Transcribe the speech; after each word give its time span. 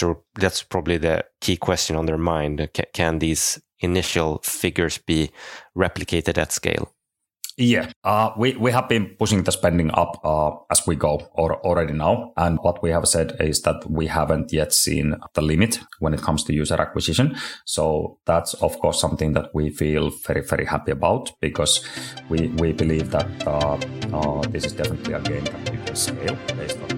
that's 0.00 0.20
that's 0.34 0.62
probably 0.62 0.98
the 0.98 1.24
key 1.40 1.56
question 1.56 1.96
on 1.96 2.06
their 2.06 2.18
mind. 2.18 2.68
Can, 2.74 2.84
can 2.92 3.18
these 3.18 3.60
initial 3.80 4.40
figures 4.42 4.98
be 4.98 5.30
replicated 5.76 6.38
at 6.38 6.52
scale? 6.52 6.92
Yeah, 7.60 7.90
uh, 8.04 8.30
we, 8.36 8.54
we 8.54 8.70
have 8.70 8.88
been 8.88 9.16
pushing 9.18 9.42
the 9.42 9.50
spending 9.50 9.90
up 9.92 10.20
uh, 10.24 10.52
as 10.70 10.86
we 10.86 10.94
go 10.94 11.28
or 11.32 11.56
already 11.66 11.92
now. 11.92 12.32
And 12.36 12.60
what 12.62 12.80
we 12.84 12.90
have 12.90 13.08
said 13.08 13.36
is 13.40 13.62
that 13.62 13.82
we 13.90 14.06
haven't 14.06 14.52
yet 14.52 14.72
seen 14.72 15.16
the 15.34 15.42
limit 15.42 15.80
when 15.98 16.14
it 16.14 16.22
comes 16.22 16.44
to 16.44 16.54
user 16.54 16.80
acquisition. 16.80 17.36
So 17.64 18.20
that's, 18.26 18.54
of 18.54 18.78
course, 18.78 19.00
something 19.00 19.32
that 19.32 19.52
we 19.54 19.70
feel 19.70 20.10
very, 20.10 20.42
very 20.42 20.66
happy 20.66 20.92
about 20.92 21.32
because 21.40 21.84
we, 22.28 22.46
we 22.58 22.72
believe 22.72 23.10
that 23.10 23.26
uh, 23.44 23.76
uh 24.12 24.40
this 24.50 24.64
is 24.64 24.72
definitely 24.74 25.14
a 25.14 25.20
game 25.20 25.44
that 25.44 25.70
we 25.72 25.78
can 25.78 25.96
scale 25.96 26.38
based 26.56 26.78
on 26.78 26.97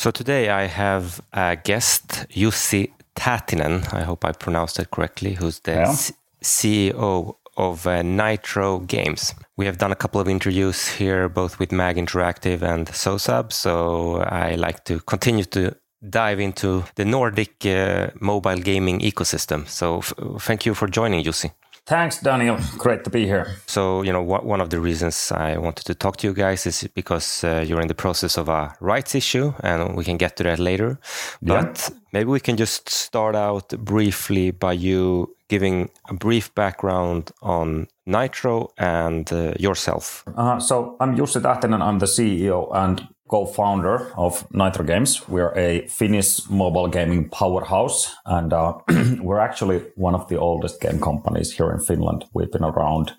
So 0.00 0.10
today 0.10 0.48
I 0.48 0.62
have 0.62 1.20
a 1.34 1.56
guest, 1.56 2.24
Jussi 2.30 2.90
Tähtinen, 3.16 3.84
I 3.92 4.02
hope 4.02 4.24
I 4.24 4.32
pronounced 4.32 4.78
that 4.78 4.90
correctly, 4.90 5.34
who's 5.34 5.60
the 5.60 5.72
yeah. 5.72 5.94
CEO 6.42 7.34
of 7.58 7.86
uh, 7.86 8.00
Nitro 8.00 8.78
Games. 8.78 9.34
We 9.58 9.66
have 9.66 9.76
done 9.76 9.92
a 9.92 9.94
couple 9.94 10.18
of 10.18 10.26
interviews 10.26 10.88
here, 10.88 11.28
both 11.28 11.58
with 11.58 11.70
Mag 11.70 11.96
Interactive 11.96 12.62
and 12.62 12.86
SOSAB, 12.86 13.52
so 13.52 14.22
I 14.22 14.54
like 14.54 14.84
to 14.84 15.00
continue 15.00 15.44
to 15.44 15.76
dive 16.08 16.40
into 16.40 16.84
the 16.94 17.04
Nordic 17.04 17.66
uh, 17.66 18.08
mobile 18.22 18.56
gaming 18.56 19.00
ecosystem. 19.00 19.68
So 19.68 20.00
thank 20.38 20.64
you 20.64 20.72
for 20.72 20.88
joining, 20.88 21.22
Jussi. 21.22 21.50
Thanks, 21.86 22.20
Daniel. 22.20 22.58
Great 22.78 23.04
to 23.04 23.10
be 23.10 23.26
here. 23.26 23.56
So, 23.66 24.02
you 24.02 24.12
know, 24.12 24.22
one 24.22 24.60
of 24.60 24.70
the 24.70 24.80
reasons 24.80 25.32
I 25.32 25.58
wanted 25.58 25.86
to 25.86 25.94
talk 25.94 26.16
to 26.18 26.26
you 26.26 26.34
guys 26.34 26.66
is 26.66 26.88
because 26.94 27.42
uh, 27.42 27.64
you're 27.66 27.80
in 27.80 27.88
the 27.88 27.94
process 27.94 28.38
of 28.38 28.48
a 28.48 28.76
rights 28.80 29.14
issue, 29.14 29.52
and 29.60 29.96
we 29.96 30.04
can 30.04 30.16
get 30.16 30.36
to 30.36 30.44
that 30.44 30.58
later. 30.58 30.98
But 31.42 31.88
yeah. 31.90 31.98
maybe 32.12 32.30
we 32.30 32.40
can 32.40 32.56
just 32.56 32.88
start 32.88 33.34
out 33.34 33.68
briefly 33.84 34.50
by 34.52 34.74
you 34.74 35.34
giving 35.48 35.90
a 36.08 36.14
brief 36.14 36.54
background 36.54 37.32
on 37.42 37.88
Nitro 38.06 38.68
and 38.78 39.32
uh, 39.32 39.54
yourself. 39.58 40.24
Uh, 40.36 40.60
so, 40.60 40.96
I'm 41.00 41.16
Jussi 41.16 41.40
Tähtinen. 41.40 41.82
I'm 41.82 41.98
the 41.98 42.06
CEO, 42.06 42.68
and 42.72 43.08
co-founder 43.30 44.12
of 44.16 44.44
Nitro 44.52 44.84
Games. 44.84 45.28
We're 45.28 45.54
a 45.56 45.86
Finnish 45.86 46.50
mobile 46.50 46.88
gaming 46.88 47.28
powerhouse, 47.28 48.12
and 48.26 48.52
uh, 48.52 48.74
we're 49.20 49.38
actually 49.38 49.84
one 49.94 50.16
of 50.16 50.28
the 50.28 50.36
oldest 50.36 50.80
game 50.80 51.00
companies 51.00 51.52
here 51.52 51.70
in 51.70 51.78
Finland. 51.78 52.24
We've 52.34 52.50
been 52.50 52.64
around 52.64 53.12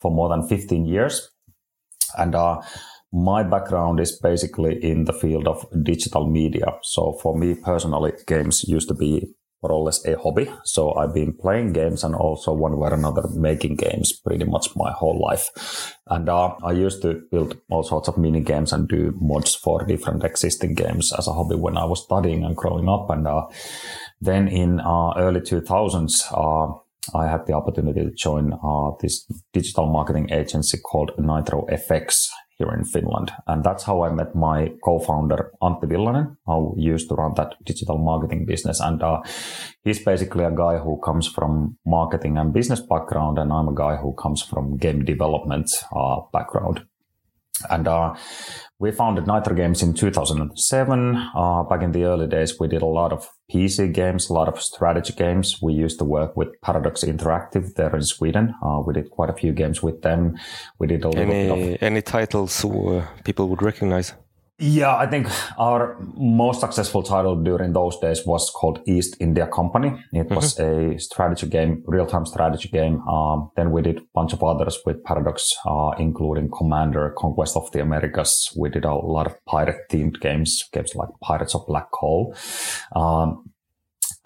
for 0.00 0.10
more 0.10 0.30
than 0.30 0.48
15 0.48 0.86
years, 0.86 1.30
and 2.16 2.34
uh, 2.34 2.62
my 3.12 3.42
background 3.42 4.00
is 4.00 4.18
basically 4.18 4.82
in 4.82 5.04
the 5.04 5.12
field 5.12 5.46
of 5.46 5.66
digital 5.82 6.26
media. 6.26 6.78
So 6.82 7.12
for 7.22 7.36
me 7.36 7.54
personally, 7.54 8.12
games 8.26 8.64
used 8.66 8.88
to 8.88 8.94
be 8.94 9.28
more 9.62 9.72
or 9.72 9.84
less 9.84 10.04
a 10.06 10.16
hobby. 10.18 10.50
So 10.64 10.94
I've 10.94 11.14
been 11.14 11.32
playing 11.32 11.72
games 11.72 12.04
and 12.04 12.14
also 12.14 12.52
one 12.52 12.76
way 12.76 12.90
or 12.90 12.94
another 12.94 13.22
making 13.34 13.76
games 13.76 14.12
pretty 14.12 14.44
much 14.44 14.68
my 14.76 14.92
whole 14.92 15.20
life. 15.20 15.96
And 16.06 16.28
uh, 16.28 16.54
I 16.62 16.72
used 16.72 17.02
to 17.02 17.22
build 17.30 17.58
all 17.70 17.82
sorts 17.82 18.08
of 18.08 18.18
mini 18.18 18.40
games 18.40 18.72
and 18.72 18.88
do 18.88 19.16
mods 19.20 19.54
for 19.54 19.84
different 19.84 20.24
existing 20.24 20.74
games 20.74 21.12
as 21.12 21.26
a 21.26 21.32
hobby 21.32 21.56
when 21.56 21.76
I 21.76 21.84
was 21.84 22.04
studying 22.04 22.44
and 22.44 22.56
growing 22.56 22.88
up. 22.88 23.10
And 23.10 23.26
uh, 23.26 23.46
then 24.20 24.48
in 24.48 24.80
uh, 24.80 25.14
early 25.16 25.40
2000s, 25.40 26.22
uh, 26.32 26.78
I 27.14 27.26
had 27.26 27.46
the 27.46 27.54
opportunity 27.54 28.04
to 28.04 28.10
join 28.10 28.52
uh, 28.52 28.90
this 29.00 29.24
digital 29.52 29.86
marketing 29.86 30.30
agency 30.30 30.78
called 30.78 31.12
Nitro 31.18 31.66
FX 31.66 32.28
here 32.58 32.74
in 32.74 32.84
Finland. 32.84 33.30
And 33.46 33.64
that's 33.64 33.84
how 33.84 34.02
I 34.02 34.10
met 34.10 34.34
my 34.34 34.72
co-founder, 34.84 35.52
Antti 35.62 35.86
Villanen, 35.86 36.36
who 36.46 36.74
used 36.76 37.08
to 37.08 37.14
run 37.14 37.34
that 37.36 37.54
digital 37.64 37.98
marketing 37.98 38.46
business. 38.46 38.80
And 38.80 39.02
uh, 39.02 39.22
he's 39.84 40.04
basically 40.04 40.44
a 40.44 40.50
guy 40.50 40.78
who 40.78 41.00
comes 41.00 41.28
from 41.28 41.78
marketing 41.86 42.36
and 42.36 42.52
business 42.52 42.80
background. 42.80 43.38
And 43.38 43.52
I'm 43.52 43.68
a 43.68 43.74
guy 43.74 43.96
who 43.96 44.12
comes 44.14 44.42
from 44.42 44.76
game 44.76 45.04
development 45.04 45.68
uh, 45.94 46.20
background. 46.32 46.84
And 47.70 47.88
uh, 47.88 48.14
we 48.78 48.92
founded 48.92 49.26
Nitro 49.26 49.54
Games 49.54 49.82
in 49.82 49.94
2007. 49.94 51.30
Uh, 51.34 51.62
back 51.64 51.82
in 51.82 51.92
the 51.92 52.04
early 52.04 52.26
days, 52.26 52.58
we 52.58 52.68
did 52.68 52.82
a 52.82 52.86
lot 52.86 53.12
of 53.12 53.28
PC 53.50 53.92
games, 53.92 54.28
a 54.28 54.32
lot 54.32 54.48
of 54.48 54.60
strategy 54.60 55.14
games. 55.14 55.60
We 55.62 55.72
used 55.72 55.98
to 56.00 56.04
work 56.04 56.36
with 56.36 56.60
Paradox 56.60 57.02
Interactive 57.02 57.74
there 57.74 57.94
in 57.96 58.02
Sweden. 58.02 58.54
Uh, 58.62 58.82
we 58.86 58.92
did 58.92 59.10
quite 59.10 59.30
a 59.30 59.32
few 59.32 59.52
games 59.52 59.82
with 59.82 60.02
them. 60.02 60.38
We 60.78 60.86
did 60.86 61.04
a 61.04 61.08
little 61.08 61.32
any, 61.32 61.74
of... 61.74 61.82
any 61.82 62.02
titles 62.02 62.64
uh, 62.64 63.06
people 63.24 63.48
would 63.48 63.62
recognize? 63.62 64.12
Yeah, 64.60 64.96
I 64.96 65.06
think 65.06 65.28
our 65.56 65.96
most 66.16 66.60
successful 66.60 67.04
title 67.04 67.36
during 67.36 67.72
those 67.72 67.96
days 68.00 68.26
was 68.26 68.50
called 68.50 68.80
East 68.88 69.16
India 69.20 69.46
Company. 69.46 69.90
It 70.12 70.26
mm-hmm. 70.26 70.34
was 70.34 70.58
a 70.58 70.98
strategy 70.98 71.46
game, 71.46 71.84
real-time 71.86 72.26
strategy 72.26 72.68
game. 72.68 73.00
Um, 73.06 73.52
then 73.54 73.70
we 73.70 73.82
did 73.82 73.98
a 73.98 74.02
bunch 74.14 74.32
of 74.32 74.42
others 74.42 74.80
with 74.84 75.04
Paradox, 75.04 75.54
uh, 75.64 75.90
including 76.00 76.50
Commander, 76.50 77.14
Conquest 77.16 77.56
of 77.56 77.70
the 77.70 77.82
Americas. 77.82 78.52
We 78.58 78.68
did 78.68 78.84
a 78.84 78.94
lot 78.94 79.26
of 79.26 79.36
pirate-themed 79.44 80.18
games, 80.20 80.68
games 80.72 80.92
like 80.96 81.10
Pirates 81.22 81.54
of 81.54 81.64
Black 81.68 81.92
Cove. 81.92 82.36
Um, 82.96 83.44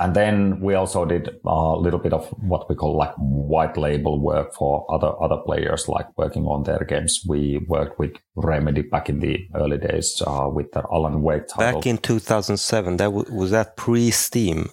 and 0.02 0.14
then 0.16 0.58
we 0.60 0.74
also 0.74 1.04
did 1.04 1.28
a 1.44 1.76
little 1.76 2.00
bit 2.00 2.12
of 2.12 2.26
what 2.42 2.68
we 2.68 2.74
call 2.74 2.96
like 2.96 3.14
white 3.18 3.76
label 3.76 4.18
work 4.18 4.52
for 4.52 4.84
other 4.92 5.12
other 5.22 5.40
players, 5.46 5.88
like 5.88 6.06
working 6.18 6.44
on 6.46 6.64
their 6.64 6.84
games. 6.84 7.24
We 7.28 7.64
worked 7.68 8.00
with 8.00 8.14
Remedy 8.34 8.82
back 8.82 9.08
in 9.08 9.20
the 9.20 9.46
early 9.54 9.78
days 9.78 10.20
uh, 10.26 10.48
with 10.52 10.72
their 10.72 10.86
Alan 10.92 11.22
Wake 11.22 11.46
title. 11.46 11.80
Back 11.80 11.86
in 11.86 11.98
2007, 11.98 12.96
that 12.96 13.04
w- 13.04 13.32
was 13.32 13.52
that 13.52 13.76
pre 13.76 14.10
Steam. 14.10 14.70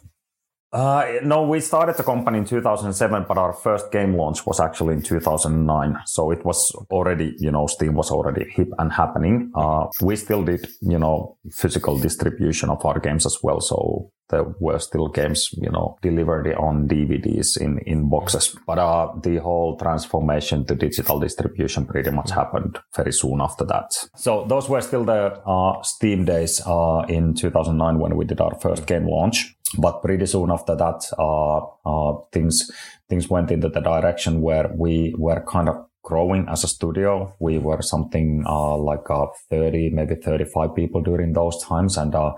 Uh, 0.72 1.13
no, 1.24 1.44
we 1.44 1.59
started 1.59 1.97
the 1.97 2.03
company 2.03 2.38
in 2.38 2.46
2007, 2.46 3.25
but 3.28 3.38
our 3.38 3.53
first 3.53 3.91
game 3.91 4.16
launch 4.16 4.46
was 4.46 4.59
actually 4.59 4.94
in 4.94 5.02
2009. 5.02 5.97
So 6.06 6.31
it 6.31 6.46
was 6.46 6.72
already, 6.91 7.35
you 7.40 7.52
know, 7.52 7.66
Steam 7.68 7.96
was 7.96 8.12
already 8.12 8.50
hip 8.52 8.69
and 8.78 8.91
happening. 8.91 9.52
Uh, 9.56 9.88
we 10.02 10.16
still 10.16 10.44
did, 10.44 10.68
you 10.81 11.00
know, 11.00 11.38
physical 11.52 11.97
distribution 11.97 12.69
of 12.69 12.85
our 12.85 13.00
games 13.00 13.25
as 13.25 13.38
well. 13.41 13.62
So 13.62 14.12
there 14.29 14.46
were 14.59 14.79
still 14.79 15.08
games, 15.08 15.50
you 15.53 15.69
know, 15.72 15.97
delivered 16.02 16.53
on 16.56 16.88
DVDs 16.88 17.58
in, 17.59 17.79
in 17.79 18.09
boxes. 18.09 18.56
But 18.66 18.78
uh, 18.78 19.12
the 19.24 19.38
whole 19.38 19.75
transformation 19.78 20.66
to 20.66 20.75
digital 20.75 21.19
distribution 21.19 21.85
pretty 21.85 22.12
much 22.12 22.31
happened 22.31 22.79
very 22.96 23.12
soon 23.12 23.41
after 23.41 23.66
that. 23.66 23.91
So 24.16 24.46
those 24.47 24.69
were 24.69 24.81
still 24.81 25.03
the 25.03 25.41
uh, 25.46 25.81
Steam 25.81 26.25
days 26.25 26.62
uh, 26.66 27.06
in 27.09 27.34
2009 27.34 28.00
when 28.00 28.16
we 28.16 28.25
did 28.25 28.40
our 28.40 28.53
first 28.59 28.85
game 28.85 29.08
launch 29.08 29.56
but 29.78 30.02
pretty 30.02 30.25
soon 30.25 30.52
after 30.52 30.75
that, 30.75 31.03
uh, 31.18 31.59
uh, 31.85 32.18
things 32.31 32.72
things 33.07 33.30
went 33.30 33.52
into 33.52 33.69
the 33.69 33.81
direction 33.81 34.41
where 34.41 34.72
we 34.75 35.16
were 35.18 35.44
kind 35.47 35.69
of 35.69 35.75
growing 36.03 36.47
as 36.50 36.63
a 36.63 36.68
studio. 36.68 37.35
We 37.40 37.59
were 37.59 37.81
something 37.81 38.44
uh, 38.46 38.78
like 38.78 39.09
uh, 39.09 39.28
30, 39.50 39.91
maybe 39.91 40.16
35 40.16 40.75
people 40.75 41.02
during 41.02 41.34
those 41.34 41.62
times. 41.63 41.97
And 41.97 42.16
uh, 42.16 42.34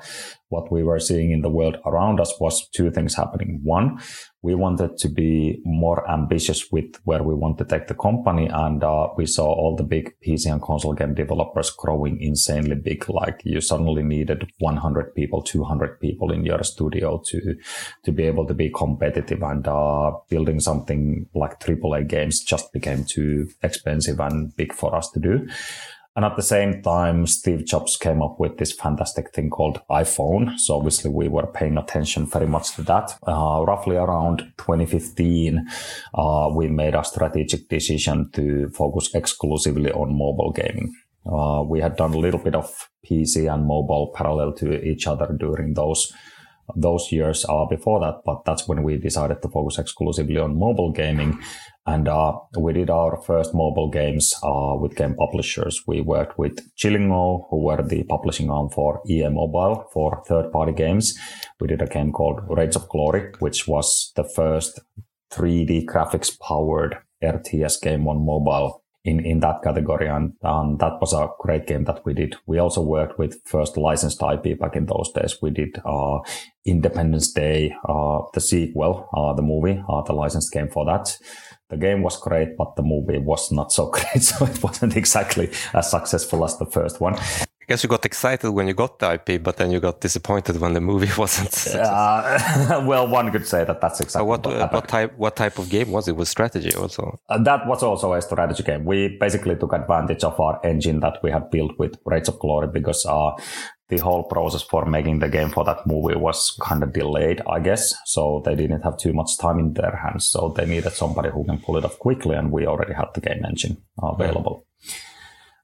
what 0.50 0.72
we 0.72 0.84
were 0.84 1.00
seeing 1.00 1.32
in 1.32 1.42
the 1.42 1.50
world 1.50 1.78
around 1.86 2.20
us 2.20 2.34
was 2.40 2.68
two 2.76 2.92
things 2.92 3.16
happening. 3.16 3.62
One, 3.64 4.00
we 4.44 4.56
wanted 4.56 4.98
to 4.98 5.08
be 5.08 5.62
more 5.64 6.10
ambitious 6.10 6.72
with 6.72 6.96
where 7.04 7.22
we 7.22 7.34
want 7.34 7.60
to 7.60 7.66
take 7.66 7.88
the 7.88 7.94
company. 7.94 8.48
And 8.52 8.84
uh, 8.84 9.10
we 9.16 9.28
saw 9.28 9.46
all 9.46 9.76
the 9.76 9.84
big 9.84 10.16
PC 10.26 10.52
and 10.52 10.62
console 10.62 10.94
game 10.94 11.14
developers 11.14 11.70
growing 11.70 12.20
insanely 12.20 12.76
big. 12.76 13.08
Like 13.08 13.42
you 13.44 13.62
suddenly 13.62 14.02
needed 14.02 14.52
100 14.58 15.14
people, 15.14 15.44
200 15.44 16.00
people 16.00 16.32
in 16.32 16.44
your 16.44 16.64
studio 16.64 17.22
to, 17.28 17.56
to 18.04 18.12
be 18.12 18.24
able 18.24 18.48
to 18.48 18.56
be 18.56 18.72
competitive 18.72 19.44
and 19.44 19.68
uh, 19.68 20.12
building 20.28 20.60
something 20.60 21.28
like 21.36 21.60
AAA 21.60 22.08
games 22.08 22.44
just 22.44 22.74
became 22.74 23.04
too 23.04 23.48
expensive 23.62 24.20
and 24.20 24.56
big 24.56 24.74
for 24.74 24.96
us 24.96 25.10
to 25.12 25.20
do. 25.20 25.48
And 26.16 26.26
at 26.26 26.36
the 26.36 26.44
same 26.44 26.82
time, 26.82 27.26
Steve 27.26 27.66
Jobs 27.66 27.96
came 27.96 28.22
up 28.22 28.38
with 28.38 28.58
this 28.58 28.74
fantastic 28.74 29.34
thing 29.34 29.50
called 29.50 29.80
iPhone. 29.90 30.60
So 30.60 30.76
obviously 30.76 31.10
we 31.10 31.30
were 31.30 31.48
paying 31.48 31.78
attention 31.78 32.26
very 32.26 32.48
much 32.48 32.76
to 32.76 32.84
that. 32.84 33.18
Uh, 33.26 33.64
roughly 33.66 33.96
around 33.96 34.40
2015, 34.58 35.66
uh, 36.14 36.50
we 36.54 36.68
made 36.68 36.96
a 36.96 37.04
strategic 37.06 37.70
decision 37.70 38.30
to 38.34 38.70
focus 38.70 39.10
exclusively 39.14 39.92
on 39.92 40.18
mobile 40.18 40.52
gaming. 40.52 40.94
Uh, 41.26 41.64
we 41.66 41.80
had 41.80 41.96
done 41.96 42.14
a 42.14 42.20
little 42.20 42.40
bit 42.40 42.56
of 42.56 42.90
PC 43.10 43.52
and 43.52 43.66
mobile 43.66 44.12
parallel 44.14 44.54
to 44.54 44.84
each 44.84 45.08
other 45.08 45.34
during 45.40 45.74
those 45.76 46.12
those 46.76 47.12
years 47.12 47.46
uh, 47.50 47.66
before 47.66 48.00
that, 48.00 48.22
but 48.26 48.46
that's 48.46 48.68
when 48.68 48.84
we 48.84 48.98
decided 48.98 49.42
to 49.42 49.50
focus 49.50 49.78
exclusively 49.78 50.38
on 50.38 50.58
mobile 50.58 50.92
gaming. 50.92 51.38
And 51.86 52.08
uh, 52.08 52.34
we 52.60 52.74
did 52.74 52.90
our 52.92 53.20
first 53.22 53.56
mobile 53.56 53.90
games 53.90 54.36
uh, 54.44 54.76
with 54.80 54.96
game 54.96 55.16
publishers. 55.16 55.82
We 55.88 56.02
worked 56.02 56.38
with 56.38 56.60
Chillingo, 56.78 57.48
who 57.50 57.66
were 57.66 57.82
the 57.82 58.04
publishing 58.04 58.52
arm 58.52 58.70
for 58.70 59.02
EA 59.10 59.30
Mobile 59.30 59.88
for 59.92 60.24
third-party 60.28 60.74
games. 60.74 61.18
We 61.60 61.68
did 61.68 61.82
a 61.82 61.88
game 61.88 62.12
called 62.12 62.42
Raids 62.48 62.76
of 62.76 62.88
Glory, 62.88 63.32
which 63.40 63.68
was 63.68 64.12
the 64.16 64.24
first 64.24 64.80
3D 65.34 65.86
graphics-powered 65.86 66.98
RTS 67.24 67.82
game 67.82 68.08
on 68.08 68.26
mobile 68.26 68.81
in, 69.04 69.26
in 69.26 69.40
that 69.40 69.64
category. 69.64 70.08
And 70.08 70.34
um, 70.44 70.78
that 70.78 71.00
was 71.02 71.14
a 71.14 71.30
great 71.40 71.68
game 71.68 71.86
that 71.86 72.06
we 72.06 72.14
did. 72.14 72.36
We 72.46 72.60
also 72.60 72.82
worked 72.82 73.18
with 73.18 73.42
first 73.46 73.78
licensed 73.78 74.22
IP 74.22 74.60
back 74.60 74.76
in 74.76 74.86
those 74.86 75.12
days. 75.12 75.42
We 75.42 75.50
did 75.50 75.82
uh, 75.86 76.20
Independence 76.66 77.32
Day, 77.32 77.76
uh, 77.88 78.22
the 78.34 78.42
sequel, 78.42 79.10
uh, 79.14 79.34
the 79.34 79.42
movie, 79.42 79.84
uh, 79.90 80.02
the 80.04 80.14
licensed 80.14 80.52
game 80.52 80.70
for 80.70 80.86
that. 80.86 81.18
The 81.70 81.78
game 81.78 82.04
was 82.04 82.20
great, 82.20 82.58
but 82.58 82.76
the 82.76 82.84
movie 82.84 83.18
was 83.18 83.52
not 83.52 83.72
so 83.72 83.88
great. 83.92 84.22
So 84.22 84.46
it 84.46 84.62
wasn't 84.62 84.96
exactly 84.96 85.52
as 85.74 85.90
successful 85.90 86.44
as 86.46 86.58
the 86.58 86.66
first 86.66 87.02
one. 87.02 87.16
I 87.62 87.66
guess 87.68 87.84
you 87.84 87.90
got 87.90 88.06
excited 88.06 88.50
when 88.50 88.68
you 88.68 88.74
got 88.74 88.98
the 88.98 89.14
IP, 89.14 89.44
but 89.44 89.58
then 89.58 89.70
you 89.72 89.80
got 89.80 90.02
disappointed 90.02 90.60
when 90.60 90.74
the 90.74 90.82
movie 90.82 91.12
wasn't. 91.18 91.76
Uh, 91.76 92.84
well, 92.88 93.08
one 93.08 93.32
could 93.32 93.48
say 93.48 93.64
that 93.64 93.80
that's 93.80 94.02
exactly. 94.02 94.22
So 94.22 94.26
what 94.26 94.46
what, 94.46 94.74
what, 94.74 94.88
type 94.88 95.14
what 95.16 95.36
type 95.36 95.60
of 95.60 95.70
game 95.70 95.92
was 95.92 96.08
it? 96.08 96.16
Was 96.16 96.30
strategy 96.30 96.74
also? 96.74 97.20
Uh, 97.30 97.42
that 97.44 97.68
was 97.68 97.84
also 97.84 98.14
a 98.14 98.22
strategy 98.22 98.64
game. 98.64 98.84
We 98.84 99.18
basically 99.20 99.56
took 99.56 99.74
advantage 99.74 100.24
of 100.24 100.40
our 100.40 100.60
engine 100.66 101.02
that 101.02 101.20
we 101.22 101.30
had 101.30 101.52
built 101.52 101.78
with 101.78 101.98
Raids 102.06 102.30
of 102.30 102.40
Glory 102.40 102.68
because 102.68 103.06
uh, 103.06 103.34
the 103.90 104.00
whole 104.00 104.24
process 104.24 104.64
for 104.64 104.86
making 104.86 105.20
the 105.20 105.30
game 105.30 105.50
for 105.50 105.64
that 105.66 105.86
movie 105.86 106.16
was 106.16 106.58
kind 106.62 106.82
of 106.82 106.94
delayed, 106.94 107.42
I 107.48 107.60
guess. 107.60 107.94
So 108.06 108.42
they 108.44 108.56
didn't 108.56 108.82
have 108.82 108.98
too 108.98 109.14
much 109.14 109.38
time 109.40 109.60
in 109.60 109.74
their 109.74 109.96
hands. 109.96 110.30
So 110.30 110.54
they 110.56 110.66
needed 110.66 110.94
somebody 110.94 111.30
who 111.30 111.46
can 111.46 111.60
pull 111.60 111.78
it 111.78 111.86
off 111.86 112.00
quickly, 112.00 112.36
and 112.36 112.52
we 112.52 112.66
already 112.66 112.94
had 112.94 113.10
the 113.14 113.22
game 113.22 113.46
engine 113.46 113.78
available. 114.02 114.66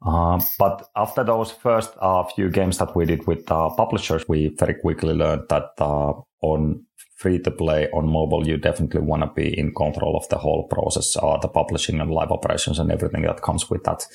Uh, 0.05 0.39
but 0.59 0.89
after 0.95 1.23
those 1.23 1.51
first 1.51 1.91
uh, 1.99 2.23
few 2.23 2.49
games 2.49 2.77
that 2.77 2.95
we 2.95 3.05
did 3.05 3.25
with 3.27 3.49
uh, 3.51 3.69
publishers, 3.75 4.27
we 4.27 4.55
very 4.59 4.75
quickly 4.75 5.13
learned 5.13 5.43
that 5.49 5.71
uh, 5.79 6.13
on 6.41 6.85
free 7.17 7.39
to 7.39 7.49
play 7.49 7.89
on 7.91 8.07
mobile, 8.07 8.47
you 8.47 8.57
definitely 8.57 9.01
want 9.01 9.23
to 9.23 9.31
be 9.35 9.57
in 9.59 9.73
control 9.73 10.15
of 10.15 10.29
the 10.29 10.37
whole 10.37 10.67
process, 10.67 11.17
uh, 11.17 11.37
the 11.37 11.47
publishing 11.47 11.99
and 11.99 12.11
live 12.11 12.31
operations 12.31 12.77
and 12.77 12.91
everything 12.91 13.23
that 13.23 13.41
comes 13.41 13.69
with 13.69 13.83
that. 13.83 14.05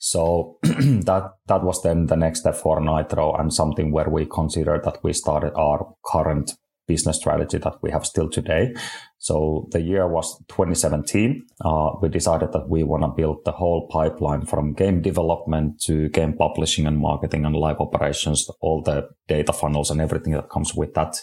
So 0.00 0.58
that 0.62 1.30
that 1.46 1.62
was 1.62 1.82
then 1.82 2.06
the 2.06 2.16
next 2.16 2.40
step 2.40 2.56
for 2.56 2.80
Nitro 2.80 3.34
and 3.34 3.54
something 3.54 3.92
where 3.92 4.10
we 4.10 4.26
considered 4.26 4.82
that 4.84 4.98
we 5.04 5.12
started 5.12 5.52
our 5.54 5.94
current 6.04 6.54
business 6.88 7.18
strategy 7.18 7.58
that 7.58 7.76
we 7.80 7.92
have 7.92 8.04
still 8.04 8.28
today. 8.28 8.74
So 9.22 9.68
the 9.70 9.80
year 9.80 10.08
was 10.08 10.36
2017. 10.48 11.46
Uh, 11.64 11.92
we 12.02 12.08
decided 12.08 12.50
that 12.50 12.68
we 12.68 12.82
want 12.82 13.04
to 13.04 13.08
build 13.08 13.44
the 13.44 13.52
whole 13.52 13.86
pipeline 13.86 14.44
from 14.46 14.74
game 14.74 15.00
development 15.00 15.80
to 15.82 16.08
game 16.08 16.32
publishing 16.32 16.88
and 16.88 16.98
marketing 16.98 17.44
and 17.44 17.54
live 17.54 17.78
operations, 17.78 18.50
all 18.60 18.82
the 18.82 19.08
data 19.28 19.52
funnels 19.52 19.92
and 19.92 20.00
everything 20.00 20.32
that 20.32 20.50
comes 20.50 20.74
with 20.74 20.94
that 20.94 21.14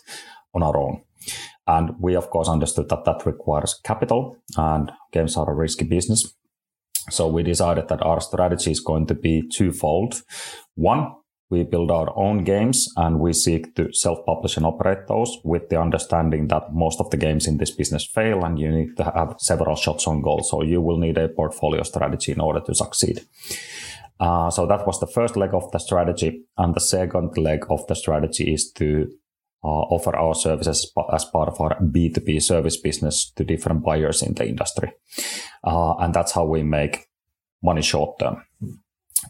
on 0.54 0.64
our 0.64 0.78
own. 0.78 1.02
And 1.68 1.92
we, 2.00 2.16
of 2.16 2.30
course, 2.30 2.48
understood 2.48 2.88
that 2.88 3.04
that 3.04 3.26
requires 3.26 3.78
capital 3.84 4.38
and 4.56 4.94
games 5.12 5.36
are 5.36 5.52
a 5.52 5.54
risky 5.54 5.84
business. 5.84 6.34
So 7.10 7.28
we 7.28 7.44
decided 7.44 7.90
that 7.90 8.02
our 8.02 8.22
strategy 8.22 8.72
is 8.72 8.80
going 8.80 9.08
to 9.08 9.14
be 9.14 9.44
twofold. 9.50 10.22
One, 10.76 11.16
we 11.50 11.64
build 11.64 11.90
our 11.90 12.16
own 12.16 12.44
games 12.44 12.88
and 12.96 13.20
we 13.20 13.34
seek 13.34 13.76
to 13.76 13.92
self-publish 13.92 14.58
and 14.58 14.66
operate 14.66 15.08
those 15.08 15.40
with 15.44 15.70
the 15.70 15.82
understanding 15.82 16.48
that 16.48 16.72
most 16.74 17.00
of 17.00 17.10
the 17.10 17.18
games 17.18 17.48
in 17.48 17.58
this 17.58 17.72
business 17.72 18.06
fail 18.06 18.46
and 18.46 18.60
you 18.60 18.70
need 18.70 18.96
to 18.98 19.04
have 19.04 19.36
several 19.40 19.76
shots 19.76 20.08
on 20.08 20.22
goal. 20.22 20.44
So 20.44 20.62
you 20.62 20.80
will 20.80 20.98
need 20.98 21.18
a 21.18 21.28
portfolio 21.28 21.82
strategy 21.84 22.32
in 22.32 22.40
order 22.40 22.60
to 22.62 22.76
succeed. 22.76 23.26
Uh, 24.20 24.52
so 24.52 24.68
that 24.68 24.86
was 24.86 25.00
the 25.00 25.08
first 25.08 25.36
leg 25.36 25.54
of 25.54 25.72
the 25.72 25.80
strategy. 25.80 26.44
And 26.58 26.76
the 26.76 26.82
second 26.82 27.38
leg 27.38 27.66
of 27.70 27.88
the 27.88 27.96
strategy 27.96 28.54
is 28.54 28.72
to 28.74 29.10
uh, 29.64 29.68
offer 29.68 30.16
our 30.16 30.36
services 30.36 30.92
as 31.12 31.26
part 31.26 31.50
of 31.50 31.60
our 31.60 31.80
B2B 31.82 32.42
service 32.42 32.78
business 32.78 33.32
to 33.36 33.44
different 33.44 33.84
buyers 33.84 34.22
in 34.22 34.36
the 34.36 34.48
industry. 34.48 34.94
Uh, 35.64 35.96
and 35.96 36.14
that's 36.14 36.34
how 36.34 36.46
we 36.46 36.64
make 36.64 37.08
money 37.64 37.82
short 37.82 38.20
term. 38.20 38.44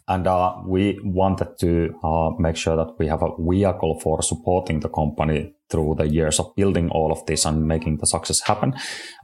And 0.06 0.26
uh, 0.26 0.56
we 0.66 1.00
wanted 1.02 1.58
to 1.60 1.94
uh, 2.04 2.30
make 2.38 2.56
sure 2.56 2.76
that 2.76 2.94
we 2.98 3.06
have 3.08 3.22
a 3.22 3.30
vehicle 3.38 3.98
for 4.00 4.22
supporting 4.22 4.80
the 4.80 4.88
company 4.88 5.54
through 5.68 5.96
the 5.98 6.08
years 6.08 6.38
of 6.38 6.54
building 6.56 6.90
all 6.90 7.12
of 7.12 7.24
this 7.26 7.44
and 7.44 7.66
making 7.66 7.98
the 7.98 8.06
success 8.06 8.40
happen. 8.40 8.74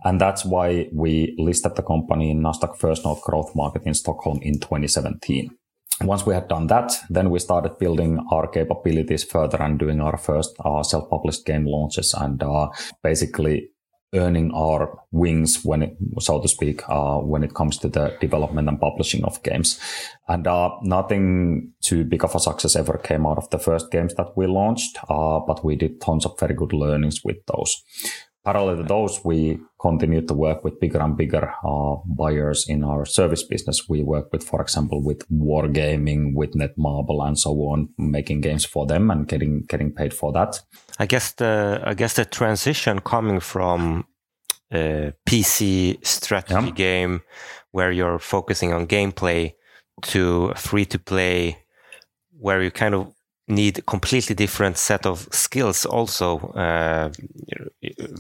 And 0.05 0.21
that's 0.21 0.45
why 0.45 0.89
we 0.93 1.35
listed 1.39 1.77
the 1.77 1.83
company 1.83 2.31
in 2.31 2.43
Nasdaq 2.43 2.77
First 2.79 3.05
North 3.05 3.23
Growth 3.23 3.55
Market 3.55 3.83
in 3.85 3.95
Stockholm 3.95 4.41
in 4.43 4.61
2017. 4.61 5.51
Once 6.03 6.27
we 6.27 6.35
had 6.35 6.49
done 6.49 6.67
that, 6.67 6.93
then 7.09 7.31
we 7.31 7.39
started 7.39 7.79
building 7.79 8.21
our 8.31 8.47
capabilities 8.49 9.25
further 9.25 9.63
and 9.63 9.79
doing 9.79 10.01
our 10.01 10.19
first 10.19 10.55
uh, 10.65 10.83
self-published 10.83 11.47
game 11.47 11.65
launches 11.65 12.15
and 12.15 12.43
uh, 12.43 12.69
basically 13.03 13.71
earning 14.14 14.53
our 14.55 14.99
wings 15.11 15.64
when 15.64 15.82
it, 15.82 15.97
so 16.19 16.41
to 16.41 16.49
speak, 16.49 16.82
uh, 16.88 17.19
when 17.19 17.43
it 17.43 17.55
comes 17.55 17.76
to 17.79 17.88
the 17.88 18.17
development 18.20 18.69
and 18.69 18.81
publishing 18.81 19.25
of 19.25 19.43
games. 19.43 19.81
And 20.29 20.47
uh, 20.47 20.70
nothing 20.82 21.73
too 21.81 22.05
big 22.05 22.25
of 22.25 22.35
a 22.35 22.41
success 22.41 22.76
ever 22.76 22.99
came 22.99 23.26
out 23.26 23.38
of 23.38 23.50
the 23.50 23.58
first 23.58 23.91
games 23.91 24.14
that 24.14 24.37
we 24.37 24.47
launched, 24.47 24.99
uh, 25.08 25.41
but 25.41 25.64
we 25.64 25.76
did 25.76 26.00
tons 26.00 26.25
of 26.25 26.38
very 26.38 26.55
good 26.55 26.73
learnings 26.73 27.25
with 27.25 27.44
those. 27.47 27.82
Parallel 28.46 28.76
to 28.76 28.82
those, 28.84 29.25
we 29.25 29.58
continue 29.81 30.25
to 30.25 30.32
work 30.32 30.62
with 30.62 30.78
bigger 30.78 31.00
and 31.00 31.16
bigger 31.16 31.52
uh, 31.64 31.96
buyers 32.06 32.69
in 32.69 32.84
our 32.84 33.04
service 33.04 33.43
business. 33.43 33.88
We 33.88 34.04
work 34.04 34.32
with, 34.32 34.44
for 34.44 34.62
example, 34.62 35.02
with 35.02 35.28
Wargaming, 35.28 36.32
with 36.32 36.52
Netmarble, 36.52 37.26
and 37.26 37.37
so 37.37 37.50
on, 37.50 37.88
making 37.98 38.43
games 38.43 38.64
for 38.64 38.87
them 38.87 39.10
and 39.10 39.26
getting 39.26 39.64
getting 39.69 39.93
paid 39.93 40.14
for 40.14 40.31
that. 40.34 40.60
I 41.00 41.06
guess 41.06 41.32
the 41.32 41.82
I 41.84 41.94
guess 41.94 42.14
the 42.14 42.25
transition 42.25 43.00
coming 43.00 43.40
from 43.40 44.06
a 44.72 45.12
PC 45.28 46.06
strategy 46.06 46.66
yeah. 46.66 46.70
game 46.70 47.22
where 47.72 47.90
you're 47.90 48.20
focusing 48.20 48.72
on 48.72 48.87
gameplay 48.87 49.54
to 50.02 50.52
free 50.54 50.84
to 50.84 51.00
play 51.00 51.64
where 52.38 52.62
you 52.62 52.70
kind 52.70 52.94
of 52.94 53.12
need 53.48 53.78
a 53.78 53.82
completely 53.82 54.34
different 54.34 54.76
set 54.76 55.06
of 55.06 55.28
skills 55.31 55.87
also 55.87 56.38
uh, 56.54 57.10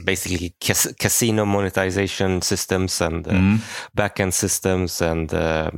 basically 0.04 0.54
cas- 0.60 0.94
casino 1.00 1.44
monetization 1.44 2.40
systems 2.42 3.00
and 3.00 3.26
uh, 3.26 3.32
mm. 3.32 3.58
backend 3.96 4.32
systems 4.32 5.02
and 5.02 5.34
uh, 5.34 5.70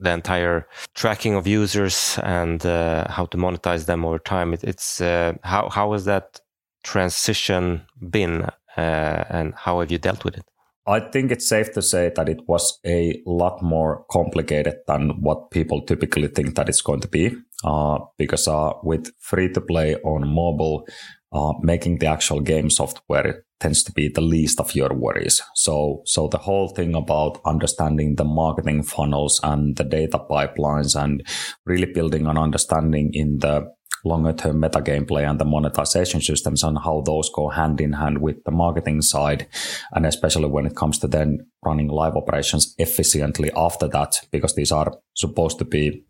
the 0.00 0.10
entire 0.10 0.66
tracking 0.94 1.34
of 1.34 1.46
users 1.46 2.18
and 2.24 2.66
uh, 2.66 3.08
how 3.08 3.26
to 3.26 3.36
monetize 3.36 3.86
them 3.86 4.04
over 4.04 4.18
time 4.18 4.52
it, 4.52 4.64
it's 4.64 5.00
uh, 5.00 5.32
how 5.44 5.68
how 5.68 5.92
has 5.92 6.04
that 6.04 6.40
transition 6.82 7.82
been 8.10 8.42
uh, 8.76 9.24
and 9.30 9.54
how 9.54 9.78
have 9.80 9.90
you 9.90 9.98
dealt 9.98 10.24
with 10.24 10.36
it 10.36 10.44
I 10.88 11.00
think 11.00 11.32
it's 11.32 11.48
safe 11.48 11.72
to 11.72 11.82
say 11.82 12.12
that 12.14 12.28
it 12.28 12.40
was 12.46 12.78
a 12.86 13.20
lot 13.26 13.60
more 13.60 14.04
complicated 14.10 14.76
than 14.86 15.20
what 15.20 15.50
people 15.50 15.82
typically 15.82 16.28
think 16.28 16.54
that 16.54 16.68
it's 16.68 16.80
going 16.80 17.00
to 17.00 17.08
be. 17.08 17.32
Uh, 17.64 17.98
because 18.18 18.46
uh, 18.46 18.72
with 18.82 19.10
free 19.18 19.52
to 19.52 19.60
play 19.60 19.96
on 19.96 20.28
mobile, 20.28 20.86
uh, 21.32 21.52
making 21.60 21.98
the 21.98 22.06
actual 22.06 22.40
game 22.40 22.70
software 22.70 23.42
tends 23.58 23.82
to 23.82 23.92
be 23.92 24.08
the 24.08 24.20
least 24.20 24.60
of 24.60 24.74
your 24.74 24.94
worries. 24.94 25.42
So, 25.54 26.02
so 26.04 26.28
the 26.28 26.38
whole 26.38 26.68
thing 26.68 26.94
about 26.94 27.40
understanding 27.44 28.14
the 28.16 28.24
marketing 28.24 28.82
funnels 28.82 29.40
and 29.42 29.76
the 29.76 29.84
data 29.84 30.18
pipelines 30.18 30.94
and 30.94 31.26
really 31.64 31.90
building 31.92 32.26
an 32.26 32.38
understanding 32.38 33.10
in 33.12 33.38
the 33.38 33.66
longer 34.06 34.32
term 34.32 34.60
meta 34.60 34.80
gameplay 34.80 35.28
and 35.28 35.38
the 35.38 35.44
monetization 35.44 36.20
systems 36.20 36.62
and 36.62 36.78
how 36.78 37.02
those 37.02 37.30
go 37.30 37.48
hand 37.48 37.80
in 37.80 37.92
hand 37.92 38.18
with 38.18 38.42
the 38.44 38.50
marketing 38.50 39.02
side. 39.02 39.46
And 39.92 40.06
especially 40.06 40.48
when 40.48 40.66
it 40.66 40.76
comes 40.76 40.98
to 40.98 41.08
then 41.08 41.46
running 41.64 41.88
live 41.88 42.16
operations 42.16 42.74
efficiently 42.78 43.50
after 43.56 43.88
that, 43.88 44.20
because 44.30 44.54
these 44.54 44.72
are 44.72 44.92
supposed 45.14 45.58
to 45.58 45.64
be 45.64 46.04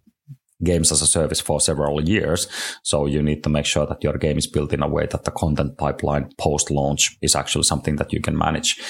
games 0.64 0.90
as 0.90 1.02
a 1.02 1.06
service 1.06 1.40
for 1.40 1.60
several 1.60 2.02
years. 2.02 2.48
So 2.82 3.06
you 3.06 3.22
need 3.22 3.42
to 3.44 3.50
make 3.50 3.66
sure 3.66 3.86
that 3.86 4.02
your 4.02 4.16
game 4.18 4.38
is 4.38 4.46
built 4.46 4.72
in 4.72 4.82
a 4.82 4.88
way 4.88 5.06
that 5.10 5.24
the 5.24 5.30
content 5.30 5.76
pipeline 5.76 6.30
post 6.38 6.70
launch 6.70 7.16
is 7.20 7.36
actually 7.36 7.64
something 7.64 7.96
that 7.96 8.12
you 8.12 8.20
can 8.20 8.36
manage. 8.36 8.80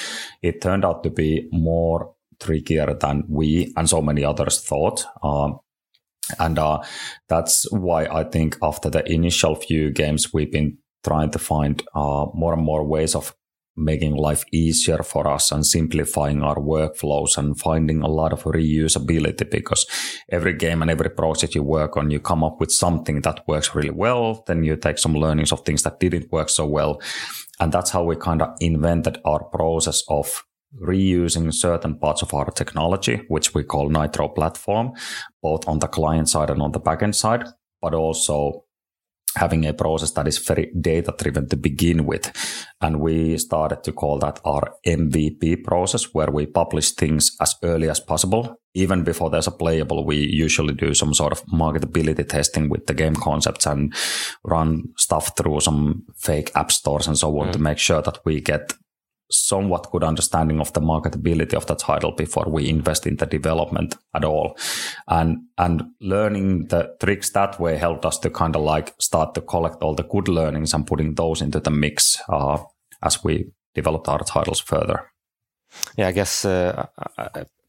It 0.41 0.61
turned 0.61 0.85
out 0.85 1.03
to 1.03 1.09
be 1.09 1.49
more 1.51 2.13
trickier 2.39 2.93
than 2.93 3.23
we 3.27 3.73
and 3.75 3.89
so 3.89 4.01
many 4.01 4.23
others 4.23 4.61
thought. 4.61 5.05
Um, 5.23 5.59
and 6.39 6.59
uh, 6.59 6.81
that's 7.27 7.65
why 7.71 8.05
I 8.05 8.23
think 8.23 8.57
after 8.61 8.89
the 8.89 9.09
initial 9.11 9.55
few 9.55 9.91
games, 9.91 10.33
we've 10.33 10.51
been 10.51 10.77
trying 11.03 11.31
to 11.31 11.39
find 11.39 11.81
uh, 11.95 12.25
more 12.33 12.53
and 12.53 12.63
more 12.63 12.83
ways 12.85 13.15
of 13.15 13.33
making 13.77 14.15
life 14.15 14.43
easier 14.51 15.03
for 15.03 15.27
us 15.27 15.51
and 15.51 15.65
simplifying 15.65 16.41
our 16.41 16.55
workflows 16.55 17.37
and 17.37 17.59
finding 17.59 18.01
a 18.01 18.07
lot 18.07 18.33
of 18.33 18.43
reusability 18.43 19.49
because 19.49 19.85
every 20.29 20.53
game 20.53 20.81
and 20.81 20.89
every 20.89 21.11
project 21.11 21.53
you 21.53 21.61
work 21.61 21.95
on, 21.95 22.09
you 22.09 22.19
come 22.19 22.43
up 22.43 22.59
with 22.59 22.71
something 22.71 23.21
that 23.21 23.47
works 23.47 23.75
really 23.75 23.91
well. 23.91 24.43
Then 24.47 24.63
you 24.63 24.75
take 24.75 24.97
some 24.97 25.13
learnings 25.13 25.51
of 25.51 25.61
things 25.61 25.83
that 25.83 25.99
didn't 25.99 26.31
work 26.31 26.49
so 26.49 26.65
well. 26.65 26.99
And 27.59 27.71
that's 27.71 27.91
how 27.91 28.03
we 28.03 28.15
kind 28.15 28.41
of 28.41 28.55
invented 28.59 29.19
our 29.23 29.43
process 29.43 30.03
of 30.09 30.43
reusing 30.81 31.53
certain 31.53 31.97
parts 31.97 32.21
of 32.21 32.33
our 32.33 32.51
technology, 32.51 33.21
which 33.27 33.53
we 33.53 33.63
call 33.63 33.89
Nitro 33.89 34.27
platform, 34.29 34.93
both 35.41 35.67
on 35.67 35.79
the 35.79 35.87
client 35.87 36.29
side 36.29 36.49
and 36.49 36.61
on 36.61 36.71
the 36.71 36.79
backend 36.79 37.15
side, 37.15 37.45
but 37.81 37.93
also 37.93 38.65
having 39.35 39.65
a 39.65 39.73
process 39.73 40.11
that 40.11 40.27
is 40.27 40.39
very 40.39 40.71
data 40.81 41.13
driven 41.17 41.47
to 41.49 41.55
begin 41.55 42.05
with. 42.05 42.31
And 42.81 42.99
we 42.99 43.37
started 43.37 43.83
to 43.83 43.91
call 43.91 44.19
that 44.19 44.39
our 44.43 44.73
MVP 44.85 45.63
process, 45.63 46.13
where 46.13 46.31
we 46.31 46.45
publish 46.45 46.91
things 46.91 47.35
as 47.39 47.55
early 47.63 47.89
as 47.89 47.99
possible. 47.99 48.55
Even 48.73 49.03
before 49.03 49.29
there's 49.29 49.47
a 49.47 49.51
playable, 49.51 50.05
we 50.05 50.17
usually 50.17 50.73
do 50.73 50.93
some 50.93 51.13
sort 51.13 51.31
of 51.31 51.43
marketability 51.45 52.27
testing 52.27 52.69
with 52.69 52.85
the 52.87 52.93
game 52.93 53.15
concepts 53.15 53.65
and 53.65 53.93
run 54.43 54.83
stuff 54.97 55.35
through 55.37 55.59
some 55.61 56.03
fake 56.15 56.51
app 56.55 56.71
stores 56.71 57.07
and 57.07 57.17
so 57.17 57.39
on 57.39 57.47
mm. 57.47 57.51
to 57.51 57.59
make 57.59 57.79
sure 57.79 58.01
that 58.01 58.19
we 58.25 58.41
get 58.41 58.73
somewhat 59.29 59.91
good 59.91 60.03
understanding 60.03 60.59
of 60.59 60.71
the 60.73 60.81
marketability 60.81 61.53
of 61.53 61.65
the 61.65 61.75
title 61.75 62.11
before 62.11 62.45
we 62.47 62.69
invest 62.69 63.05
in 63.05 63.17
the 63.17 63.25
development 63.25 63.95
at 64.13 64.23
all. 64.23 64.57
And 65.07 65.39
and 65.57 65.83
learning 65.99 66.67
the 66.67 66.95
tricks 66.99 67.31
that 67.31 67.59
way 67.59 67.77
helped 67.77 68.05
us 68.05 68.19
to 68.19 68.29
kind 68.29 68.55
of 68.55 68.61
like 68.61 68.93
start 68.99 69.33
to 69.35 69.41
collect 69.41 69.83
all 69.83 69.95
the 69.95 70.03
good 70.03 70.27
learnings 70.27 70.73
and 70.73 70.87
putting 70.87 71.15
those 71.15 71.41
into 71.41 71.59
the 71.59 71.71
mix 71.71 72.17
uh, 72.29 72.59
as 73.01 73.23
we 73.23 73.51
developed 73.75 74.07
our 74.07 74.23
titles 74.23 74.59
further. 74.59 75.11
Yeah, 75.97 76.07
I 76.07 76.11
guess 76.11 76.45
uh, 76.45 76.87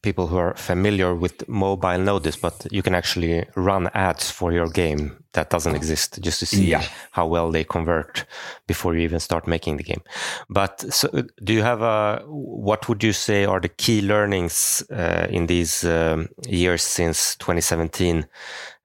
people 0.03 0.29
who 0.29 0.37
are 0.37 0.55
familiar 0.55 1.15
with 1.15 1.49
mobile 1.49 1.99
know 1.99 2.19
this, 2.19 2.37
but 2.37 2.67
you 2.71 2.83
can 2.83 2.95
actually 2.95 3.45
run 3.57 3.89
ads 3.95 4.31
for 4.31 4.53
your 4.53 4.69
game 4.69 5.25
that 5.33 5.51
doesn't 5.51 5.75
exist 5.75 6.21
just 6.21 6.39
to 6.41 6.47
see 6.47 6.67
yeah. 6.67 6.85
how 7.11 7.27
well 7.27 7.51
they 7.51 7.65
convert 7.65 8.25
before 8.67 8.95
you 8.95 9.01
even 9.01 9.21
start 9.21 9.47
making 9.47 9.77
the 9.77 9.83
game. 9.83 10.03
But 10.49 10.81
so, 10.93 11.09
do 11.43 11.53
you 11.53 11.63
have 11.63 11.83
a, 11.83 12.23
what 12.27 12.89
would 12.89 13.03
you 13.03 13.13
say 13.13 13.45
are 13.45 13.61
the 13.61 13.69
key 13.69 14.01
learnings 14.01 14.83
uh, 14.91 15.27
in 15.31 15.47
these 15.47 15.85
um, 15.85 16.29
years 16.47 16.83
since 16.83 17.37
2017 17.37 18.27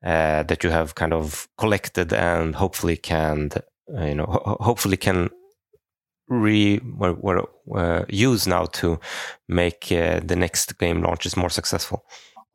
uh, 0.04 0.44
that 0.44 0.64
you 0.64 0.70
have 0.70 0.96
kind 0.96 1.14
of 1.14 1.48
collected 1.58 2.12
and 2.12 2.56
hopefully 2.56 2.98
can, 2.98 3.50
uh, 3.96 4.04
you 4.04 4.16
know, 4.16 4.26
ho 4.26 4.58
hopefully 4.60 4.98
can 4.98 5.30
re 6.28 6.80
were, 6.80 7.14
were 7.14 7.50
uh, 7.76 8.06
used 8.10 8.48
now 8.48 8.66
to 8.66 9.00
make 9.48 9.92
uh, 9.92 10.20
the 10.24 10.36
next 10.36 10.78
game 10.78 11.02
launches 11.02 11.38
more 11.38 11.50
successful? 11.50 12.04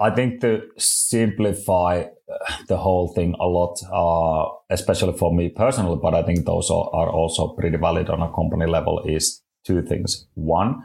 I 0.01 0.11
think 0.11 0.41
to 0.43 0.63
simplify 0.77 2.03
uh, 2.03 2.57
the 2.69 2.77
whole 2.77 3.09
thing 3.15 3.35
a 3.41 3.47
lot, 3.47 3.79
uh, 3.93 4.49
especially 4.71 5.15
for 5.19 5.35
me 5.35 5.49
personally, 5.49 5.99
but 6.01 6.15
I 6.15 6.23
think 6.23 6.47
those 6.47 6.71
are 6.71 7.11
also 7.11 7.49
pretty 7.49 7.77
valid 7.79 8.09
on 8.09 8.23
a 8.23 8.33
company 8.33 8.67
level, 8.67 9.03
is 9.05 9.43
two 9.65 9.83
things. 9.83 10.27
One, 10.35 10.85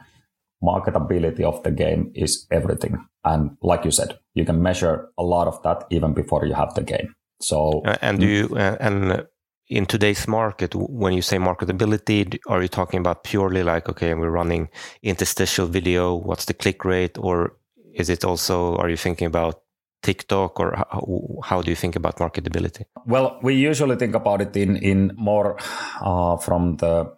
marketability 0.64 1.42
of 1.42 1.62
the 1.64 1.72
game 1.72 2.12
is 2.16 2.48
everything. 2.50 3.06
And 3.24 3.58
like 3.62 3.86
you 3.86 3.92
said, 3.92 4.18
you 4.34 4.46
can 4.46 4.62
measure 4.62 5.10
a 5.18 5.24
lot 5.24 5.48
of 5.48 5.62
that 5.64 5.86
even 5.92 6.14
before 6.14 6.46
you 6.46 6.54
have 6.56 6.74
the 6.74 6.82
game. 6.84 7.14
So, 7.40 7.82
uh, 7.86 7.98
and 8.02 8.20
do 8.20 8.28
you, 8.28 8.56
uh, 8.56 8.78
and 8.80 9.28
in 9.74 9.86
today's 9.88 10.28
market, 10.28 10.76
when 10.76 11.14
you 11.14 11.22
say 11.24 11.38
marketability, 11.38 12.38
are 12.48 12.62
you 12.62 12.68
talking 12.68 13.00
about 13.00 13.24
purely 13.24 13.64
like, 13.64 13.90
okay, 13.90 14.14
we're 14.14 14.30
running 14.30 14.70
interstitial 15.02 15.66
video, 15.66 16.14
what's 16.14 16.46
the 16.46 16.54
click 16.54 16.86
rate? 16.86 17.18
Or 17.18 17.58
is 17.96 18.10
it 18.10 18.24
also, 18.24 18.76
are 18.78 18.90
you 18.90 18.98
thinking 18.98 19.26
about 19.26 19.62
TikTok 20.04 20.60
or 20.60 20.76
how, 20.76 21.40
how 21.44 21.62
do 21.64 21.72
you 21.72 21.76
think 21.76 21.96
about 21.96 22.18
marketability? 22.18 22.84
Well, 23.08 23.40
we 23.42 23.56
usually 23.56 23.96
think 23.96 24.14
about 24.14 24.42
it 24.42 24.56
in, 24.56 24.76
in 24.78 25.12
more 25.16 25.58
uh, 26.02 26.38
from 26.38 26.78
the 26.78 27.12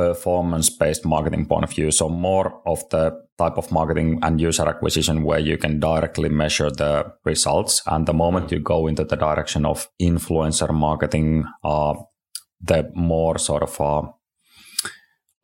performance 0.00 0.70
based 0.70 1.04
marketing 1.04 1.46
point 1.46 1.64
of 1.64 1.70
view. 1.70 1.90
So, 1.90 2.08
more 2.08 2.60
of 2.66 2.88
the 2.90 3.04
type 3.38 3.58
of 3.58 3.70
marketing 3.70 4.18
and 4.22 4.40
user 4.40 4.68
acquisition 4.68 5.22
where 5.24 5.38
you 5.38 5.58
can 5.58 5.80
directly 5.80 6.28
measure 6.28 6.70
the 6.70 7.12
results. 7.24 7.82
And 7.86 8.06
the 8.06 8.14
moment 8.14 8.52
you 8.52 8.60
go 8.60 8.86
into 8.86 9.04
the 9.04 9.16
direction 9.16 9.66
of 9.66 9.88
influencer 10.00 10.72
marketing, 10.72 11.44
uh, 11.64 11.94
the 12.60 12.90
more 12.94 13.38
sort 13.38 13.62
of 13.62 13.80
uh, 13.80 14.02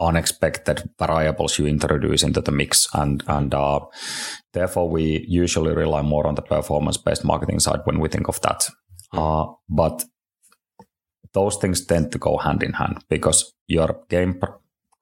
unexpected 0.01 0.91
variables 0.99 1.59
you 1.59 1.67
introduce 1.67 2.23
into 2.23 2.41
the 2.41 2.53
mix. 2.53 2.89
And, 2.95 3.23
and 3.27 3.55
uh, 3.55 3.81
therefore, 4.53 4.89
we 4.91 5.25
usually 5.29 5.75
rely 5.75 6.03
more 6.03 6.27
on 6.27 6.35
the 6.35 6.43
performance 6.43 6.99
based 6.99 7.25
marketing 7.25 7.61
side 7.61 7.81
when 7.85 8.01
we 8.01 8.09
think 8.09 8.29
of 8.29 8.41
that. 8.43 8.69
Uh, 9.13 9.47
but 9.69 10.05
those 11.37 11.57
things 11.57 11.85
tend 11.85 12.11
to 12.11 12.19
go 12.19 12.39
hand 12.39 12.63
in 12.63 12.73
hand 12.73 13.05
because 13.11 13.53
your 13.69 13.91
game 14.09 14.41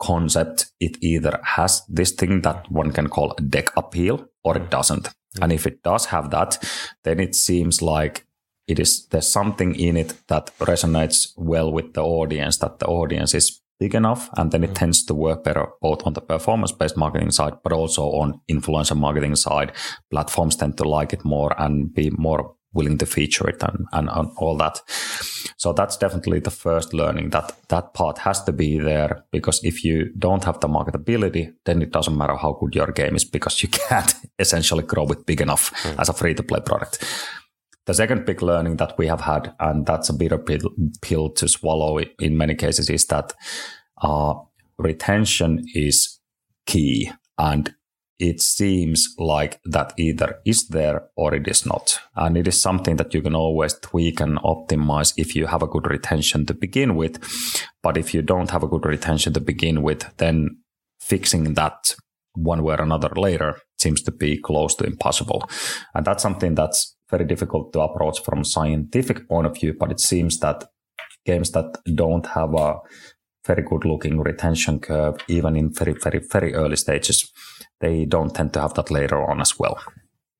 concept 0.00 0.66
it 0.80 0.96
either 1.00 1.40
has 1.56 1.82
this 1.88 2.10
thing 2.10 2.42
that 2.42 2.70
one 2.70 2.90
can 2.90 3.08
call 3.08 3.32
a 3.38 3.42
deck 3.42 3.68
appeal 3.76 4.26
or 4.42 4.56
it 4.56 4.68
doesn't 4.68 5.04
mm-hmm. 5.04 5.42
and 5.42 5.52
if 5.52 5.66
it 5.66 5.82
does 5.82 6.06
have 6.06 6.30
that 6.30 6.58
then 7.04 7.20
it 7.20 7.34
seems 7.34 7.80
like 7.80 8.26
it 8.66 8.78
is 8.80 9.06
there's 9.10 9.28
something 9.28 9.74
in 9.76 9.96
it 9.96 10.14
that 10.26 10.50
resonates 10.58 11.28
well 11.36 11.70
with 11.70 11.94
the 11.94 12.02
audience 12.02 12.58
that 12.58 12.78
the 12.80 12.86
audience 12.86 13.32
is 13.34 13.60
big 13.78 13.94
enough 13.94 14.28
and 14.36 14.50
then 14.50 14.64
it 14.64 14.68
mm-hmm. 14.68 14.74
tends 14.74 15.04
to 15.04 15.14
work 15.14 15.44
better 15.44 15.66
both 15.80 16.04
on 16.06 16.14
the 16.14 16.20
performance 16.20 16.72
based 16.72 16.96
marketing 16.96 17.30
side 17.30 17.54
but 17.62 17.72
also 17.72 18.02
on 18.22 18.40
influencer 18.50 18.96
marketing 18.96 19.36
side 19.36 19.72
platforms 20.10 20.56
tend 20.56 20.76
to 20.76 20.84
like 20.84 21.12
it 21.12 21.24
more 21.24 21.54
and 21.60 21.94
be 21.94 22.10
more 22.10 22.53
willing 22.74 22.98
to 22.98 23.06
feature 23.06 23.48
it 23.48 23.62
and, 23.62 23.86
and, 23.92 24.08
and, 24.12 24.30
all 24.36 24.56
that. 24.56 24.80
So 25.56 25.72
that's 25.72 25.96
definitely 25.96 26.40
the 26.40 26.50
first 26.50 26.92
learning 26.92 27.30
that 27.30 27.52
that 27.68 27.94
part 27.94 28.18
has 28.18 28.42
to 28.44 28.52
be 28.52 28.78
there 28.78 29.24
because 29.30 29.62
if 29.64 29.84
you 29.84 30.12
don't 30.18 30.44
have 30.44 30.60
the 30.60 30.68
marketability, 30.68 31.54
then 31.64 31.82
it 31.82 31.92
doesn't 31.92 32.16
matter 32.16 32.36
how 32.36 32.52
good 32.60 32.74
your 32.74 32.92
game 32.92 33.16
is 33.16 33.24
because 33.24 33.62
you 33.62 33.68
can't 33.88 34.14
essentially 34.38 34.82
grow 34.82 35.06
it 35.06 35.26
big 35.26 35.40
enough 35.40 35.72
mm. 35.82 35.98
as 35.98 36.08
a 36.08 36.12
free 36.12 36.34
to 36.34 36.42
play 36.42 36.60
product. 36.60 37.04
The 37.86 37.94
second 37.94 38.24
big 38.24 38.42
learning 38.42 38.78
that 38.78 38.96
we 38.96 39.06
have 39.06 39.20
had, 39.20 39.54
and 39.60 39.84
that's 39.84 40.08
a 40.08 40.14
bitter 40.14 40.38
pill, 40.38 40.70
pill 41.02 41.28
to 41.30 41.46
swallow 41.46 41.98
in 42.18 42.38
many 42.38 42.54
cases, 42.54 42.88
is 42.88 43.06
that 43.06 43.34
uh, 44.02 44.34
retention 44.78 45.64
is 45.74 46.18
key. 46.66 47.10
And 47.38 47.74
it 48.24 48.40
seems 48.40 49.14
like 49.18 49.60
that 49.66 49.92
either 49.98 50.38
is 50.46 50.68
there 50.68 51.02
or 51.14 51.34
it 51.34 51.46
is 51.46 51.66
not. 51.66 52.00
And 52.16 52.36
it 52.36 52.48
is 52.48 52.60
something 52.60 52.96
that 52.96 53.12
you 53.12 53.20
can 53.20 53.34
always 53.34 53.74
tweak 53.74 54.20
and 54.20 54.38
optimize 54.38 55.12
if 55.18 55.36
you 55.36 55.46
have 55.46 55.62
a 55.62 55.66
good 55.66 55.86
retention 55.86 56.46
to 56.46 56.54
begin 56.54 56.96
with. 56.96 57.18
But 57.82 57.98
if 57.98 58.14
you 58.14 58.22
don't 58.22 58.50
have 58.50 58.62
a 58.62 58.68
good 58.68 58.86
retention 58.86 59.34
to 59.34 59.40
begin 59.40 59.82
with, 59.82 60.16
then 60.16 60.56
fixing 61.00 61.54
that 61.54 61.94
one 62.32 62.62
way 62.62 62.74
or 62.74 62.82
another 62.82 63.10
later 63.14 63.58
seems 63.78 64.00
to 64.02 64.10
be 64.10 64.38
close 64.38 64.74
to 64.76 64.84
impossible. 64.84 65.48
And 65.94 66.06
that's 66.06 66.22
something 66.22 66.54
that's 66.54 66.96
very 67.10 67.26
difficult 67.26 67.74
to 67.74 67.80
approach 67.80 68.22
from 68.24 68.40
a 68.40 68.44
scientific 68.44 69.28
point 69.28 69.46
of 69.46 69.54
view, 69.54 69.74
but 69.78 69.92
it 69.92 70.00
seems 70.00 70.38
that 70.38 70.64
games 71.26 71.50
that 71.50 71.78
don't 71.94 72.26
have 72.26 72.54
a 72.54 72.78
very 73.46 73.62
good 73.62 73.84
looking 73.84 74.20
retention 74.20 74.78
curve, 74.80 75.16
even 75.28 75.56
in 75.56 75.72
very, 75.72 75.92
very, 75.92 76.18
very 76.18 76.54
early 76.54 76.76
stages, 76.76 77.32
they 77.80 78.04
don't 78.04 78.34
tend 78.34 78.52
to 78.52 78.60
have 78.60 78.74
that 78.74 78.90
later 78.90 79.22
on 79.30 79.40
as 79.40 79.58
well. 79.58 79.78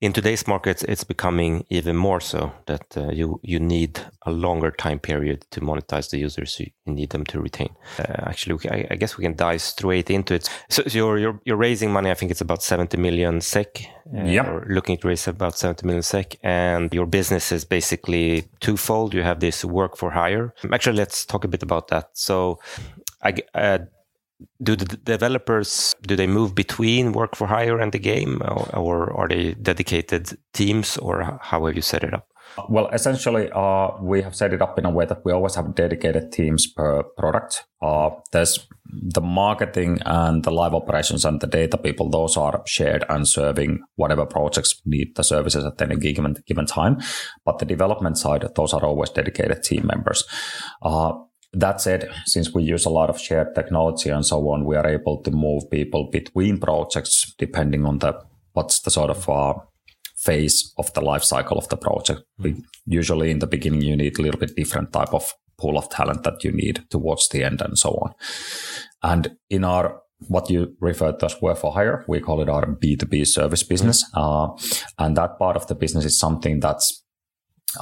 In 0.01 0.11
today's 0.11 0.45
markets, 0.45 0.83
it's 0.83 1.05
becoming 1.05 1.65
even 1.69 1.95
more 1.95 2.19
so 2.19 2.51
that 2.65 2.97
uh, 2.97 3.11
you 3.11 3.39
you 3.43 3.61
need 3.61 4.01
a 4.25 4.31
longer 4.31 4.69
time 4.69 4.99
period 4.99 5.45
to 5.51 5.61
monetize 5.61 6.09
the 6.09 6.17
users. 6.17 6.59
You 6.59 6.71
need 6.85 7.11
them 7.11 7.23
to 7.25 7.39
retain. 7.39 7.69
Uh, 7.97 8.29
actually, 8.29 8.69
I, 8.69 8.87
I, 8.91 8.95
guess 8.97 9.17
we 9.17 9.23
can 9.23 9.35
dive 9.35 9.61
straight 9.61 10.09
into 10.09 10.33
it. 10.33 10.49
So, 10.69 10.83
so, 10.83 10.97
you're, 10.97 11.17
you're 11.17 11.41
you're 11.45 11.55
raising 11.55 11.93
money. 11.93 12.11
I 12.11 12.13
think 12.13 12.29
it's 12.31 12.41
about 12.41 12.61
seventy 12.61 12.97
million 12.97 13.39
SEK. 13.39 13.87
Uh, 14.13 14.23
yeah. 14.23 14.59
Looking 14.67 14.97
to 14.97 15.07
raise 15.07 15.29
about 15.29 15.57
seventy 15.57 15.85
million 15.85 16.03
SEK, 16.03 16.39
and 16.43 16.93
your 16.93 17.05
business 17.05 17.53
is 17.53 17.63
basically 17.63 18.49
twofold. 18.59 19.13
You 19.13 19.23
have 19.23 19.39
this 19.39 19.63
work 19.63 19.95
for 19.95 20.11
hire. 20.11 20.53
Actually, 20.73 20.97
let's 20.97 21.25
talk 21.25 21.45
a 21.45 21.47
bit 21.47 21.63
about 21.63 21.87
that. 21.87 22.09
So, 22.13 22.59
I, 23.23 23.33
uh, 23.53 23.79
do 24.61 24.75
the 24.75 24.85
developers 24.97 25.95
do 26.01 26.15
they 26.15 26.27
move 26.27 26.53
between 26.55 27.13
work 27.13 27.35
for 27.35 27.47
hire 27.47 27.79
and 27.79 27.91
the 27.91 27.99
game 27.99 28.41
or, 28.43 28.69
or 28.75 29.13
are 29.13 29.27
they 29.27 29.53
dedicated 29.53 30.37
teams 30.53 30.97
or 30.97 31.39
how 31.41 31.65
have 31.65 31.75
you 31.75 31.81
set 31.81 32.03
it 32.03 32.13
up? 32.13 32.27
Well 32.69 32.89
essentially 32.89 33.49
uh, 33.53 33.91
we 34.01 34.21
have 34.21 34.35
set 34.35 34.53
it 34.53 34.61
up 34.61 34.77
in 34.77 34.85
a 34.85 34.91
way 34.91 35.05
that 35.05 35.23
we 35.23 35.31
always 35.31 35.55
have 35.55 35.73
dedicated 35.75 36.31
teams 36.31 36.67
per 36.67 37.03
product. 37.17 37.65
Uh, 37.81 38.09
there's 38.31 38.67
the 38.85 39.21
marketing 39.21 39.99
and 40.05 40.43
the 40.43 40.51
live 40.51 40.73
operations 40.73 41.25
and 41.25 41.39
the 41.41 41.47
data 41.47 41.77
people 41.77 42.09
those 42.09 42.37
are 42.37 42.61
shared 42.65 43.03
and 43.09 43.27
serving 43.27 43.79
whatever 43.95 44.25
projects 44.25 44.81
need 44.85 45.15
the 45.15 45.23
services 45.23 45.65
at 45.65 45.81
any 45.81 45.95
given, 45.95 46.35
given 46.45 46.65
time. 46.65 46.99
But 47.45 47.59
the 47.59 47.65
development 47.65 48.17
side 48.17 48.45
those 48.55 48.73
are 48.73 48.85
always 48.85 49.09
dedicated 49.09 49.63
team 49.63 49.87
members. 49.87 50.23
Uh, 50.81 51.13
that 51.55 51.81
said, 51.81 52.09
since 52.25 52.53
we 52.53 52.63
use 52.63 52.85
a 52.85 52.89
lot 52.89 53.09
of 53.09 53.19
shared 53.19 53.55
technology 53.55 54.09
and 54.09 54.25
so 54.25 54.47
on, 54.49 54.65
we 54.65 54.75
are 54.75 54.87
able 54.87 55.21
to 55.23 55.31
move 55.31 55.69
people 55.71 56.09
between 56.11 56.59
projects 56.59 57.33
depending 57.37 57.85
on 57.85 57.99
the 57.99 58.13
what's 58.53 58.81
the 58.81 58.91
sort 58.91 59.09
of 59.09 59.29
uh, 59.29 59.53
phase 60.17 60.73
of 60.77 60.93
the 60.93 61.01
life 61.01 61.23
cycle 61.23 61.57
of 61.57 61.69
the 61.69 61.77
project. 61.77 62.21
Mm. 62.39 62.63
Usually, 62.85 63.31
in 63.31 63.39
the 63.39 63.47
beginning, 63.47 63.81
you 63.81 63.95
need 63.95 64.17
a 64.19 64.21
little 64.21 64.39
bit 64.39 64.55
different 64.55 64.91
type 64.91 65.13
of 65.13 65.33
pool 65.57 65.77
of 65.77 65.89
talent 65.89 66.23
that 66.23 66.43
you 66.43 66.51
need 66.51 66.83
towards 66.89 67.29
the 67.29 67.43
end, 67.43 67.61
and 67.61 67.77
so 67.77 67.91
on. 67.91 68.13
And 69.01 69.37
in 69.49 69.63
our 69.63 70.01
what 70.27 70.49
you 70.49 70.75
refer 70.79 71.11
to 71.11 71.25
as 71.25 71.41
work 71.41 71.57
for 71.57 71.73
hire, 71.73 72.05
we 72.07 72.19
call 72.19 72.41
it 72.41 72.49
our 72.49 72.65
B2B 72.65 73.27
service 73.27 73.63
business. 73.63 74.03
Mm. 74.13 74.19
Uh, 74.21 75.03
and 75.03 75.15
that 75.17 75.37
part 75.37 75.55
of 75.55 75.67
the 75.67 75.75
business 75.75 76.05
is 76.05 76.19
something 76.19 76.59
that's 76.59 77.04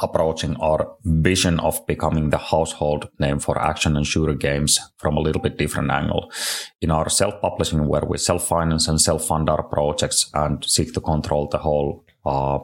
approaching 0.02 0.56
our 0.58 0.96
vision 1.04 1.60
of 1.60 1.86
becoming 1.88 2.30
the 2.30 2.38
household 2.38 3.10
name 3.20 3.40
for 3.40 3.60
action 3.60 3.96
and 3.98 4.06
shooter 4.06 4.34
games 4.34 4.80
from 4.98 5.18
a 5.18 5.20
little 5.20 5.42
bit 5.42 5.58
different 5.58 5.92
angle. 5.92 6.32
In 6.82 6.92
our 6.92 7.10
self-publishing, 7.10 7.88
where 7.88 8.06
we 8.06 8.18
self-finance 8.18 8.88
and 8.88 9.00
self-fund 9.02 9.50
our 9.50 9.64
projects 9.64 10.30
and 10.34 10.64
seek 10.66 10.94
to 10.94 11.02
control 11.02 11.48
the 11.48 11.58
whole 11.58 12.06
uh, 12.26 12.60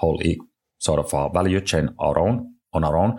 whole 0.00 0.20
e- 0.22 0.40
sort 0.78 1.00
of 1.00 1.12
uh, 1.14 1.28
value 1.28 1.60
chain 1.60 1.90
our 1.98 2.18
own 2.18 2.54
on 2.72 2.84
our 2.84 2.96
own, 2.96 3.18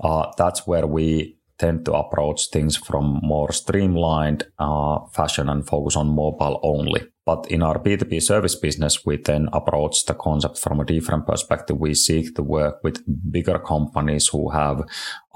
uh, 0.00 0.26
that's 0.36 0.66
where 0.66 0.86
we 0.86 1.36
tend 1.58 1.84
to 1.84 1.92
approach 1.92 2.48
things 2.50 2.76
from 2.76 3.20
more 3.22 3.52
streamlined 3.52 4.44
uh, 4.58 4.98
fashion 5.12 5.48
and 5.48 5.66
focus 5.66 5.96
on 5.96 6.08
mobile 6.08 6.58
only. 6.62 7.02
But 7.30 7.46
in 7.48 7.62
our 7.62 7.78
B2B 7.78 8.22
service 8.22 8.56
business, 8.56 9.06
we 9.06 9.16
then 9.16 9.48
approach 9.52 10.04
the 10.04 10.14
concept 10.14 10.58
from 10.58 10.80
a 10.80 10.84
different 10.84 11.28
perspective. 11.28 11.78
We 11.78 11.94
seek 11.94 12.34
to 12.34 12.42
work 12.42 12.82
with 12.82 13.04
bigger 13.30 13.60
companies 13.60 14.26
who 14.26 14.50
have 14.50 14.82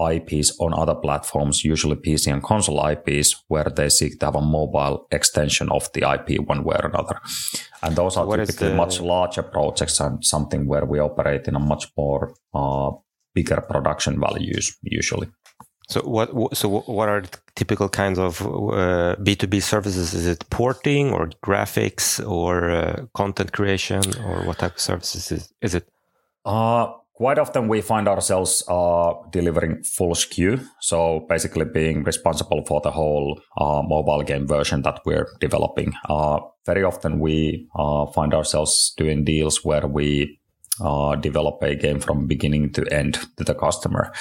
IPs 0.01 0.59
on 0.59 0.75
other 0.75 0.97
platforms, 0.97 1.65
usually 1.65 1.95
PC 1.95 2.33
and 2.33 2.43
console 2.43 2.85
IPs, 2.85 3.45
where 3.47 3.71
they 3.77 3.89
seek 3.91 4.19
to 4.19 4.27
have 4.27 4.35
a 4.35 4.41
mobile 4.41 5.07
extension 5.13 5.71
of 5.71 5.89
the 5.93 6.03
IP 6.15 6.41
one 6.41 6.65
way 6.65 6.75
or 6.83 6.89
another. 6.89 7.21
And 7.81 7.95
those 7.95 8.17
are 8.17 8.27
what 8.27 8.39
typically 8.39 8.71
the... 8.71 8.75
much 8.75 9.01
larger 9.01 9.45
projects 9.45 10.01
and 10.01 10.25
something 10.25 10.67
where 10.67 10.87
we 10.87 10.99
operate 10.99 11.47
in 11.47 11.55
a 11.55 11.61
much 11.61 11.87
more 11.97 12.35
uh, 12.55 12.91
bigger 13.37 13.61
production 13.61 14.19
values 14.19 14.77
usually. 14.83 15.29
So 15.89 16.01
what? 16.01 16.57
So 16.57 16.69
what 16.69 17.09
are 17.09 17.23
typical 17.55 17.89
kinds 17.89 18.19
of 18.19 18.39
B 19.23 19.37
two 19.37 19.47
B 19.47 19.61
services? 19.61 20.15
Is 20.15 20.27
it 20.27 20.49
porting 20.51 21.13
or 21.13 21.29
graphics 21.45 22.27
or 22.27 22.71
uh, 22.71 23.07
content 23.15 23.53
creation 23.53 24.03
or 24.25 24.45
what 24.47 24.59
type 24.59 24.75
of 24.75 24.81
services 24.81 25.31
is, 25.31 25.53
is 25.61 25.75
it? 25.75 25.89
Uh, 26.45 26.93
quite 27.15 27.39
often 27.39 27.69
we 27.69 27.81
find 27.81 28.09
ourselves 28.09 28.63
uh, 28.69 29.13
delivering 29.31 29.83
full 29.83 30.15
SKU. 30.15 30.65
So 30.81 31.27
basically 31.29 31.65
being 31.65 32.03
responsible 32.03 32.65
for 32.67 32.81
the 32.81 32.91
whole 32.91 33.41
uh, 33.59 33.83
mobile 33.83 34.23
game 34.23 34.47
version 34.47 34.83
that 34.83 35.01
we're 35.05 35.29
developing. 35.41 35.95
Uh, 36.09 36.41
very 36.67 36.83
often 36.83 37.21
we 37.21 37.69
uh, 37.77 38.07
find 38.07 38.35
ourselves 38.35 38.95
doing 38.97 39.25
deals 39.25 39.65
where 39.65 39.87
we 39.87 40.39
uh, 40.81 41.17
develop 41.17 41.63
a 41.63 41.75
game 41.75 42.01
from 42.01 42.27
beginning 42.27 42.73
to 42.73 42.85
end 42.93 43.19
to 43.37 43.45
the 43.45 43.55
customer. 43.55 44.13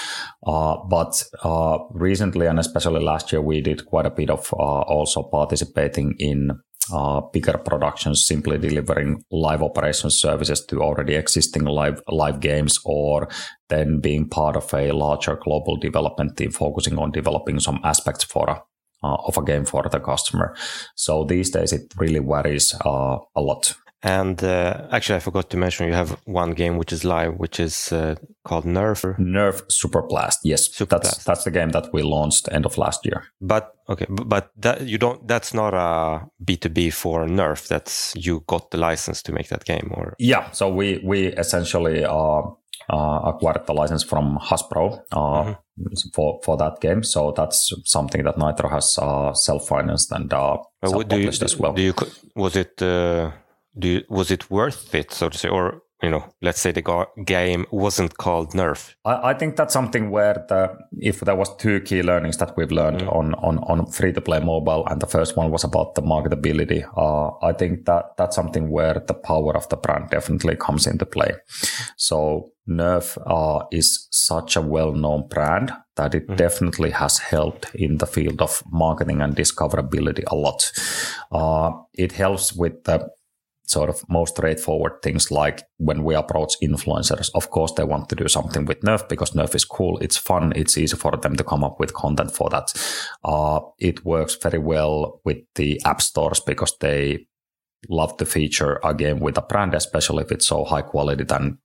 Uh, 0.46 0.78
but 0.90 1.24
uh, 1.44 1.80
recently, 1.92 2.48
and 2.48 2.60
especially 2.60 3.04
last 3.04 3.32
year, 3.32 3.42
we 3.42 3.62
did 3.62 3.86
quite 3.86 4.06
a 4.06 4.12
bit 4.12 4.30
of 4.30 4.54
uh, 4.54 4.82
also 4.82 5.24
participating 5.24 6.16
in 6.20 6.52
uh, 6.92 7.22
bigger 7.32 7.58
productions, 7.58 8.28
simply 8.28 8.58
delivering 8.58 9.24
live 9.32 9.64
operations 9.64 10.20
services 10.20 10.66
to 10.66 10.82
already 10.82 11.16
existing 11.16 11.64
live 11.64 12.02
live 12.10 12.40
games, 12.40 12.80
or 12.86 13.28
then 13.70 14.00
being 14.00 14.28
part 14.28 14.56
of 14.56 14.74
a 14.74 14.92
larger 14.92 15.40
global 15.42 15.78
development 15.78 16.38
team 16.38 16.52
focusing 16.52 17.00
on 17.00 17.12
developing 17.12 17.60
some 17.60 17.80
aspects 17.84 18.24
for 18.26 18.50
a 18.50 18.62
uh, 19.04 19.18
of 19.28 19.38
a 19.38 19.44
game 19.44 19.66
for 19.66 19.84
the 19.90 20.00
customer. 20.00 20.56
So 20.96 21.26
these 21.26 21.50
days 21.50 21.74
it 21.74 21.94
really 21.98 22.20
varies 22.20 22.74
a 22.86 23.20
lot. 23.42 23.76
And 24.04 24.44
uh, 24.44 24.86
actually, 24.92 25.16
I 25.16 25.20
forgot 25.20 25.50
to 25.52 25.58
mention 25.58 25.88
you 25.88 25.94
have 25.94 26.20
one 26.26 26.52
game 26.52 26.78
which 26.78 26.92
is 26.92 27.06
live, 27.06 27.36
which 27.36 27.58
is 27.58 27.94
uh, 27.94 28.16
called 28.44 28.66
Nerf. 28.66 29.18
Nerf 29.18 29.64
Super 29.72 30.02
Blast. 30.02 30.40
Yes, 30.44 30.68
Super 30.68 30.96
that's 30.96 31.10
Blast. 31.10 31.26
that's 31.26 31.44
the 31.46 31.52
game 31.52 31.70
that 31.70 31.94
we 31.94 32.02
launched 32.02 32.50
end 32.52 32.66
of 32.66 32.78
last 32.78 33.06
year. 33.06 33.24
But 33.40 33.74
okay, 33.88 34.06
but 34.10 34.52
that 34.58 34.82
you 34.82 34.98
don't. 34.98 35.26
That's 35.26 35.54
not 35.54 35.74
a 35.74 36.28
B 36.44 36.58
two 36.58 36.68
B 36.68 36.90
for 36.90 37.26
Nerf. 37.26 37.70
That's 37.70 38.14
you 38.18 38.44
got 38.46 38.72
the 38.72 38.78
license 38.78 39.24
to 39.24 39.32
make 39.32 39.48
that 39.48 39.64
game, 39.64 39.90
or 39.96 40.16
yeah. 40.20 40.52
So 40.52 40.68
we 40.68 41.00
we 41.02 41.28
essentially 41.28 42.04
uh, 42.04 42.42
uh 42.90 43.20
acquired 43.24 43.66
the 43.68 43.74
license 43.74 44.04
from 44.04 44.38
Hasbro. 44.38 45.02
Uh, 45.14 45.18
mm-hmm. 45.18 45.54
For, 46.14 46.40
for 46.44 46.56
that 46.58 46.82
game, 46.82 47.02
so 47.02 47.34
that's 47.36 47.74
something 47.86 48.22
that 48.26 48.38
Nitro 48.38 48.70
has 48.70 48.96
uh, 49.02 49.34
self 49.34 49.68
financed 49.68 50.12
and 50.12 50.30
self-published 50.30 51.42
as 51.42 51.58
well. 51.58 51.74
Do 51.74 51.82
you 51.82 51.96
was 52.36 52.56
it 52.56 52.80
do 53.78 53.88
you, 53.88 54.02
was 54.10 54.32
it 54.32 54.50
worth 54.50 54.94
it, 54.94 55.12
so 55.12 55.30
to 55.30 55.38
say, 55.38 55.50
or 55.50 55.82
you 56.04 56.10
know, 56.10 56.26
let's 56.42 56.60
say 56.60 56.74
the 56.74 57.08
game 57.26 57.66
wasn't 57.72 58.18
called 58.18 58.52
Nerf? 58.52 58.94
I, 59.06 59.30
I, 59.30 59.34
think 59.34 59.56
that's 59.56 59.74
something 59.74 60.12
where 60.12 60.46
the 60.50 60.78
if 61.00 61.22
there 61.22 61.36
was 61.36 61.56
two 61.56 61.80
key 61.80 62.04
learnings 62.04 62.38
that 62.38 62.58
we've 62.58 62.74
learned 62.74 63.02
mm. 63.02 63.16
on 63.16 63.34
on, 63.36 63.60
on 63.60 63.86
free 63.86 64.12
to 64.12 64.20
play 64.20 64.40
mobile, 64.42 64.86
and 64.88 65.02
the 65.02 65.08
first 65.08 65.38
one 65.38 65.50
was 65.50 65.64
about 65.64 65.96
the 65.96 66.02
marketability. 66.02 66.84
Uh, 66.98 67.32
I 67.42 67.54
think 67.54 67.86
that 67.86 68.18
that's 68.18 68.36
something 68.36 68.70
where 68.70 68.96
the 69.08 69.14
power 69.14 69.56
of 69.56 69.70
the 69.70 69.78
brand 69.78 70.10
definitely 70.10 70.58
comes 70.58 70.88
into 70.88 71.06
play. 71.06 71.32
So 71.96 72.52
Nerf 72.68 73.18
uh, 73.26 73.66
is 73.72 74.08
such 74.12 74.58
a 74.58 74.62
well-known 74.62 75.28
brand 75.30 75.72
that 75.96 76.16
it 76.16 76.28
mm. 76.28 76.36
definitely 76.36 76.92
has 76.92 77.20
helped 77.20 77.74
in 77.76 77.98
the 77.98 78.08
field 78.08 78.42
of 78.42 78.62
marketing 78.70 79.22
and 79.22 79.38
discoverability 79.38 80.24
a 80.28 80.36
lot. 80.36 80.70
Uh, 81.32 81.72
it 81.94 82.12
helps 82.12 82.54
with 82.54 82.84
the 82.84 83.10
sort 83.74 83.90
of 83.90 84.04
most 84.10 84.36
straightforward 84.36 84.94
things 85.02 85.32
like 85.32 85.64
when 85.78 86.04
we 86.04 86.16
approach 86.16 86.54
influencers 86.62 87.30
of 87.36 87.50
course 87.50 87.74
they 87.74 87.84
want 87.84 88.10
to 88.10 88.16
do 88.16 88.28
something 88.28 88.66
with 88.66 88.82
nerf 88.82 89.08
because 89.10 89.32
nerf 89.32 89.56
is 89.56 89.66
cool 89.66 89.98
it's 90.00 90.18
fun 90.18 90.54
it's 90.56 90.78
easy 90.78 90.96
for 90.96 91.12
them 91.18 91.36
to 91.36 91.44
come 91.44 91.64
up 91.64 91.80
with 91.80 91.94
content 91.94 92.32
for 92.32 92.50
that. 92.50 92.68
Uh, 93.24 93.60
it 93.80 94.06
works 94.06 94.36
very 94.36 94.60
well 94.60 95.22
with 95.26 95.38
the 95.56 95.82
app 95.86 96.02
stores 96.02 96.40
because 96.40 96.78
they 96.80 97.28
love 97.90 98.16
to 98.18 98.26
feature 98.26 98.80
a 98.84 98.94
game 98.94 99.20
with 99.20 99.38
a 99.38 99.42
brand 99.42 99.74
especially 99.74 100.24
if 100.24 100.32
it's 100.32 100.48
so 100.48 100.64
high 100.64 100.82
quality 100.82 101.24
than 101.24 101.58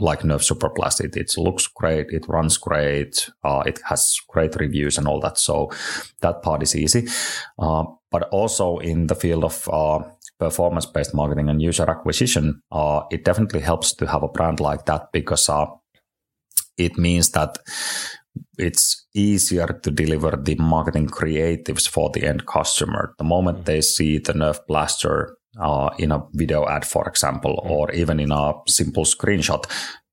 like 0.00 0.20
nerf 0.20 0.42
super 0.42 0.70
blast 0.74 1.00
it, 1.00 1.16
it 1.16 1.32
looks 1.36 1.66
great 1.66 2.06
it 2.10 2.24
runs 2.28 2.56
great 2.56 3.30
uh, 3.44 3.62
it 3.66 3.80
has 3.84 4.18
great 4.28 4.54
reviews 4.56 4.98
and 4.98 5.06
all 5.06 5.20
that 5.20 5.38
so 5.38 5.70
that 6.20 6.42
part 6.42 6.62
is 6.62 6.74
easy. 6.74 7.06
Uh, 7.58 7.84
but 8.10 8.28
also 8.30 8.78
in 8.78 9.06
the 9.06 9.14
field 9.14 9.44
of 9.44 9.68
uh, 9.72 10.00
performance 10.42 10.86
based 10.86 11.14
marketing 11.14 11.48
and 11.48 11.62
user 11.62 11.88
acquisition, 11.88 12.62
uh, 12.72 13.02
it 13.10 13.24
definitely 13.24 13.60
helps 13.60 13.94
to 13.94 14.06
have 14.06 14.22
a 14.22 14.28
brand 14.28 14.60
like 14.60 14.84
that 14.86 15.12
because 15.12 15.48
uh, 15.48 15.66
it 16.76 16.98
means 16.98 17.30
that 17.30 17.58
it's 18.58 19.06
easier 19.14 19.66
to 19.82 19.90
deliver 19.90 20.36
the 20.36 20.56
marketing 20.56 21.08
creatives 21.08 21.88
for 21.88 22.10
the 22.10 22.24
end 22.24 22.46
customer. 22.46 23.14
The 23.18 23.24
moment 23.24 23.58
mm-hmm. 23.58 23.64
they 23.64 23.80
see 23.80 24.18
the 24.18 24.32
Nerf 24.32 24.58
Blaster 24.66 25.36
uh, 25.60 25.90
in 25.98 26.12
a 26.12 26.24
video 26.32 26.66
ad, 26.66 26.84
for 26.86 27.06
example, 27.08 27.54
mm-hmm. 27.56 27.70
or 27.70 27.90
even 27.92 28.20
in 28.20 28.32
a 28.32 28.52
simple 28.66 29.04
screenshot, 29.04 29.64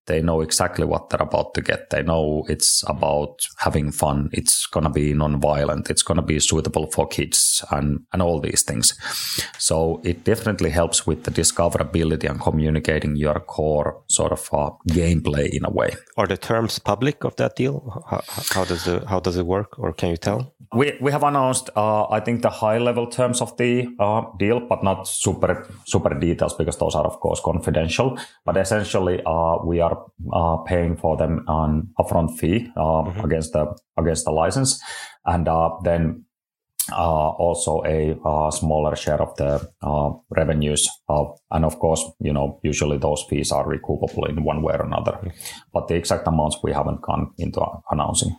they 0.10 0.22
know 0.22 0.42
exactly 0.42 0.86
what 0.86 1.10
they're 1.10 1.22
about 1.22 1.54
to 1.54 1.62
get. 1.62 1.90
They 1.90 2.04
know 2.04 2.44
it's 2.50 2.84
about 2.88 3.48
having 3.60 3.92
fun. 3.92 4.30
It's 4.34 4.66
going 4.66 4.84
to 4.84 4.90
be 4.90 5.14
non-violent. 5.14 5.90
It's 5.90 6.04
going 6.04 6.18
to 6.18 6.28
be 6.34 6.40
suitable 6.40 6.88
for 6.92 7.08
kids 7.08 7.64
and, 7.72 8.02
and 8.12 8.22
all 8.22 8.42
these 8.42 8.64
things. 8.64 8.98
So 9.58 10.02
it 10.04 10.24
definitely 10.24 10.72
helps 10.72 11.08
with 11.08 11.24
the 11.24 11.32
discoverability 11.32 12.30
and 12.30 12.42
communicating 12.42 13.16
your 13.16 13.40
core 13.40 14.02
sort 14.08 14.32
of 14.32 14.50
uh, 14.52 14.72
gameplay 14.90 15.48
in 15.50 15.64
a 15.64 15.70
way. 15.70 15.92
Are 16.18 16.28
the 16.28 16.38
terms 16.38 16.80
public 16.80 17.24
of 17.24 17.36
that 17.36 17.56
deal? 17.56 18.04
How, 18.10 18.22
how 18.50 18.66
does 18.66 18.88
it, 18.88 19.04
how 19.06 19.20
does 19.20 19.38
it 19.38 19.46
work 19.46 19.78
or 19.80 19.94
can 19.94 20.10
you 20.10 20.18
tell? 20.18 20.54
We, 20.72 20.98
we 21.02 21.12
have 21.12 21.24
announced, 21.24 21.72
uh, 21.76 22.08
I 22.10 22.20
think 22.20 22.44
the 22.44 22.52
high 22.52 22.78
level 22.78 23.08
terms 23.08 23.42
of 23.42 23.58
the 23.58 23.88
uh, 24.00 24.22
deal, 24.38 24.60
but 24.60 24.84
not 24.84 25.08
super, 25.08 25.68
super 25.86 26.14
details 26.14 26.54
because 26.54 26.78
those 26.78 26.94
are 26.94 27.06
of 27.06 27.20
course 27.20 27.42
confidential. 27.44 28.20
But 28.46 28.56
essentially, 28.58 29.20
uh, 29.26 29.58
we 29.66 29.80
are 29.80 29.99
uh, 30.34 30.58
paying 30.58 30.98
for 30.98 31.18
them 31.18 31.44
an 31.48 31.90
upfront 32.00 32.38
fee 32.38 32.72
uh, 32.76 32.82
mm-hmm. 32.82 33.26
against 33.26 33.54
the 33.54 33.76
against 33.98 34.26
the 34.26 34.32
license, 34.32 34.82
and 35.26 35.48
uh, 35.48 35.72
then 35.84 36.26
uh, 36.92 37.30
also 37.30 37.84
a 37.86 38.18
uh, 38.26 38.50
smaller 38.52 38.96
share 38.96 39.22
of 39.22 39.36
the 39.36 39.70
uh, 39.82 40.12
revenues. 40.30 40.88
and 41.52 41.66
of 41.66 41.78
course, 41.80 42.04
you 42.20 42.34
know, 42.34 42.60
usually 42.64 42.98
those 42.98 43.24
fees 43.30 43.52
are 43.52 43.68
recoupable 43.68 44.28
in 44.30 44.44
one 44.44 44.62
way 44.62 44.74
or 44.74 44.86
another. 44.86 45.12
Mm-hmm. 45.12 45.30
But 45.74 45.88
the 45.88 45.96
exact 45.96 46.28
amounts 46.28 46.58
we 46.64 46.74
haven't 46.74 47.02
gone 47.02 47.32
into 47.38 47.64
announcing. 47.92 48.36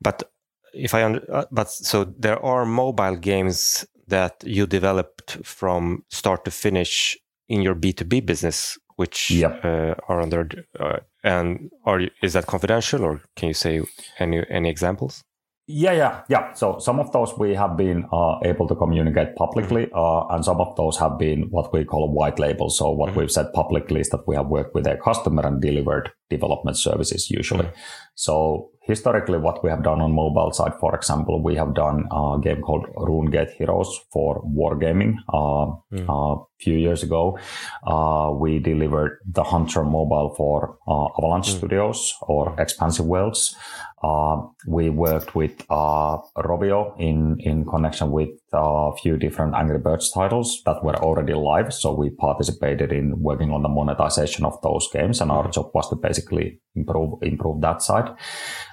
But 0.00 0.30
if 0.72 0.94
I 0.94 1.04
under, 1.04 1.46
but 1.50 1.70
so 1.70 2.04
there 2.04 2.44
are 2.44 2.64
mobile 2.66 3.16
games 3.16 3.86
that 4.08 4.44
you 4.44 4.66
developed 4.66 5.38
from 5.44 6.04
start 6.08 6.44
to 6.44 6.50
finish 6.50 7.18
in 7.48 7.62
your 7.62 7.74
B2B 7.74 8.24
business 8.26 8.78
which 8.96 9.30
yep. 9.30 9.64
uh, 9.64 9.94
are 10.08 10.20
under 10.20 10.48
uh, 10.80 10.98
and 11.22 11.70
are 11.84 12.00
is 12.22 12.32
that 12.32 12.46
confidential 12.46 13.04
or 13.04 13.22
can 13.36 13.48
you 13.48 13.54
say 13.54 13.82
any 14.18 14.44
any 14.50 14.68
examples 14.68 15.22
yeah 15.68 15.92
yeah 15.92 16.22
yeah 16.28 16.52
so 16.52 16.78
some 16.78 17.00
of 17.00 17.10
those 17.12 17.36
we 17.38 17.54
have 17.54 17.76
been 17.76 18.06
uh, 18.12 18.38
able 18.44 18.68
to 18.68 18.74
communicate 18.74 19.34
publicly 19.36 19.86
mm-hmm. 19.86 19.98
uh, 19.98 20.34
and 20.34 20.44
some 20.44 20.60
of 20.60 20.74
those 20.76 20.96
have 20.96 21.18
been 21.18 21.42
what 21.50 21.72
we 21.72 21.84
call 21.84 22.04
a 22.04 22.10
white 22.10 22.38
label 22.38 22.70
so 22.70 22.90
what 22.90 23.10
mm-hmm. 23.10 23.20
we've 23.20 23.30
said 23.30 23.52
publicly 23.52 24.00
is 24.00 24.08
that 24.10 24.26
we 24.26 24.36
have 24.36 24.46
worked 24.46 24.74
with 24.74 24.86
a 24.86 24.96
customer 24.96 25.46
and 25.46 25.60
delivered 25.60 26.10
development 26.30 26.76
services 26.76 27.30
usually. 27.30 27.68
So 28.14 28.70
historically, 28.86 29.38
what 29.38 29.62
we 29.62 29.70
have 29.70 29.82
done 29.82 30.00
on 30.00 30.12
mobile 30.12 30.52
side, 30.52 30.72
for 30.80 30.94
example, 30.94 31.42
we 31.42 31.54
have 31.56 31.74
done 31.74 32.06
a 32.10 32.38
game 32.42 32.62
called 32.62 32.86
RuneGate 32.96 33.52
Heroes 33.52 34.00
for 34.12 34.42
wargaming. 34.42 35.16
Uh, 35.28 35.74
mm. 35.92 36.06
A 36.08 36.44
few 36.62 36.76
years 36.76 37.02
ago, 37.02 37.38
uh, 37.86 38.30
we 38.32 38.58
delivered 38.58 39.18
the 39.30 39.42
Hunter 39.42 39.84
mobile 39.84 40.34
for 40.36 40.78
uh, 40.88 41.06
Avalanche 41.18 41.50
mm. 41.50 41.58
Studios 41.58 42.14
or 42.22 42.54
Expansive 42.58 43.06
Worlds. 43.06 43.54
Uh, 44.02 44.42
we 44.66 44.88
worked 44.90 45.34
with 45.34 45.64
uh, 45.68 46.18
Rovio 46.36 46.94
in, 46.98 47.38
in 47.40 47.64
connection 47.64 48.10
with 48.12 48.30
a 48.52 48.92
few 49.02 49.16
different 49.16 49.54
Angry 49.54 49.78
Birds 49.78 50.10
titles 50.10 50.62
that 50.64 50.82
were 50.84 50.96
already 50.96 51.34
live. 51.34 51.72
So 51.72 51.92
we 51.92 52.10
participated 52.10 52.92
in 52.92 53.20
working 53.20 53.50
on 53.50 53.62
the 53.62 53.68
monetization 53.68 54.44
of 54.44 54.60
those 54.62 54.88
games, 54.92 55.20
and 55.20 55.30
our 55.30 55.50
job 55.50 55.70
was 55.74 55.88
to 55.90 55.96
basically 55.96 56.60
improve 56.74 57.22
improve 57.22 57.60
that 57.62 57.82
side. 57.82 58.10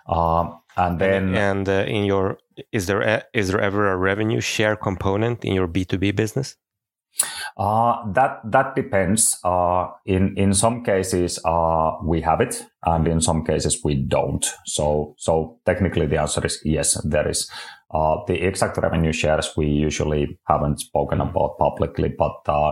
Uh, 0.07 0.49
and 0.77 0.99
then 0.99 1.36
and 1.36 1.67
uh, 1.67 1.86
in 1.88 2.05
your 2.05 2.38
is 2.71 2.86
there 2.86 3.01
a, 3.01 3.23
is 3.33 3.49
there 3.49 3.62
ever 3.62 3.91
a 3.91 3.97
revenue 3.97 4.41
share 4.41 4.75
component 4.75 5.43
in 5.43 5.53
your 5.53 5.67
B 5.67 5.86
two 5.86 5.97
B 5.97 6.12
business? 6.12 6.55
Uh, 7.57 8.12
that 8.13 8.39
that 8.43 8.75
depends. 8.75 9.38
Uh, 9.43 9.88
in 10.05 10.36
in 10.36 10.53
some 10.53 10.83
cases, 10.83 11.39
uh, 11.45 11.91
we 12.03 12.21
have 12.21 12.41
it, 12.41 12.65
and 12.86 13.07
in 13.07 13.21
some 13.21 13.45
cases 13.45 13.81
we 13.83 13.95
don't. 13.95 14.45
So 14.65 15.13
so 15.17 15.59
technically, 15.65 16.07
the 16.07 16.19
answer 16.19 16.45
is 16.45 16.59
yes. 16.63 16.99
There 17.03 17.29
is. 17.29 17.49
Uh, 17.93 18.17
the 18.27 18.41
exact 18.45 18.77
revenue 18.77 19.13
shares 19.13 19.53
we 19.56 19.67
usually 19.67 20.39
haven't 20.47 20.79
spoken 20.79 21.21
about 21.21 21.58
publicly, 21.60 22.10
but 22.17 22.41
uh, 22.47 22.71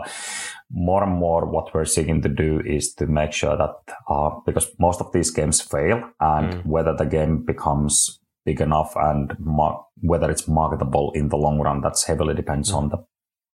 more 0.72 1.04
and 1.04 1.14
more 1.14 1.46
what 1.46 1.74
we're 1.74 1.86
seeking 1.86 2.22
to 2.22 2.30
do 2.30 2.62
is 2.66 2.94
to 2.94 3.06
make 3.06 3.32
sure 3.32 3.56
that 3.58 3.76
uh, 4.10 4.32
because 4.46 4.68
most 4.80 5.00
of 5.02 5.12
these 5.12 5.30
games 5.30 5.62
fail, 5.62 6.02
and 6.20 6.54
mm. 6.54 6.66
whether 6.66 6.96
the 6.96 7.06
game 7.06 7.46
becomes 7.46 8.20
big 8.46 8.62
enough 8.62 8.94
and 8.96 9.36
mar- 9.40 9.86
whether 9.98 10.32
it's 10.32 10.48
marketable 10.48 11.12
in 11.14 11.30
the 11.30 11.38
long 11.38 11.60
run, 11.60 11.82
that's 11.82 12.06
heavily 12.06 12.34
depends 12.34 12.72
mm. 12.72 12.76
on 12.76 12.90
the 12.90 12.98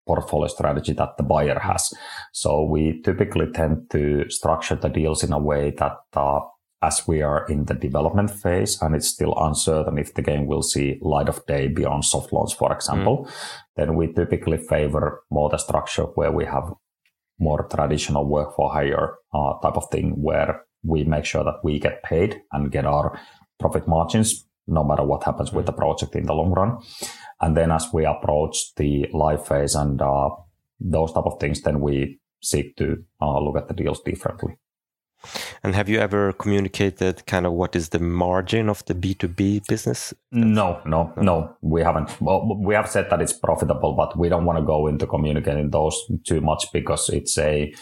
portfolio 0.07 0.46
strategy 0.46 0.92
that 0.92 1.16
the 1.16 1.22
buyer 1.24 1.59
has. 1.59 1.92
So 2.33 2.62
we 2.62 3.02
typically 3.02 3.50
tend 3.52 3.90
to 3.90 4.31
structure 4.31 4.76
the 4.76 4.88
deals 4.88 5.24
in 5.24 5.33
a 5.33 5.38
way 5.38 5.72
that 5.79 5.96
uh, 6.14 6.40
as 6.82 7.06
we 7.08 7.22
are 7.22 7.46
in 7.46 7.64
the 7.64 7.74
development 7.74 8.30
phase 8.30 8.80
and 8.82 8.94
it's 8.94 9.08
still 9.08 9.34
uncertain 9.38 9.98
if 9.98 10.14
the 10.14 10.22
game 10.22 10.46
will 10.46 10.62
see 10.62 10.98
light 11.00 11.28
of 11.28 11.44
day 11.46 11.68
beyond 11.68 12.04
soft 12.04 12.32
launch, 12.32 12.54
for 12.54 12.72
example, 12.72 13.24
mm. 13.24 13.32
then 13.76 13.96
we 13.96 14.12
typically 14.12 14.58
favor 14.58 15.22
more 15.30 15.48
the 15.48 15.56
structure 15.56 16.04
where 16.16 16.32
we 16.32 16.44
have 16.44 16.72
more 17.38 17.66
traditional 17.68 18.26
work 18.26 18.54
for 18.54 18.72
hire 18.72 19.14
uh, 19.34 19.58
type 19.60 19.76
of 19.76 19.88
thing 19.90 20.10
where 20.22 20.62
we 20.82 21.04
make 21.04 21.24
sure 21.24 21.44
that 21.44 21.60
we 21.64 21.78
get 21.78 22.02
paid 22.02 22.40
and 22.52 22.72
get 22.72 22.84
our 22.84 23.18
profit 23.58 23.88
margins 23.88 24.46
no 24.66 24.82
matter 24.82 25.04
what 25.04 25.24
happens 25.24 25.52
with 25.52 25.66
the 25.66 25.72
project 25.72 26.14
in 26.16 26.26
the 26.26 26.34
long 26.34 26.52
run. 26.52 26.78
And 27.40 27.56
then 27.56 27.70
as 27.70 27.88
we 27.92 28.04
approach 28.04 28.74
the 28.76 29.08
live 29.12 29.46
phase 29.46 29.74
and 29.74 30.00
uh, 30.00 30.30
those 30.80 31.12
type 31.12 31.24
of 31.26 31.38
things, 31.38 31.62
then 31.62 31.80
we 31.80 32.18
seek 32.42 32.76
to 32.76 33.04
uh, 33.20 33.40
look 33.40 33.56
at 33.56 33.68
the 33.68 33.74
deals 33.74 34.00
differently. 34.02 34.56
And 35.62 35.74
have 35.74 35.88
you 35.88 35.98
ever 35.98 36.32
communicated 36.32 37.26
kind 37.26 37.46
of 37.46 37.52
what 37.52 37.76
is 37.76 37.90
the 37.90 37.98
margin 37.98 38.68
of 38.68 38.84
the 38.86 38.94
B2B 38.94 39.66
business? 39.66 40.14
No, 40.32 40.80
no, 40.84 41.12
no, 41.16 41.56
we 41.62 41.82
haven't. 41.82 42.20
Well, 42.20 42.58
we 42.60 42.74
have 42.74 42.88
said 42.88 43.10
that 43.10 43.20
it's 43.20 43.32
profitable, 43.32 43.94
but 43.94 44.18
we 44.18 44.28
don't 44.28 44.44
want 44.44 44.58
to 44.58 44.64
go 44.64 44.86
into 44.86 45.06
communicating 45.06 45.70
those 45.70 45.98
too 46.24 46.40
much 46.40 46.66
because 46.72 47.08
it's 47.08 47.38
a 47.38 47.72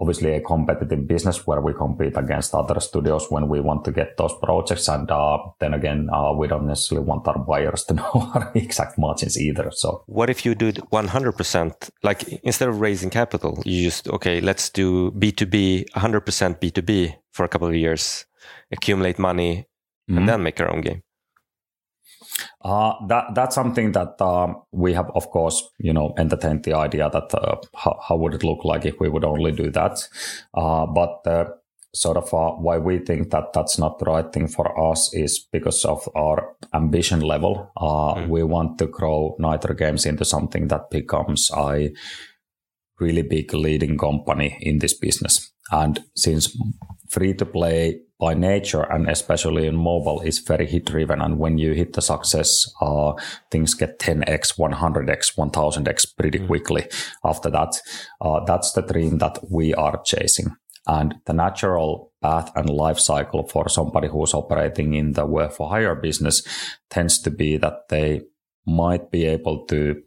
obviously 0.00 0.34
a 0.34 0.40
competitive 0.40 1.06
business 1.06 1.46
where 1.46 1.60
we 1.60 1.74
compete 1.74 2.16
against 2.16 2.54
other 2.54 2.80
studios 2.80 3.30
when 3.30 3.48
we 3.48 3.60
want 3.60 3.84
to 3.84 3.92
get 3.92 4.16
those 4.16 4.32
projects. 4.42 4.88
And 4.88 5.10
uh, 5.10 5.38
then 5.58 5.74
again, 5.74 6.08
uh, 6.12 6.32
we 6.32 6.48
don't 6.48 6.66
necessarily 6.66 7.06
want 7.06 7.28
our 7.28 7.38
buyers 7.38 7.84
to 7.88 7.94
know 7.94 8.30
our 8.34 8.50
exact 8.54 8.98
margins 8.98 9.38
either. 9.38 9.70
So, 9.70 10.02
what 10.06 10.30
if 10.30 10.44
you 10.44 10.54
do 10.54 10.72
100%? 10.72 11.90
Like 12.02 12.22
instead 12.42 12.68
of 12.68 12.80
raising 12.80 13.10
capital, 13.10 13.62
you 13.64 13.84
just, 13.84 14.08
okay, 14.08 14.40
let's 14.40 14.70
do 14.70 15.10
B2B, 15.12 15.90
100% 15.90 16.60
B2B 16.60 17.16
for 17.32 17.44
a 17.44 17.48
couple 17.48 17.68
of 17.68 17.74
years, 17.74 18.24
accumulate 18.72 19.18
money, 19.18 19.66
mm-hmm. 20.08 20.18
and 20.18 20.28
then 20.28 20.42
make 20.42 20.60
our 20.60 20.72
own 20.72 20.80
game. 20.80 21.02
Uh, 22.62 22.94
that 23.08 23.34
that's 23.34 23.54
something 23.54 23.92
that 23.92 24.20
um, 24.20 24.62
we 24.72 24.92
have, 24.92 25.10
of 25.14 25.30
course, 25.30 25.68
you 25.78 25.92
know, 25.92 26.14
entertained 26.18 26.64
the 26.64 26.74
idea 26.74 27.10
that 27.10 27.34
uh, 27.34 27.56
how, 27.74 27.98
how, 28.08 28.16
would 28.16 28.34
it 28.34 28.44
look 28.44 28.64
like 28.64 28.84
if 28.84 28.94
we 29.00 29.08
would 29.08 29.24
only 29.24 29.52
do 29.52 29.70
that. 29.70 29.98
Uh, 30.54 30.86
but 30.86 31.26
uh, 31.26 31.44
sort 31.92 32.16
of 32.16 32.32
uh, 32.32 32.52
why 32.52 32.78
we 32.78 32.98
think 32.98 33.30
that 33.30 33.52
that's 33.52 33.78
not 33.78 33.98
the 33.98 34.04
right 34.04 34.32
thing 34.32 34.46
for 34.46 34.90
us 34.90 35.12
is 35.12 35.46
because 35.52 35.84
of 35.84 36.08
our 36.14 36.54
ambition 36.72 37.20
level. 37.20 37.70
Mm. 37.76 38.28
We 38.28 38.42
want 38.44 38.78
to 38.78 38.86
grow 38.86 39.36
Nitro 39.38 39.74
Games 39.74 40.06
into 40.06 40.24
something 40.24 40.68
that 40.68 40.90
becomes 40.90 41.50
a 41.56 41.92
really 43.00 43.22
big 43.22 43.52
leading 43.54 43.98
company 43.98 44.58
in 44.60 44.78
this 44.78 44.94
business. 44.94 45.52
And 45.72 46.02
since 46.14 46.56
free 47.10 47.34
to 47.34 47.46
play 47.46 48.00
by 48.20 48.34
nature 48.34 48.82
and 48.82 49.08
especially 49.08 49.66
in 49.66 49.74
mobile 49.74 50.20
is 50.20 50.38
very 50.38 50.66
hit 50.66 50.84
driven 50.84 51.20
and 51.20 51.38
when 51.38 51.58
you 51.58 51.72
hit 51.72 51.94
the 51.94 52.02
success 52.02 52.64
uh, 52.80 53.12
things 53.50 53.74
get 53.74 53.98
10x 53.98 54.58
100x 54.58 55.36
1000x 55.36 56.16
pretty 56.16 56.38
mm. 56.38 56.46
quickly 56.46 56.86
after 57.24 57.50
that 57.50 57.80
uh, 58.20 58.44
that's 58.44 58.72
the 58.72 58.82
dream 58.82 59.18
that 59.18 59.38
we 59.50 59.74
are 59.74 60.00
chasing 60.04 60.54
and 60.86 61.14
the 61.26 61.32
natural 61.32 62.12
path 62.22 62.52
and 62.54 62.68
life 62.68 62.98
cycle 62.98 63.46
for 63.48 63.68
somebody 63.68 64.08
who's 64.08 64.34
operating 64.34 64.94
in 64.94 65.12
the 65.12 65.24
work 65.24 65.52
for 65.52 65.70
hire 65.70 65.94
business 65.94 66.42
tends 66.90 67.20
to 67.20 67.30
be 67.30 67.56
that 67.56 67.88
they 67.88 68.20
might 68.66 69.10
be 69.10 69.24
able 69.24 69.64
to 69.66 70.00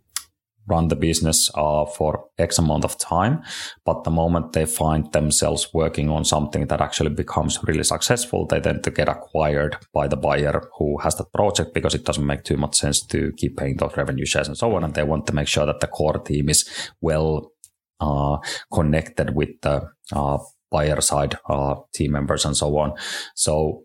run 0.68 0.88
the 0.88 0.96
business 0.96 1.50
uh, 1.56 1.86
for 1.86 2.26
X 2.38 2.58
amount 2.58 2.86
of 2.86 2.98
time. 2.98 3.44
But 3.86 4.04
the 4.04 4.12
moment 4.12 4.54
they 4.54 4.66
find 4.66 5.12
themselves 5.12 5.74
working 5.74 6.10
on 6.10 6.26
something 6.26 6.68
that 6.68 6.82
actually 6.82 7.10
becomes 7.10 7.60
really 7.64 7.84
successful, 7.84 8.46
they 8.46 8.60
tend 8.60 8.84
to 8.84 8.92
get 8.92 9.10
acquired 9.10 9.78
by 9.94 10.08
the 10.08 10.18
buyer 10.18 10.62
who 10.78 10.98
has 11.00 11.16
that 11.16 11.32
project 11.34 11.74
because 11.74 11.96
it 11.96 12.06
doesn't 12.06 12.26
make 12.26 12.44
too 12.44 12.58
much 12.58 12.76
sense 12.76 13.02
to 13.08 13.32
keep 13.38 13.58
paying 13.58 13.78
those 13.78 13.98
revenue 13.98 14.26
shares 14.26 14.48
and 14.48 14.58
so 14.58 14.76
on. 14.76 14.84
And 14.84 14.94
they 14.94 15.04
want 15.04 15.28
to 15.28 15.36
make 15.36 15.48
sure 15.48 15.66
that 15.66 15.80
the 15.80 15.88
core 15.88 16.20
team 16.20 16.50
is 16.50 16.68
well 17.02 17.52
uh, 18.00 18.38
connected 18.72 19.36
with 19.36 19.50
the 19.62 19.90
uh, 20.12 20.38
buyer 20.72 21.02
side 21.02 21.38
uh, 21.48 21.76
team 21.94 22.12
members 22.14 22.46
and 22.46 22.56
so 22.58 22.78
on. 22.78 22.94
So 23.36 23.84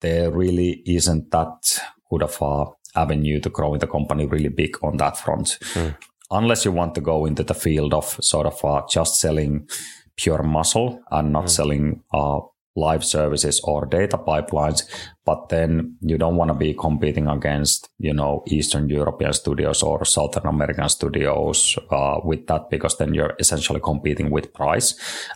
there 0.00 0.30
really 0.30 0.82
isn't 0.86 1.30
that 1.30 1.80
good 2.10 2.22
of 2.22 2.38
a 2.40 2.66
avenue 2.94 3.40
to 3.40 3.50
growing 3.50 3.80
the 3.80 3.86
company 3.86 4.26
really 4.26 4.48
big 4.48 4.76
on 4.82 4.96
that 4.98 5.16
front. 5.16 5.58
Mm. 5.74 5.96
Unless 6.30 6.64
you 6.64 6.72
want 6.72 6.94
to 6.94 7.00
go 7.00 7.24
into 7.24 7.42
the 7.42 7.54
field 7.54 7.94
of 7.94 8.04
sort 8.20 8.46
of 8.46 8.64
uh, 8.64 8.82
just 8.90 9.20
selling 9.20 9.68
pure 10.16 10.42
muscle 10.42 11.00
and 11.10 11.32
not 11.32 11.44
mm. 11.44 11.50
selling 11.50 12.02
uh, 12.12 12.40
live 12.78 13.04
services 13.04 13.60
or 13.64 13.86
data 13.86 14.16
pipelines, 14.16 14.82
but 15.24 15.48
then 15.48 15.96
you 16.00 16.16
don't 16.16 16.36
want 16.36 16.48
to 16.48 16.54
be 16.54 16.72
competing 16.74 17.26
against, 17.26 17.88
you 17.98 18.12
know, 18.12 18.42
Eastern 18.46 18.88
European 18.88 19.32
studios 19.32 19.82
or 19.82 20.04
Southern 20.04 20.46
American 20.46 20.88
studios 20.88 21.78
uh, 21.90 22.20
with 22.24 22.46
that 22.46 22.70
because 22.70 22.96
then 22.98 23.14
you're 23.14 23.34
essentially 23.38 23.80
competing 23.80 24.30
with 24.30 24.54
price. 24.54 24.94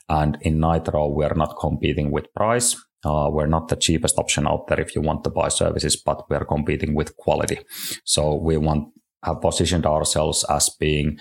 And 0.08 0.38
in 0.42 0.60
Nitro, 0.60 1.08
we're 1.08 1.34
not 1.34 1.58
competing 1.58 2.10
with 2.10 2.32
price. 2.34 2.76
Uh, 3.04 3.28
we're 3.32 3.46
not 3.46 3.66
the 3.66 3.76
cheapest 3.76 4.16
option 4.16 4.46
out 4.46 4.68
there 4.68 4.80
if 4.80 4.94
you 4.94 5.00
want 5.00 5.24
to 5.24 5.30
buy 5.30 5.48
services, 5.48 5.96
but 5.96 6.30
we're 6.30 6.44
competing 6.44 6.94
with 6.94 7.16
quality. 7.16 7.58
So 8.04 8.36
we 8.36 8.56
want 8.56 8.92
have 9.22 9.40
positioned 9.40 9.86
ourselves 9.86 10.44
as 10.48 10.68
being 10.68 11.18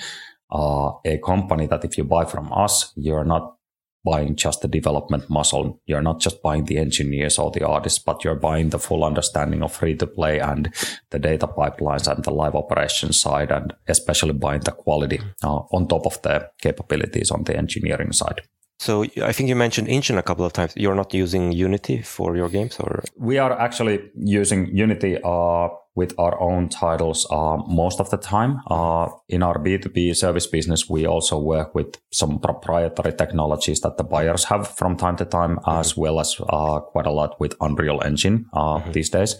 uh, 0.51 0.91
a 1.05 1.17
company 1.19 1.67
that 1.67 1.85
if 1.85 1.97
you 1.97 2.03
buy 2.03 2.25
from 2.25 2.51
us, 2.51 2.91
you're 2.95 3.23
not 3.23 3.55
buying 4.03 4.35
just 4.35 4.61
the 4.61 4.67
development 4.67 5.29
muscle. 5.29 5.79
You're 5.85 6.01
not 6.01 6.19
just 6.19 6.41
buying 6.41 6.65
the 6.65 6.77
engineers 6.77 7.37
or 7.37 7.51
the 7.51 7.65
artists, 7.65 7.99
but 7.99 8.23
you're 8.23 8.35
buying 8.35 8.69
the 8.69 8.79
full 8.79 9.03
understanding 9.03 9.61
of 9.61 9.71
free 9.71 9.95
to 9.95 10.07
play 10.07 10.39
and 10.39 10.73
the 11.11 11.19
data 11.19 11.47
pipelines 11.47 12.11
and 12.11 12.23
the 12.23 12.31
live 12.31 12.55
operations 12.55 13.21
side, 13.21 13.51
and 13.51 13.73
especially 13.87 14.33
buying 14.33 14.61
the 14.61 14.71
quality 14.71 15.21
uh, 15.43 15.57
on 15.71 15.87
top 15.87 16.05
of 16.05 16.21
the 16.23 16.49
capabilities 16.61 17.31
on 17.31 17.43
the 17.43 17.55
engineering 17.55 18.11
side. 18.11 18.41
So 18.79 19.05
I 19.21 19.31
think 19.31 19.47
you 19.47 19.55
mentioned 19.55 19.89
engine 19.89 20.17
a 20.17 20.23
couple 20.23 20.43
of 20.43 20.53
times. 20.53 20.73
You're 20.75 20.95
not 20.95 21.13
using 21.13 21.51
Unity 21.51 22.01
for 22.01 22.35
your 22.35 22.49
games, 22.49 22.79
or 22.79 23.03
we 23.15 23.37
are 23.37 23.51
actually 23.51 24.09
using 24.15 24.75
Unity 24.75 25.19
uh, 25.23 25.67
with 25.95 26.13
our 26.17 26.39
own 26.39 26.69
titles 26.69 27.27
uh, 27.31 27.57
most 27.67 27.99
of 27.99 28.09
the 28.09 28.17
time. 28.17 28.61
Uh, 28.69 29.09
in 29.27 29.43
our 29.43 29.57
B2B 29.57 30.15
service 30.15 30.47
business, 30.47 30.89
we 30.89 31.05
also 31.05 31.37
work 31.37 31.75
with 31.75 31.97
some 32.11 32.39
proprietary 32.39 33.13
technologies 33.13 33.81
that 33.81 33.97
the 33.97 34.03
buyers 34.03 34.45
have 34.45 34.67
from 34.67 34.95
time 34.95 35.17
to 35.17 35.25
time, 35.25 35.57
mm-hmm. 35.57 35.79
as 35.79 35.97
well 35.97 36.19
as 36.19 36.39
uh, 36.49 36.79
quite 36.79 37.05
a 37.07 37.11
lot 37.11 37.39
with 37.39 37.55
Unreal 37.59 38.01
Engine 38.03 38.45
uh, 38.53 38.77
mm-hmm. 38.77 38.91
these 38.91 39.09
days. 39.09 39.35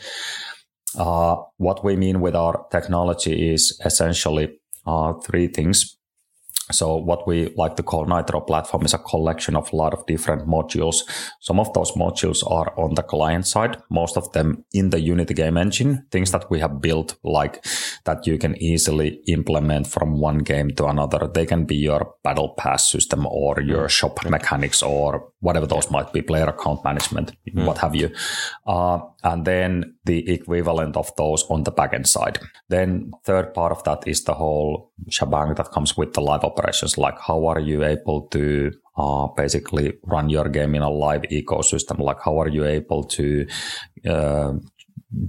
Uh, 0.97 1.37
what 1.57 1.85
we 1.85 1.95
mean 1.95 2.19
with 2.19 2.35
our 2.35 2.65
technology 2.69 3.53
is 3.53 3.79
essentially 3.85 4.59
three 5.23 5.47
things 5.47 5.97
So 6.71 6.95
what 6.95 7.27
we 7.27 7.53
like 7.55 7.75
to 7.75 7.83
call 7.83 8.05
Nitro 8.05 8.41
platform 8.41 8.85
is 8.85 8.93
a 8.93 8.97
collection 8.97 9.55
of 9.55 9.71
a 9.71 9.75
lot 9.75 9.93
of 9.93 10.05
different 10.05 10.47
modules. 10.47 10.97
Some 11.39 11.59
of 11.59 11.73
those 11.73 11.91
modules 11.91 12.49
are 12.49 12.73
on 12.77 12.95
the 12.95 13.03
client 13.03 13.47
side, 13.47 13.77
most 13.89 14.17
of 14.17 14.31
them 14.33 14.65
in 14.73 14.89
the 14.89 14.99
Unity 14.99 15.33
game 15.33 15.57
engine, 15.57 16.05
things 16.11 16.31
that 16.31 16.49
we 16.49 16.59
have 16.59 16.81
built 16.81 17.15
like 17.23 17.65
that 18.05 18.25
you 18.27 18.37
can 18.37 18.55
easily 18.61 19.21
implement 19.27 19.87
from 19.87 20.19
one 20.19 20.39
game 20.39 20.71
to 20.71 20.85
another. 20.85 21.27
They 21.27 21.45
can 21.45 21.65
be 21.65 21.75
your 21.75 22.13
battle 22.23 22.49
pass 22.49 22.89
system 22.89 23.25
or 23.27 23.61
your 23.61 23.85
mm. 23.85 23.89
shop 23.89 24.23
mechanics 24.25 24.81
or 24.81 25.31
whatever 25.39 25.67
those 25.67 25.89
might 25.91 26.13
be, 26.13 26.21
player 26.21 26.45
account 26.45 26.83
management, 26.83 27.31
mm. 27.47 27.65
what 27.65 27.79
have 27.79 27.95
you. 27.95 28.09
Uh, 28.65 28.99
and 29.23 29.45
then 29.45 29.95
the 30.05 30.31
equivalent 30.31 30.97
of 30.97 31.15
those 31.15 31.43
on 31.49 31.63
the 31.63 31.71
backend 31.71 32.07
side. 32.07 32.39
Then 32.69 33.11
third 33.23 33.53
part 33.53 33.71
of 33.71 33.83
that 33.83 34.07
is 34.07 34.23
the 34.23 34.33
whole 34.33 34.91
shebang 35.09 35.53
that 35.55 35.71
comes 35.71 35.97
with 35.97 36.13
the 36.13 36.21
live 36.21 36.43
operations. 36.61 36.97
Like 36.97 37.19
how 37.19 37.45
are 37.47 37.59
you 37.59 37.83
able 37.83 38.27
to 38.27 38.71
uh, 38.97 39.27
basically 39.35 39.93
run 40.03 40.29
your 40.29 40.49
game 40.49 40.75
in 40.75 40.81
a 40.81 40.89
live 40.89 41.23
ecosystem? 41.23 41.99
Like 41.99 42.21
how 42.23 42.39
are 42.39 42.49
you 42.49 42.65
able 42.65 43.03
to 43.03 43.47
uh, 44.07 44.53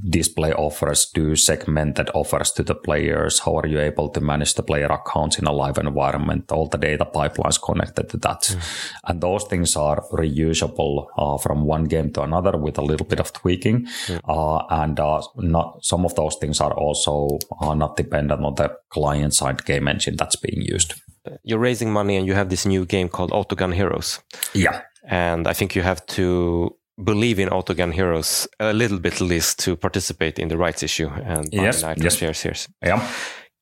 display 0.08 0.52
offers, 0.52 1.10
do 1.12 1.34
segmented 1.34 2.08
offers 2.14 2.52
to 2.52 2.62
the 2.62 2.74
players? 2.74 3.40
How 3.40 3.56
are 3.56 3.66
you 3.66 3.80
able 3.80 4.08
to 4.10 4.20
manage 4.20 4.54
the 4.54 4.62
player 4.62 4.86
accounts 4.86 5.38
in 5.38 5.46
a 5.46 5.52
live 5.52 5.78
environment? 5.78 6.52
All 6.52 6.68
the 6.68 6.78
data 6.78 7.04
pipelines 7.04 7.60
connected 7.60 8.08
to 8.10 8.16
that. 8.18 8.42
Mm. 8.42 8.92
And 9.08 9.20
those 9.20 9.44
things 9.44 9.76
are 9.76 10.04
reusable 10.12 11.06
uh, 11.18 11.38
from 11.38 11.64
one 11.64 11.84
game 11.84 12.12
to 12.12 12.22
another 12.22 12.56
with 12.56 12.78
a 12.78 12.82
little 12.82 13.06
bit 13.06 13.20
of 13.20 13.32
tweaking. 13.32 13.86
Mm. 14.06 14.20
Uh, 14.28 14.64
and 14.70 15.00
uh, 15.00 15.22
not, 15.36 15.84
some 15.84 16.04
of 16.04 16.14
those 16.14 16.36
things 16.36 16.60
are 16.60 16.74
also 16.74 17.38
uh, 17.60 17.74
not 17.74 17.96
dependent 17.96 18.44
on 18.44 18.54
the 18.54 18.70
client 18.90 19.34
side 19.34 19.64
game 19.64 19.88
engine 19.88 20.16
that's 20.16 20.36
being 20.36 20.62
used. 20.62 20.94
You're 21.42 21.58
raising 21.58 21.92
money 21.92 22.16
and 22.16 22.26
you 22.26 22.34
have 22.34 22.48
this 22.48 22.66
new 22.66 22.84
game 22.84 23.08
called 23.08 23.30
Autogun 23.30 23.74
Heroes. 23.74 24.20
Yeah. 24.54 24.82
And 25.08 25.46
I 25.46 25.52
think 25.52 25.74
you 25.74 25.82
have 25.82 26.04
to 26.06 26.76
believe 27.02 27.38
in 27.38 27.48
Autogun 27.48 27.92
Heroes 27.92 28.48
a 28.60 28.72
little 28.72 28.98
bit 28.98 29.14
at 29.14 29.20
least 29.20 29.58
to 29.60 29.76
participate 29.76 30.38
in 30.38 30.48
the 30.48 30.56
rights 30.56 30.82
issue 30.82 31.08
and 31.08 31.50
buy 31.50 31.62
yes, 31.62 31.82
Nitro 31.82 32.04
yes. 32.04 32.16
shares 32.16 32.42
here. 32.42 32.54
Yeah. 32.82 33.08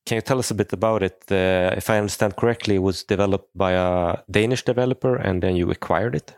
Can 0.06 0.16
you 0.16 0.22
tell 0.22 0.38
us 0.38 0.50
a 0.50 0.54
bit 0.54 0.72
about 0.72 1.02
it? 1.02 1.24
Uh, 1.30 1.74
if 1.76 1.90
I 1.90 1.98
understand 1.98 2.36
correctly, 2.36 2.76
it 2.76 2.82
was 2.82 3.04
developed 3.04 3.56
by 3.56 3.72
a 3.72 4.16
Danish 4.30 4.64
developer 4.64 5.16
and 5.16 5.42
then 5.42 5.56
you 5.56 5.70
acquired 5.70 6.14
it? 6.14 6.34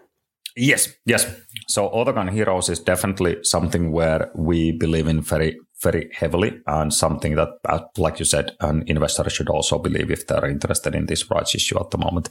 Yes, 0.57 0.89
yes. 1.07 1.27
So 1.69 1.89
Autogun 1.89 2.31
Heroes 2.31 2.69
is 2.69 2.81
definitely 2.81 3.39
something 3.43 3.91
where 3.93 4.31
we 4.35 4.73
believe 4.73 5.07
in 5.07 5.23
very, 5.23 5.59
very 5.83 6.11
heavily 6.13 6.61
and 6.67 6.93
something 6.93 7.35
that, 7.35 7.49
uh, 7.69 7.81
like 7.99 8.19
you 8.19 8.25
said, 8.25 8.53
an 8.61 8.85
investor 8.87 9.29
should 9.31 9.49
also 9.49 9.79
believe 9.79 10.11
if 10.11 10.27
they're 10.27 10.47
interested 10.47 10.95
in 10.95 11.07
this 11.07 11.31
rights 11.31 11.55
issue 11.55 11.79
at 11.79 11.91
the 11.91 11.99
moment. 11.99 12.29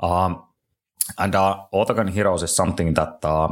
Um, 0.00 0.42
and 1.18 1.34
uh, 1.34 1.64
Autogun 1.74 2.10
Heroes 2.10 2.42
is 2.42 2.54
something 2.54 2.94
that 2.94 3.18
uh, 3.24 3.48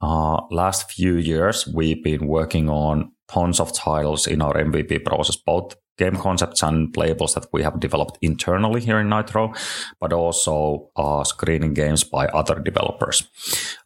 uh, 0.00 0.40
last 0.50 0.90
few 0.90 1.16
years, 1.16 1.66
we've 1.66 2.02
been 2.02 2.26
working 2.26 2.68
on 2.68 3.12
tons 3.28 3.60
of 3.60 3.72
titles 3.72 4.26
in 4.26 4.42
our 4.42 4.54
MVP 4.54 5.04
process, 5.04 5.36
both 5.36 5.74
game 5.98 6.16
concepts 6.16 6.62
and 6.62 6.92
playables 6.92 7.34
that 7.34 7.46
we 7.52 7.62
have 7.62 7.80
developed 7.80 8.18
internally 8.20 8.80
here 8.80 9.00
in 9.00 9.08
Nitro, 9.08 9.54
but 9.98 10.12
also 10.12 10.90
uh, 10.96 11.24
screening 11.24 11.72
games 11.74 12.04
by 12.04 12.26
other 12.26 12.60
developers. 12.60 13.24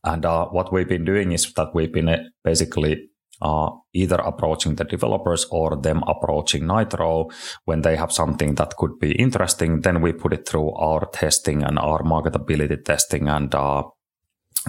And 0.05 0.25
uh, 0.27 0.47
what 0.47 0.73
we've 0.73 0.89
been 0.89 1.05
doing 1.05 1.33
is 1.33 1.53
that 1.55 1.75
we've 1.75 1.93
been 1.93 2.09
uh, 2.09 2.25
basically 2.43 3.10
uh, 3.43 3.71
either 3.93 4.17
approaching 4.17 4.75
the 4.75 4.85
developers 4.85 5.47
or 5.51 5.77
them 5.77 6.03
approaching 6.07 6.67
Nitro 6.67 7.29
when 7.65 7.83
they 7.83 7.97
have 7.97 8.13
something 8.13 8.55
that 8.57 8.77
could 8.77 8.99
be 8.99 9.13
interesting. 9.13 9.81
Then 9.81 10.01
we 10.01 10.13
put 10.13 10.33
it 10.33 10.49
through 10.49 10.73
our 10.75 11.07
testing 11.07 11.63
and 11.63 11.79
our 11.79 12.03
marketability 12.03 12.85
testing 12.85 13.29
and 13.29 13.55
uh, 13.55 13.85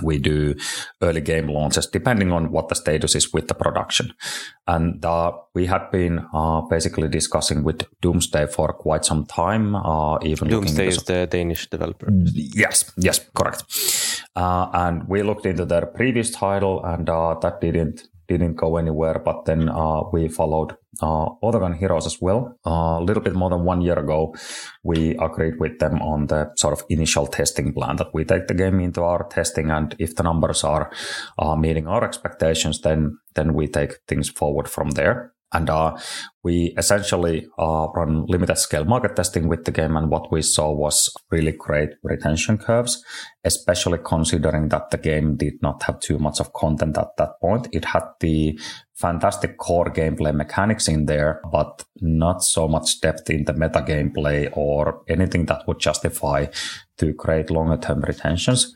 we 0.02 0.18
do 0.18 0.56
early 1.02 1.22
game 1.22 1.48
launches 1.48 1.88
depending 1.88 2.32
on 2.32 2.52
what 2.52 2.70
the 2.70 2.76
status 2.76 3.16
is 3.16 3.34
with 3.34 3.48
the 3.48 3.54
production. 3.54 4.14
And 4.68 5.04
uh, 5.04 5.34
we 5.54 5.66
had 5.66 5.92
been 5.92 6.26
uh, 6.34 6.62
basically 6.62 7.10
discussing 7.10 7.64
with 7.64 7.86
Doomsday 8.02 8.48
for 8.48 8.74
quite 8.74 9.04
some 9.04 9.26
time. 9.26 9.76
Uh, 9.76 10.18
even 10.24 10.48
Doomsday 10.48 10.88
is 10.88 11.04
the 11.04 11.28
Danish 11.28 11.70
developer. 11.70 12.08
Yes, 12.12 12.92
yes, 12.98 13.20
correct. 13.36 13.64
Uh, 14.36 14.70
and 14.74 15.08
we 15.10 15.24
looked 15.24 15.46
into 15.46 15.66
their 15.66 15.86
previous 15.86 16.32
title, 16.32 16.84
and 16.86 17.10
uh, 17.10 17.36
that 17.42 17.60
didn't 17.60 18.08
didn't 18.38 18.56
go 18.56 18.78
anywhere. 18.78 19.20
But 19.20 19.46
then 19.46 19.70
uh, 19.70 20.04
we 20.12 20.28
followed 20.28 20.78
uh, 21.02 21.30
Autogun 21.44 21.78
Heroes 21.78 22.06
as 22.06 22.20
well. 22.22 22.58
Uh, 22.66 23.00
a 23.00 23.04
little 23.04 23.24
bit 23.24 23.34
more 23.34 23.50
than 23.50 23.64
one 23.64 23.82
year 23.82 23.98
ago, 23.98 24.36
we 24.84 25.16
agreed 25.18 25.60
with 25.60 25.80
them 25.80 26.02
on 26.02 26.28
the 26.28 26.52
sort 26.56 26.74
of 26.74 26.84
initial 26.90 27.28
testing 27.28 27.74
plan 27.74 27.96
that 27.98 28.14
we 28.14 28.26
take 28.26 28.48
the 28.48 28.54
game 28.54 28.80
into 28.80 29.04
our 29.04 29.28
testing, 29.30 29.72
and 29.72 29.96
if 30.00 30.16
the 30.16 30.24
numbers 30.24 30.64
are 30.64 30.92
uh, 31.40 31.56
meeting 31.56 31.88
our 31.88 32.04
expectations, 32.04 32.82
then 32.82 33.18
then 33.36 33.54
we 33.54 33.68
take 33.68 34.00
things 34.08 34.30
forward 34.30 34.68
from 34.68 34.92
there. 34.92 35.34
And 35.54 35.70
uh, 35.70 35.98
we 36.44 36.74
essentially 36.78 37.48
uh, 37.60 37.88
run 37.94 38.26
limited 38.26 38.58
scale 38.58 38.86
market 38.86 39.16
testing 39.16 39.48
with 39.48 39.66
the 39.66 39.72
game. 39.72 39.98
And 39.98 40.10
what 40.10 40.32
we 40.32 40.42
saw 40.42 40.72
was 40.72 41.14
really 41.30 41.52
great 41.52 41.90
retention 42.04 42.58
curves, 42.58 43.04
especially 43.44 44.00
considering 44.04 44.70
that 44.70 44.92
the 44.92 44.98
game 44.98 45.36
did 45.36 45.62
not 45.62 45.84
have 45.84 46.00
too 46.00 46.18
much 46.20 46.40
of 46.40 46.54
content 46.54 46.98
at 46.98 47.18
that 47.18 47.40
point. 47.42 47.68
It 47.72 47.86
had 47.86 48.04
the 48.22 48.60
fantastic 48.94 49.58
core 49.58 49.92
gameplay 49.92 50.34
mechanics 50.34 50.88
in 50.88 51.06
there, 51.06 51.42
but 51.52 51.84
not 52.00 52.44
so 52.44 52.68
much 52.68 53.02
depth 53.02 53.30
in 53.30 53.44
the 53.46 53.54
meta 53.54 53.82
gameplay 53.82 54.50
or 54.56 55.02
anything 55.10 55.48
that 55.48 55.68
would 55.68 55.80
justify 55.80 56.46
to 56.98 57.14
create 57.16 57.50
longer 57.50 57.78
term 57.78 58.00
retentions. 58.02 58.74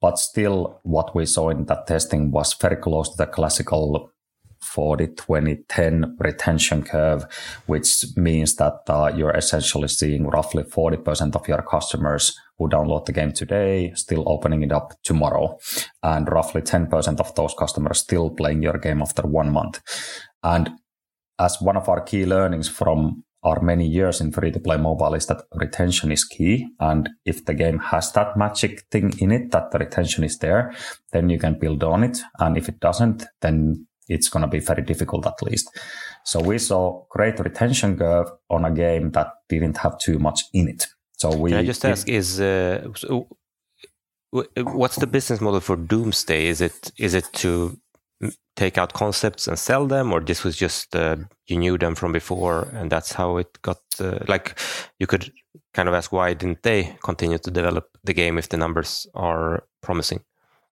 But 0.00 0.18
still, 0.18 0.78
what 0.82 1.14
we 1.16 1.26
saw 1.26 1.48
in 1.48 1.64
that 1.64 1.86
testing 1.86 2.30
was 2.30 2.54
very 2.54 2.76
close 2.76 3.08
to 3.10 3.16
the 3.16 3.26
classical 3.26 4.11
40 4.62 5.08
20 5.08 5.56
10 5.68 6.16
retention 6.18 6.82
curve, 6.82 7.24
which 7.66 8.04
means 8.16 8.56
that 8.56 8.80
uh, 8.88 9.12
you're 9.14 9.36
essentially 9.36 9.88
seeing 9.88 10.26
roughly 10.26 10.62
40% 10.62 11.34
of 11.34 11.48
your 11.48 11.62
customers 11.62 12.38
who 12.58 12.68
download 12.68 13.06
the 13.06 13.12
game 13.12 13.32
today 13.32 13.92
still 13.94 14.24
opening 14.26 14.62
it 14.62 14.72
up 14.72 14.94
tomorrow, 15.02 15.58
and 16.02 16.28
roughly 16.30 16.62
10% 16.62 17.20
of 17.20 17.34
those 17.34 17.54
customers 17.58 17.98
still 17.98 18.30
playing 18.30 18.62
your 18.62 18.78
game 18.78 19.02
after 19.02 19.22
one 19.22 19.52
month. 19.52 19.80
And 20.42 20.70
as 21.38 21.60
one 21.60 21.76
of 21.76 21.88
our 21.88 22.00
key 22.00 22.24
learnings 22.24 22.68
from 22.68 23.24
our 23.42 23.60
many 23.60 23.86
years 23.86 24.20
in 24.20 24.30
free 24.30 24.52
to 24.52 24.60
play 24.60 24.76
mobile 24.76 25.14
is 25.14 25.26
that 25.26 25.42
retention 25.54 26.12
is 26.12 26.24
key. 26.24 26.68
And 26.78 27.08
if 27.24 27.44
the 27.44 27.54
game 27.54 27.78
has 27.78 28.12
that 28.12 28.36
magic 28.36 28.84
thing 28.90 29.12
in 29.18 29.32
it, 29.32 29.50
that 29.50 29.72
the 29.72 29.78
retention 29.78 30.22
is 30.24 30.38
there, 30.38 30.72
then 31.12 31.28
you 31.28 31.38
can 31.38 31.58
build 31.58 31.82
on 31.82 32.04
it. 32.04 32.18
And 32.38 32.56
if 32.56 32.68
it 32.68 32.78
doesn't, 32.78 33.24
then 33.40 33.86
it's 34.12 34.28
going 34.28 34.42
to 34.42 34.48
be 34.48 34.60
very 34.60 34.82
difficult 34.82 35.26
at 35.26 35.42
least. 35.42 35.68
So 36.24 36.40
we 36.40 36.58
saw 36.58 37.04
great 37.10 37.38
retention 37.38 37.96
curve 37.96 38.30
on 38.48 38.64
a 38.64 38.70
game 38.70 39.10
that 39.12 39.28
didn't 39.48 39.78
have 39.78 39.98
too 39.98 40.18
much 40.18 40.44
in 40.52 40.68
it. 40.68 40.86
So 41.18 41.34
we. 41.36 41.50
Can 41.50 41.60
I 41.60 41.64
just 41.64 41.84
ask? 41.84 42.08
Is 42.08 42.40
uh, 42.40 42.88
what's 44.32 44.96
the 44.96 45.06
business 45.06 45.40
model 45.40 45.60
for 45.60 45.76
Doomsday? 45.76 46.46
Is 46.46 46.60
it 46.60 46.92
is 46.98 47.14
it 47.14 47.28
to 47.34 47.78
take 48.56 48.78
out 48.78 48.92
concepts 48.92 49.48
and 49.48 49.58
sell 49.58 49.86
them, 49.86 50.12
or 50.12 50.20
this 50.20 50.44
was 50.44 50.56
just 50.56 50.94
uh, 50.94 51.16
you 51.46 51.58
knew 51.58 51.78
them 51.78 51.94
from 51.94 52.12
before 52.12 52.68
and 52.74 52.90
that's 52.90 53.12
how 53.12 53.36
it 53.36 53.60
got? 53.62 53.80
Uh, 54.00 54.18
like 54.28 54.58
you 54.98 55.06
could 55.06 55.32
kind 55.74 55.88
of 55.88 55.94
ask 55.94 56.12
why 56.12 56.34
didn't 56.34 56.62
they 56.62 56.96
continue 57.02 57.38
to 57.38 57.50
develop 57.50 57.88
the 58.04 58.14
game 58.14 58.38
if 58.38 58.48
the 58.48 58.56
numbers 58.56 59.06
are 59.14 59.64
promising? 59.82 60.20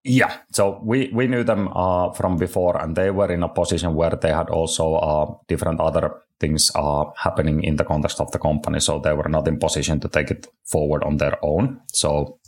Yeah, 0.03 0.39
so 0.51 0.81
we, 0.83 1.11
we 1.13 1.27
knew 1.27 1.45
them 1.45 1.69
uh, 1.75 2.13
from 2.13 2.39
before, 2.39 2.81
and 2.81 2.97
they 2.97 3.11
were 3.11 3.31
in 3.31 3.43
a 3.43 3.49
position 3.49 3.95
where 3.95 4.17
they 4.17 4.33
had 4.33 4.49
also 4.49 4.95
uh, 4.95 5.35
different 5.47 5.79
other 5.79 6.23
things 6.39 6.71
uh, 6.75 7.05
happening 7.17 7.63
in 7.63 7.77
the 7.77 7.85
context 7.85 8.19
of 8.19 8.31
the 8.33 8.39
company. 8.39 8.81
So 8.81 8.99
they 8.99 9.13
were 9.13 9.29
not 9.29 9.47
in 9.47 9.59
position 9.59 10.01
to 10.01 10.09
take 10.09 10.31
it 10.31 10.47
forward 10.65 11.05
on 11.05 11.19
their 11.19 11.37
own. 11.45 11.83
So, 11.93 12.39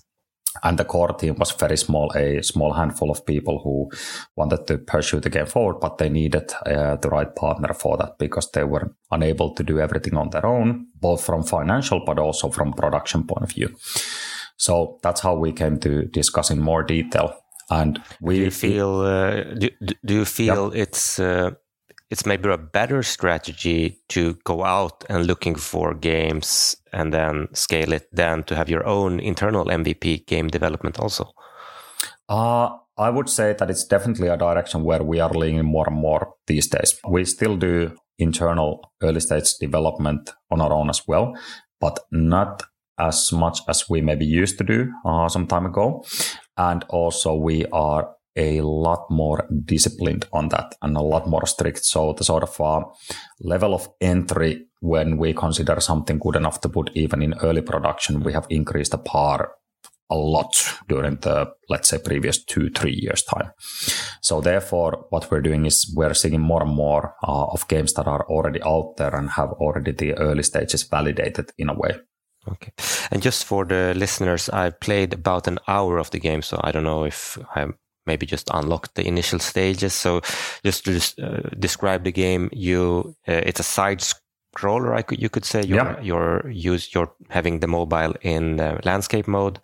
and 0.62 0.78
the 0.78 0.86
core 0.86 1.12
team 1.12 1.34
was 1.38 1.52
very 1.52 1.76
small, 1.76 2.10
a 2.16 2.42
small 2.42 2.72
handful 2.72 3.10
of 3.10 3.26
people 3.26 3.60
who 3.62 3.90
wanted 4.34 4.66
to 4.68 4.78
pursue 4.78 5.20
the 5.20 5.28
game 5.28 5.46
forward, 5.46 5.78
but 5.78 5.98
they 5.98 6.08
needed 6.08 6.54
uh, 6.64 6.96
the 6.96 7.10
right 7.10 7.34
partner 7.36 7.74
for 7.74 7.98
that 7.98 8.16
because 8.18 8.50
they 8.52 8.64
were 8.64 8.94
unable 9.10 9.54
to 9.54 9.62
do 9.62 9.78
everything 9.78 10.16
on 10.16 10.30
their 10.30 10.46
own, 10.46 10.86
both 10.94 11.22
from 11.22 11.42
financial 11.42 12.02
but 12.06 12.18
also 12.18 12.48
from 12.48 12.72
production 12.72 13.26
point 13.26 13.42
of 13.42 13.52
view. 13.52 13.74
So 14.56 14.98
that's 15.02 15.20
how 15.20 15.34
we 15.34 15.52
came 15.52 15.78
to 15.80 16.04
discuss 16.04 16.50
in 16.50 16.60
more 16.60 16.82
detail 16.82 17.41
and 17.80 18.02
we 18.20 18.36
do 18.36 18.42
you 18.42 18.50
feel 18.50 19.00
uh, 19.00 19.42
do, 19.54 19.68
do 20.04 20.14
you 20.14 20.24
feel 20.24 20.74
yeah. 20.74 20.82
it's 20.82 21.18
uh, 21.18 21.50
it's 22.10 22.26
maybe 22.26 22.48
a 22.50 22.58
better 22.58 23.02
strategy 23.02 23.98
to 24.08 24.34
go 24.44 24.64
out 24.64 25.04
and 25.08 25.26
looking 25.26 25.54
for 25.54 25.94
games 25.94 26.76
and 26.92 27.12
then 27.12 27.48
scale 27.54 27.92
it 27.92 28.06
than 28.12 28.42
to 28.44 28.54
have 28.54 28.68
your 28.68 28.86
own 28.86 29.18
internal 29.18 29.64
MVP 29.64 30.26
game 30.26 30.48
development 30.48 30.98
also? 30.98 31.32
Uh, 32.28 32.68
I 32.98 33.08
would 33.08 33.30
say 33.30 33.54
that 33.58 33.70
it's 33.70 33.84
definitely 33.84 34.28
a 34.28 34.36
direction 34.36 34.84
where 34.84 35.02
we 35.02 35.20
are 35.20 35.32
leaning 35.32 35.64
more 35.64 35.88
and 35.88 35.96
more 35.96 36.34
these 36.46 36.68
days. 36.68 37.00
We 37.08 37.24
still 37.24 37.56
do 37.56 37.96
internal 38.18 38.92
early 39.02 39.20
stage 39.20 39.54
development 39.58 40.30
on 40.50 40.60
our 40.60 40.72
own 40.72 40.90
as 40.90 41.02
well, 41.08 41.34
but 41.80 41.98
not 42.10 42.62
as 42.98 43.32
much 43.32 43.60
as 43.68 43.88
we 43.88 44.00
maybe 44.02 44.26
used 44.26 44.58
to 44.58 44.64
do 44.64 44.92
uh, 45.06 45.28
some 45.28 45.46
time 45.46 45.66
ago. 45.66 46.04
And 46.56 46.84
also 46.88 47.34
we 47.34 47.66
are 47.66 48.14
a 48.36 48.60
lot 48.62 49.10
more 49.10 49.46
disciplined 49.64 50.26
on 50.32 50.48
that 50.48 50.74
and 50.80 50.96
a 50.96 51.02
lot 51.02 51.28
more 51.28 51.46
strict. 51.46 51.84
So 51.84 52.14
the 52.14 52.24
sort 52.24 52.42
of 52.42 52.60
uh, 52.60 52.84
level 53.40 53.74
of 53.74 53.88
entry 54.00 54.66
when 54.80 55.16
we 55.16 55.32
consider 55.32 55.80
something 55.80 56.18
good 56.18 56.36
enough 56.36 56.60
to 56.62 56.68
put 56.68 56.90
even 56.94 57.22
in 57.22 57.34
early 57.42 57.62
production, 57.62 58.22
we 58.22 58.32
have 58.32 58.46
increased 58.50 58.92
the 58.92 58.98
par 58.98 59.52
a 60.12 60.16
lot 60.16 60.52
during 60.88 61.16
the 61.16 61.46
let's 61.68 61.88
say 61.88 61.98
previous 61.98 62.44
two 62.44 62.68
three 62.70 62.92
years 62.92 63.22
time 63.22 63.50
so 64.20 64.40
therefore 64.40 65.06
what 65.10 65.30
we're 65.30 65.40
doing 65.40 65.64
is 65.64 65.92
we're 65.96 66.14
seeing 66.14 66.40
more 66.40 66.62
and 66.62 66.74
more 66.74 67.14
uh, 67.26 67.46
of 67.46 67.66
games 67.68 67.94
that 67.94 68.06
are 68.06 68.26
already 68.28 68.60
out 68.62 68.94
there 68.98 69.14
and 69.16 69.30
have 69.30 69.52
already 69.52 69.92
the 69.92 70.12
early 70.14 70.42
stages 70.42 70.82
validated 70.82 71.50
in 71.56 71.70
a 71.70 71.74
way 71.74 71.92
okay 72.48 72.72
and 73.10 73.22
just 73.22 73.44
for 73.44 73.64
the 73.64 73.94
listeners 73.96 74.48
i 74.50 74.70
played 74.70 75.14
about 75.14 75.46
an 75.46 75.58
hour 75.68 75.98
of 75.98 76.10
the 76.10 76.18
game 76.18 76.42
so 76.42 76.60
i 76.64 76.72
don't 76.72 76.84
know 76.84 77.04
if 77.04 77.38
i 77.54 77.66
maybe 78.06 78.26
just 78.26 78.50
unlocked 78.52 78.94
the 78.96 79.06
initial 79.06 79.38
stages 79.38 79.94
so 79.94 80.20
just 80.64 80.84
to 80.84 81.00
uh, 81.22 81.48
describe 81.58 82.04
the 82.04 82.12
game 82.12 82.48
you 82.52 83.14
uh, 83.28 83.42
it's 83.46 83.60
a 83.60 83.64
side 83.64 84.02
scroller, 84.54 84.94
I 84.94 85.02
could 85.02 85.20
you 85.20 85.28
could 85.28 85.44
say. 85.44 85.62
You're 85.62 85.78
yeah. 85.78 86.00
you're 86.00 86.50
use 86.50 86.94
you're 86.94 87.12
having 87.30 87.60
the 87.60 87.66
mobile 87.66 88.14
in 88.22 88.60
uh, 88.60 88.80
landscape 88.84 89.28
mode, 89.28 89.60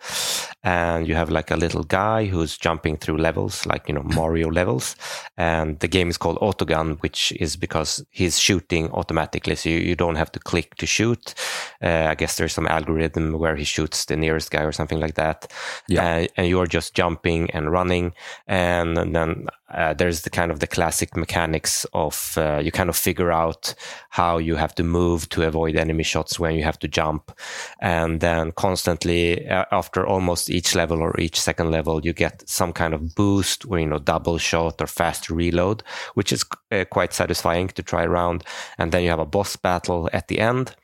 and 0.64 1.06
you 1.06 1.14
have 1.14 1.30
like 1.30 1.50
a 1.50 1.56
little 1.56 1.84
guy 1.84 2.24
who's 2.26 2.58
jumping 2.58 2.96
through 2.96 3.18
levels, 3.18 3.64
like 3.66 3.88
you 3.88 3.94
know 3.94 4.02
Mario 4.02 4.50
levels. 4.60 4.96
And 5.36 5.78
the 5.80 5.88
game 5.88 6.08
is 6.08 6.18
called 6.18 6.38
Autogun, 6.38 7.00
which 7.00 7.32
is 7.38 7.56
because 7.56 8.04
he's 8.10 8.38
shooting 8.38 8.90
automatically, 8.90 9.54
so 9.54 9.68
you, 9.68 9.78
you 9.78 9.94
don't 9.94 10.16
have 10.16 10.32
to 10.32 10.40
click 10.40 10.74
to 10.76 10.86
shoot. 10.86 11.34
Uh, 11.82 12.06
I 12.08 12.14
guess 12.14 12.36
there's 12.36 12.52
some 12.52 12.66
algorithm 12.66 13.32
where 13.38 13.56
he 13.56 13.64
shoots 13.64 14.06
the 14.06 14.16
nearest 14.16 14.50
guy 14.50 14.62
or 14.62 14.72
something 14.72 15.00
like 15.00 15.14
that. 15.14 15.52
Yeah. 15.86 16.04
Uh, 16.04 16.26
and 16.36 16.48
you're 16.48 16.66
just 16.66 16.94
jumping 16.94 17.50
and 17.52 17.70
running, 17.70 18.12
and, 18.46 18.98
and 18.98 19.14
then 19.14 19.46
uh, 19.70 19.92
there's 19.92 20.22
the 20.22 20.30
kind 20.30 20.50
of 20.50 20.60
the 20.60 20.66
classic 20.66 21.14
mechanics 21.16 21.84
of 21.92 22.34
uh, 22.38 22.58
you 22.62 22.72
kind 22.72 22.88
of 22.88 22.96
figure 22.96 23.30
out 23.30 23.74
how 24.10 24.38
you 24.38 24.56
have 24.56 24.74
to 24.74 24.82
move 24.82 25.28
to 25.28 25.42
avoid 25.46 25.76
enemy 25.76 26.02
shots 26.02 26.38
when 26.40 26.54
you 26.54 26.62
have 26.62 26.78
to 26.78 26.88
jump 26.88 27.32
and 27.80 28.20
then 28.20 28.50
constantly 28.52 29.46
uh, 29.46 29.66
after 29.70 30.06
almost 30.06 30.47
each 30.50 30.74
level 30.74 31.00
or 31.00 31.18
each 31.18 31.40
second 31.40 31.70
level 31.70 32.04
you 32.04 32.12
get 32.12 32.48
some 32.48 32.72
kind 32.72 32.94
of 32.94 33.14
boost 33.14 33.64
or 33.68 33.78
you 33.78 33.86
know 33.86 33.98
double 33.98 34.38
shot 34.38 34.80
or 34.80 34.86
fast 34.86 35.30
reload 35.30 35.82
which 36.14 36.32
is 36.32 36.44
uh, 36.70 36.84
quite 36.90 37.12
satisfying 37.12 37.68
to 37.68 37.82
try 37.82 38.04
around 38.04 38.44
and 38.78 38.92
then 38.92 39.02
you 39.02 39.10
have 39.10 39.18
a 39.18 39.26
boss 39.26 39.56
battle 39.56 40.08
at 40.12 40.28
the 40.28 40.38
end 40.38 40.74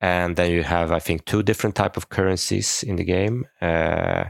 and 0.00 0.36
then 0.36 0.50
you 0.50 0.62
have 0.62 0.92
i 0.92 0.98
think 0.98 1.24
two 1.24 1.42
different 1.42 1.74
type 1.74 1.96
of 1.96 2.08
currencies 2.08 2.82
in 2.82 2.96
the 2.96 3.04
game 3.04 3.46
uh, 3.62 4.24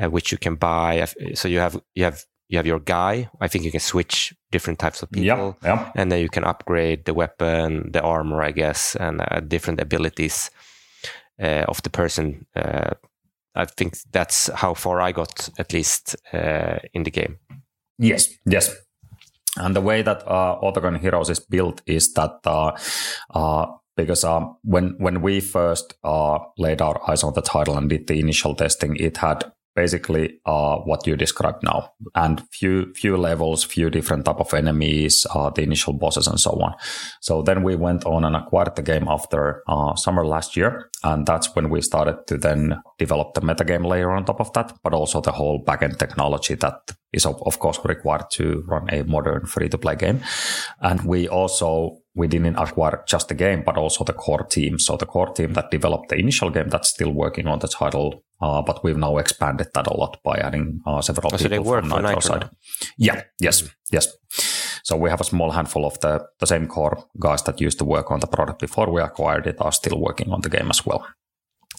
uh, 0.00 0.08
which 0.10 0.32
you 0.32 0.38
can 0.38 0.54
buy 0.54 1.06
so 1.34 1.48
you 1.48 1.58
have 1.58 1.80
you 1.94 2.04
have 2.04 2.24
you 2.48 2.56
have 2.56 2.66
your 2.66 2.80
guy. 2.80 3.28
I 3.40 3.48
think 3.48 3.64
you 3.64 3.70
can 3.70 3.80
switch 3.80 4.34
different 4.50 4.78
types 4.78 5.02
of 5.02 5.10
people, 5.10 5.56
yeah, 5.62 5.68
yeah. 5.68 5.92
and 5.94 6.10
then 6.10 6.20
you 6.20 6.28
can 6.28 6.44
upgrade 6.44 7.04
the 7.04 7.14
weapon, 7.14 7.92
the 7.92 8.00
armor, 8.00 8.42
I 8.42 8.52
guess, 8.52 8.96
and 8.96 9.20
uh, 9.20 9.40
different 9.40 9.80
abilities 9.80 10.50
uh, 11.40 11.64
of 11.68 11.82
the 11.82 11.90
person. 11.90 12.46
Uh, 12.56 12.94
I 13.54 13.64
think 13.64 13.96
that's 14.12 14.48
how 14.54 14.74
far 14.74 15.00
I 15.00 15.12
got, 15.12 15.48
at 15.58 15.72
least 15.72 16.16
uh, 16.32 16.78
in 16.94 17.02
the 17.02 17.10
game. 17.10 17.38
Yes, 17.98 18.28
yes. 18.46 18.74
And 19.56 19.74
the 19.74 19.80
way 19.80 20.02
that 20.02 20.22
uh, 20.26 20.60
Autogun 20.62 21.00
Heroes 21.00 21.30
is 21.30 21.40
built 21.40 21.82
is 21.86 22.12
that 22.14 22.38
uh, 22.46 23.66
because 23.96 24.22
um, 24.22 24.56
when 24.62 24.94
when 24.98 25.20
we 25.20 25.40
first 25.40 25.94
uh, 26.04 26.38
laid 26.56 26.80
our 26.80 26.98
eyes 27.10 27.24
on 27.24 27.34
the 27.34 27.42
title 27.42 27.76
and 27.76 27.90
did 27.90 28.06
the 28.06 28.20
initial 28.20 28.54
testing, 28.54 28.96
it 28.96 29.16
had 29.16 29.44
basically 29.78 30.40
uh, 30.44 30.76
what 30.88 31.06
you 31.06 31.14
described 31.16 31.62
now. 31.62 31.92
And 32.14 32.42
few 32.50 32.92
few 32.94 33.16
levels 33.16 33.64
few 33.64 33.90
different 33.90 34.24
type 34.24 34.40
of 34.40 34.52
enemies 34.54 35.26
uh, 35.34 35.50
the 35.50 35.62
initial 35.62 35.92
bosses 35.92 36.26
and 36.26 36.40
so 36.40 36.50
on. 36.50 36.74
So 37.20 37.42
then 37.42 37.62
we 37.62 37.76
went 37.76 38.04
on 38.04 38.24
and 38.24 38.34
acquired 38.34 38.74
the 38.74 38.82
game 38.82 39.06
after 39.08 39.62
uh, 39.68 39.94
summer 39.94 40.24
last 40.26 40.56
year. 40.56 40.90
And 41.04 41.26
that's 41.26 41.54
when 41.54 41.70
we 41.70 41.80
started 41.80 42.26
to 42.26 42.36
then 42.36 42.82
develop 42.98 43.34
the 43.34 43.40
metagame 43.40 43.86
layer 43.86 44.10
on 44.10 44.24
top 44.24 44.40
of 44.40 44.52
that 44.54 44.72
but 44.82 44.94
also 44.94 45.20
the 45.20 45.32
whole 45.32 45.64
backend 45.64 45.98
technology 45.98 46.54
that 46.56 46.78
is 47.12 47.26
of, 47.26 47.40
of 47.46 47.58
course 47.58 47.78
required 47.84 48.30
to 48.32 48.64
run 48.66 48.88
a 48.90 49.02
modern 49.04 49.46
free 49.46 49.68
to 49.68 49.78
play 49.78 49.94
game. 49.94 50.20
And 50.80 51.00
we 51.02 51.28
also 51.28 51.98
we 52.18 52.26
didn't 52.26 52.56
acquire 52.56 53.04
just 53.06 53.28
the 53.28 53.34
game, 53.34 53.62
but 53.64 53.78
also 53.78 54.04
the 54.04 54.12
core 54.12 54.42
team. 54.42 54.78
So 54.78 54.96
the 54.96 55.06
core 55.06 55.32
team 55.32 55.52
that 55.52 55.70
developed 55.70 56.08
the 56.08 56.16
initial 56.16 56.50
game 56.50 56.68
that's 56.68 56.88
still 56.88 57.12
working 57.12 57.46
on 57.46 57.60
the 57.60 57.68
title, 57.68 58.24
uh, 58.40 58.62
but 58.62 58.82
we've 58.84 58.96
now 58.96 59.16
expanded 59.18 59.68
that 59.74 59.86
a 59.86 59.96
lot 59.96 60.18
by 60.22 60.36
adding 60.38 60.80
uh, 60.86 61.00
several 61.00 61.26
oh, 61.26 61.36
people 61.36 61.44
so 61.44 61.48
they 61.48 61.58
work 61.58 61.84
from 61.84 62.02
Nitro 62.02 62.20
side. 62.20 62.50
Yeah, 62.96 63.22
yes, 63.40 63.68
yes. 63.90 64.08
So 64.82 64.96
we 64.96 65.10
have 65.10 65.20
a 65.20 65.24
small 65.24 65.50
handful 65.50 65.84
of 65.84 65.98
the, 66.00 66.24
the 66.38 66.46
same 66.46 66.66
core 66.66 67.04
guys 67.20 67.42
that 67.42 67.60
used 67.60 67.78
to 67.78 67.84
work 67.84 68.10
on 68.10 68.20
the 68.20 68.26
product 68.26 68.60
before 68.60 68.90
we 68.90 69.02
acquired 69.02 69.46
it 69.46 69.56
are 69.60 69.72
still 69.72 70.00
working 70.00 70.30
on 70.30 70.40
the 70.40 70.48
game 70.48 70.70
as 70.70 70.86
well. 70.86 71.06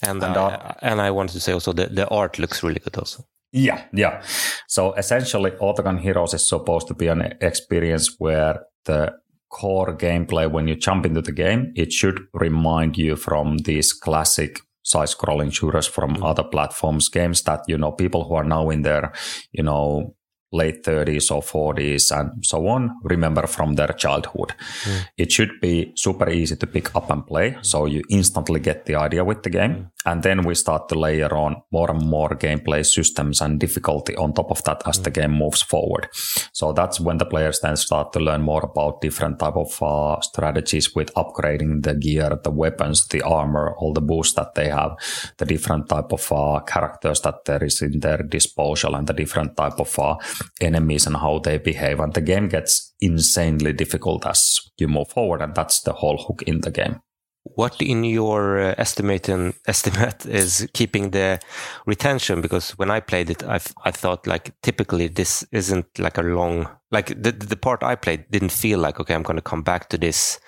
And 0.01 0.23
and, 0.23 0.37
uh, 0.37 0.73
and 0.81 1.01
I 1.01 1.11
wanted 1.11 1.33
to 1.33 1.39
say 1.39 1.53
also 1.53 1.73
that 1.73 1.95
the 1.95 2.07
art 2.07 2.39
looks 2.39 2.63
really 2.63 2.79
good 2.79 2.97
also. 2.97 3.25
Yeah, 3.51 3.83
yeah. 3.93 4.21
So 4.67 4.93
essentially, 4.93 5.51
Autogun 5.51 5.99
Heroes 5.99 6.33
is 6.33 6.47
supposed 6.47 6.87
to 6.87 6.93
be 6.93 7.07
an 7.07 7.33
experience 7.41 8.15
where 8.19 8.59
the 8.85 9.13
core 9.49 9.97
gameplay 9.97 10.49
when 10.49 10.67
you 10.67 10.75
jump 10.75 11.05
into 11.05 11.21
the 11.21 11.31
game, 11.31 11.73
it 11.75 11.91
should 11.91 12.19
remind 12.33 12.97
you 12.97 13.15
from 13.15 13.57
these 13.59 13.91
classic 13.91 14.59
side 14.89 15.07
scrolling 15.07 15.53
shooters 15.53 15.87
from 15.87 16.13
mm-hmm. 16.13 16.23
other 16.23 16.43
platforms 16.43 17.09
games 17.09 17.43
that 17.43 17.61
you 17.67 17.77
know 17.77 17.91
people 17.91 18.23
who 18.23 18.33
are 18.33 18.43
now 18.43 18.69
in 18.69 18.81
their 18.81 19.13
you 19.51 19.63
know 19.63 20.15
late 20.51 20.83
30s 20.83 21.31
or 21.31 21.41
40s 21.41 22.11
and 22.17 22.45
so 22.45 22.67
on 22.67 22.99
remember 23.03 23.45
from 23.47 23.73
their 23.75 23.89
childhood. 23.89 24.53
Mm. 24.83 25.05
It 25.17 25.31
should 25.31 25.59
be 25.61 25.91
super 25.95 26.29
easy 26.29 26.55
to 26.55 26.67
pick 26.67 26.95
up 26.95 27.09
and 27.11 27.25
play, 27.25 27.57
so 27.61 27.85
you 27.85 28.03
instantly 28.09 28.59
get 28.59 28.85
the 28.85 28.95
idea 28.95 29.23
with 29.23 29.43
the 29.43 29.49
game. 29.49 29.75
Mm. 29.75 29.89
And 30.05 30.23
then 30.23 30.43
we 30.43 30.55
start 30.55 30.89
to 30.89 30.99
layer 30.99 31.33
on 31.35 31.61
more 31.71 31.91
and 31.91 32.05
more 32.05 32.29
gameplay 32.29 32.85
systems 32.85 33.41
and 33.41 33.59
difficulty 33.59 34.15
on 34.15 34.33
top 34.33 34.49
of 34.49 34.63
that 34.63 34.81
as 34.87 34.99
mm. 34.99 35.03
the 35.03 35.11
game 35.11 35.31
moves 35.31 35.61
forward. 35.61 36.07
So 36.51 36.73
that's 36.73 36.99
when 36.99 37.17
the 37.17 37.25
players 37.25 37.59
then 37.59 37.77
start 37.77 38.13
to 38.13 38.19
learn 38.19 38.41
more 38.41 38.63
about 38.63 39.01
different 39.01 39.39
type 39.39 39.55
of 39.55 39.81
uh, 39.83 40.19
strategies 40.21 40.95
with 40.95 41.13
upgrading 41.13 41.83
the 41.83 41.93
gear, 41.93 42.39
the 42.43 42.51
weapons, 42.51 43.07
the 43.07 43.21
armor, 43.21 43.75
all 43.77 43.93
the 43.93 44.01
boosts 44.01 44.33
that 44.33 44.55
they 44.55 44.69
have, 44.69 44.95
the 45.37 45.45
different 45.45 45.89
type 45.89 46.11
of 46.11 46.31
uh, 46.31 46.59
characters 46.61 47.21
that 47.21 47.45
there 47.45 47.63
is 47.63 47.81
in 47.81 47.99
their 47.99 48.23
disposal 48.23 48.95
and 48.95 49.07
the 49.07 49.13
different 49.13 49.55
type 49.55 49.79
of 49.79 49.99
uh, 49.99 50.15
enemies 50.61 51.07
and 51.07 51.17
how 51.17 51.39
they 51.39 51.57
behave. 51.57 51.99
And 51.99 52.13
the 52.13 52.21
game 52.21 52.47
gets 52.47 52.93
insanely 52.99 53.73
difficult 53.73 54.25
as 54.25 54.59
you 54.77 54.87
move 54.87 55.09
forward, 55.09 55.41
and 55.41 55.55
that's 55.55 55.81
the 55.81 55.93
whole 55.93 56.17
hook 56.17 56.43
in 56.43 56.61
the 56.61 56.71
game. 56.71 57.01
What 57.43 57.81
in 57.81 58.03
your 58.03 58.59
uh, 58.59 58.75
estimate 58.77 59.29
estimate 59.67 60.25
is 60.25 60.67
keeping 60.73 61.11
the 61.11 61.39
retention? 61.85 62.41
Because 62.41 62.71
when 62.71 62.91
I 62.91 62.99
played 62.99 63.29
it, 63.29 63.43
I, 63.43 63.59
I 63.83 63.91
thought 63.91 64.27
like 64.27 64.53
typically 64.61 65.07
this 65.07 65.45
isn't 65.51 65.99
like 65.99 66.17
a 66.17 66.23
long 66.23 66.67
like 66.91 67.07
the 67.07 67.31
the 67.31 67.55
part 67.55 67.83
I 67.83 67.95
played 67.95 68.25
didn't 68.31 68.51
feel 68.51 68.79
like 68.79 68.99
okay 68.99 69.13
I'm 69.13 69.23
going 69.23 69.37
to 69.37 69.41
come 69.41 69.61
back 69.61 69.89
to 69.89 69.97
this 69.97 70.39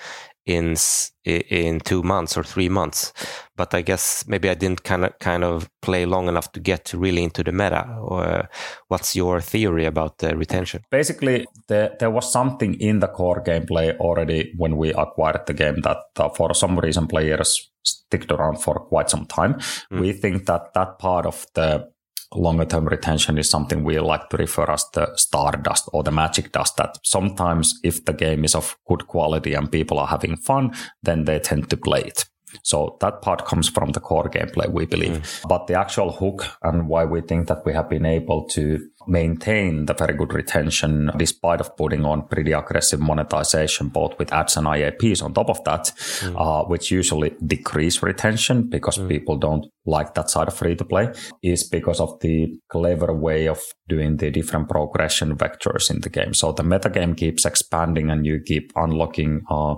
in 0.46 0.76
in 1.24 1.80
two 1.80 2.02
months 2.02 2.38
or 2.38 2.44
three 2.44 2.70
months. 2.70 3.14
But 3.56 3.74
I 3.74 3.82
guess 3.82 4.26
maybe 4.28 4.50
I 4.50 4.56
didn't 4.56 4.84
kind 4.84 5.06
of 5.06 5.18
kind 5.20 5.44
of 5.44 5.70
play 5.82 6.06
long 6.06 6.28
enough 6.28 6.52
to 6.54 6.60
get 6.60 6.94
really 6.94 7.24
into 7.24 7.44
the 7.44 7.52
meta. 7.52 7.86
Or 8.02 8.50
what's 8.88 9.16
your 9.16 9.42
theory 9.42 9.86
about 9.86 10.18
the 10.18 10.36
retention? 10.36 10.82
Basically, 10.90 11.46
there 11.68 11.96
there 12.00 12.12
was 12.12 12.32
something 12.32 12.74
in 12.80 13.00
the 13.00 13.08
core 13.08 13.44
gameplay 13.44 13.98
already 13.98 14.54
when 14.58 14.78
we 14.78 14.94
acquired 14.94 15.46
the 15.46 15.54
game 15.54 15.82
that 15.82 16.00
uh, 16.18 16.30
for 16.30 16.54
some 16.56 16.80
reason 16.80 17.08
players 17.08 17.72
sticked 17.84 18.32
around 18.32 18.58
for 18.62 18.80
quite 18.80 19.10
some 19.10 19.26
time. 19.26 19.56
Mm. 19.92 20.00
We 20.00 20.14
think 20.14 20.46
that 20.46 20.74
that 20.74 21.00
part 21.00 21.26
of 21.26 21.46
the 21.54 21.90
longer 22.34 22.66
term 22.66 22.86
retention 22.86 23.38
is 23.38 23.50
something 23.50 23.84
we 23.84 24.00
like 24.00 24.30
to 24.30 24.38
refer 24.38 24.70
as 24.72 24.86
the 24.94 25.16
stardust 25.16 25.90
or 25.94 26.04
the 26.04 26.12
magic 26.12 26.52
dust 26.52 26.78
that 26.78 26.98
sometimes 27.04 27.80
if 27.84 28.06
the 28.06 28.14
game 28.14 28.46
is 28.46 28.56
of 28.56 28.78
good 28.88 29.08
quality 29.08 29.54
and 29.54 29.72
people 29.72 30.00
are 30.00 30.08
having 30.08 30.38
fun 30.38 30.72
then 31.04 31.26
they 31.26 31.40
tend 31.40 31.70
to 31.70 31.78
play 31.78 32.02
it 32.02 32.26
so 32.64 32.98
that 33.02 33.22
part 33.22 33.46
comes 33.46 33.70
from 33.70 33.92
the 33.92 34.00
core 34.00 34.30
gameplay, 34.30 34.70
we 34.70 34.86
believe. 34.86 35.20
Mm. 35.20 35.48
But 35.48 35.68
the 35.68 35.76
actual 35.76 36.12
hook 36.12 36.46
and 36.64 36.88
why 36.88 37.06
we 37.06 37.22
think 37.22 37.48
that 37.48 37.66
we 37.66 37.74
have 37.74 37.90
been 37.90 38.06
able 38.06 38.48
to 38.50 38.80
maintain 39.08 39.86
the 39.86 39.94
very 39.94 40.14
good 40.14 40.34
retention 40.34 41.12
despite 41.18 41.60
of 41.60 41.76
putting 41.76 42.06
on 42.06 42.28
pretty 42.28 42.52
aggressive 42.52 43.00
monetization, 43.00 43.88
both 43.88 44.18
with 44.20 44.32
ads 44.32 44.58
and 44.58 44.68
IAPs 44.68 45.24
on 45.24 45.34
top 45.34 45.50
of 45.50 45.64
that, 45.64 45.92
mm. 46.20 46.36
uh, 46.36 46.64
which 46.66 46.92
usually 46.92 47.32
decrease 47.46 48.04
retention 48.04 48.70
because 48.70 48.98
mm. 48.98 49.08
people 49.08 49.38
don't 49.38 49.66
like 49.86 50.14
that 50.14 50.30
side 50.30 50.48
of 50.48 50.54
free 50.54 50.76
to 50.76 50.86
play, 50.86 51.12
is 51.42 51.64
because 51.68 52.00
of 52.00 52.20
the 52.20 52.60
clever 52.70 53.14
way 53.14 53.48
of 53.48 53.60
doing 53.88 54.18
the 54.18 54.30
different 54.30 54.70
progression 54.70 55.36
vectors 55.36 55.90
in 55.90 56.02
the 56.02 56.10
game. 56.10 56.34
So 56.34 56.52
the 56.52 56.64
metagame 56.64 57.18
keeps 57.18 57.46
expanding 57.46 58.10
and 58.12 58.26
you 58.26 58.40
keep 58.46 58.72
unlocking 58.76 59.42
uh, 59.50 59.76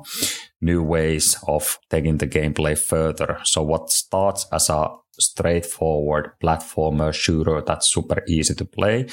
new 0.64 0.82
ways 0.82 1.38
of 1.48 1.80
taking 1.90 2.18
the 2.18 2.28
gameplay 2.28 2.78
further. 2.78 3.40
So 3.44 3.62
what 3.64 3.90
starts 3.90 4.48
as 4.52 4.70
a 4.70 4.90
straightforward 5.20 6.32
platformer 6.42 7.14
shooter 7.14 7.62
that's 7.62 7.94
super 7.94 8.24
easy 8.28 8.56
to 8.56 8.66
play 8.66 9.08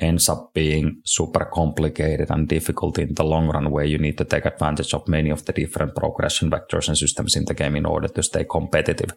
ends 0.00 0.28
up 0.28 0.52
being 0.52 1.00
super 1.04 1.44
complicated 1.44 2.30
and 2.30 2.48
difficult 2.48 2.98
in 2.98 3.14
the 3.14 3.22
long 3.22 3.48
run 3.48 3.70
where 3.70 3.84
you 3.84 3.98
need 3.98 4.18
to 4.18 4.24
take 4.24 4.44
advantage 4.44 4.92
of 4.92 5.06
many 5.06 5.30
of 5.30 5.44
the 5.44 5.52
different 5.52 5.94
progression 5.94 6.50
vectors 6.50 6.88
and 6.88 6.98
systems 6.98 7.36
in 7.36 7.44
the 7.44 7.54
game 7.54 7.76
in 7.76 7.86
order 7.86 8.08
to 8.08 8.22
stay 8.22 8.44
competitive 8.44 9.12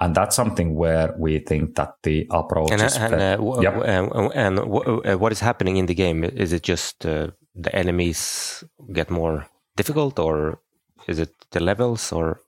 and 0.00 0.14
that's 0.14 0.36
something 0.36 0.74
where 0.74 1.14
we 1.18 1.40
think 1.40 1.74
that 1.74 1.94
the 2.02 2.26
approach 2.30 2.70
and, 2.70 2.82
is 2.82 2.96
and, 2.96 3.14
uh, 3.14 3.36
w- 3.36 3.62
yep. 3.62 3.82
and, 3.84 4.32
and 4.34 4.56
w- 4.56 5.02
uh, 5.02 5.16
what 5.16 5.32
is 5.32 5.40
happening 5.40 5.76
in 5.76 5.86
the 5.86 5.94
game 5.94 6.22
is 6.22 6.52
it 6.52 6.62
just 6.62 7.04
uh, 7.04 7.28
the 7.54 7.74
enemies 7.74 8.62
get 8.92 9.10
more 9.10 9.46
difficult 9.76 10.18
or 10.18 10.60
is 11.08 11.18
it 11.18 11.34
the 11.50 11.60
levels 11.60 12.12
or 12.12 12.40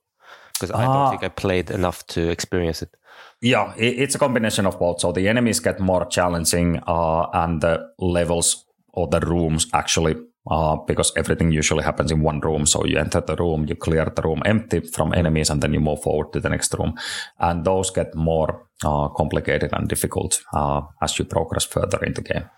because 0.55 0.71
i 0.71 0.85
don't 0.85 0.97
ah. 0.97 1.11
think 1.11 1.25
i 1.25 1.29
played 1.29 1.71
enough 1.71 2.07
to 2.07 2.29
experience 2.31 2.83
it 2.83 2.97
yeah 3.41 3.75
it's 3.77 4.15
a 4.15 4.19
combination 4.19 4.67
of 4.67 4.79
both 4.79 5.01
so 5.01 5.13
the 5.13 5.29
enemies 5.29 5.61
get 5.61 5.81
more 5.81 6.05
challenging 6.07 6.81
uh, 6.87 7.27
and 7.33 7.61
the 7.61 7.81
levels 7.99 8.65
or 8.93 9.09
the 9.09 9.21
rooms 9.21 9.67
actually 9.73 10.15
uh, 10.49 10.77
because 10.87 11.13
everything 11.17 11.53
usually 11.53 11.85
happens 11.85 12.11
in 12.11 12.23
one 12.23 12.41
room. 12.41 12.67
So 12.67 12.85
you 12.85 12.99
enter 12.99 13.21
the 13.21 13.37
room, 13.37 13.67
you 13.69 13.75
clear 13.75 14.11
the 14.15 14.23
room 14.23 14.43
empty 14.45 14.81
from 14.81 15.13
enemies, 15.13 15.51
and 15.51 15.63
then 15.63 15.73
you 15.73 15.81
move 15.81 16.03
forward 16.03 16.33
to 16.33 16.41
the 16.41 16.49
next 16.49 16.75
room. 16.79 16.95
And 17.39 17.65
those 17.65 17.91
get 17.91 18.15
more 18.15 18.67
uh, 18.85 19.09
complicated 19.09 19.71
and 19.73 19.89
difficult 19.89 20.43
uh, 20.53 20.83
as 21.03 21.19
you 21.19 21.25
progress 21.25 21.65
further 21.65 22.03
in 22.05 22.15
the 22.15 22.23
game. 22.23 22.49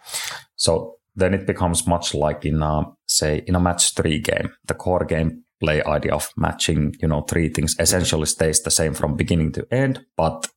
So 0.57 0.97
then 1.15 1.35
it 1.35 1.47
becomes 1.47 1.87
much 1.87 2.15
like 2.15 2.45
in, 2.45 2.63
a, 2.63 2.85
say, 3.07 3.43
in 3.47 3.55
a 3.55 3.61
match 3.61 3.95
three 3.95 4.21
game. 4.21 4.53
The 4.67 4.75
core 4.75 5.05
game 5.05 5.42
play 5.63 5.83
idea 5.85 6.15
of 6.15 6.33
matching, 6.37 6.95
you 7.01 7.09
know, 7.09 7.23
three 7.23 7.49
things 7.49 7.77
essentially 7.79 8.27
stays 8.27 8.63
the 8.63 8.71
same 8.71 8.95
from 8.95 9.17
beginning 9.17 9.53
to 9.53 9.67
end, 9.71 10.05
but 10.17 10.49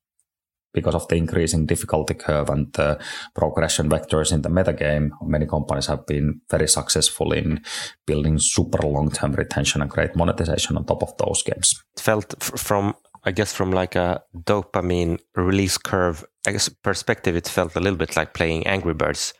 because 0.73 0.95
of 0.95 1.07
the 1.07 1.15
increasing 1.15 1.65
difficulty 1.65 2.13
curve 2.13 2.49
and 2.49 2.73
the 2.73 2.99
progression 3.33 3.89
vectors 3.89 4.33
in 4.33 4.41
the 4.41 4.49
metagame, 4.49 5.09
many 5.21 5.45
companies 5.45 5.87
have 5.87 6.05
been 6.05 6.41
very 6.51 6.67
successful 6.67 7.31
in 7.31 7.63
building 8.05 8.37
super 8.37 8.85
long-term 8.85 9.31
retention 9.33 9.81
and 9.81 9.89
great 9.89 10.15
monetization 10.15 10.75
on 10.75 10.85
top 10.85 11.01
of 11.01 11.15
those 11.17 11.43
games. 11.43 11.81
It 11.95 12.01
felt 12.01 12.43
from, 12.43 12.93
I 13.23 13.31
guess, 13.31 13.53
from 13.53 13.71
like 13.71 13.95
a 13.95 14.21
dopamine 14.35 15.19
release 15.35 15.77
curve 15.77 16.25
perspective, 16.83 17.37
it 17.37 17.47
felt 17.47 17.75
a 17.75 17.79
little 17.79 17.97
bit 17.97 18.15
like 18.17 18.33
playing 18.33 18.67
Angry 18.67 18.93
Birds. 18.93 19.33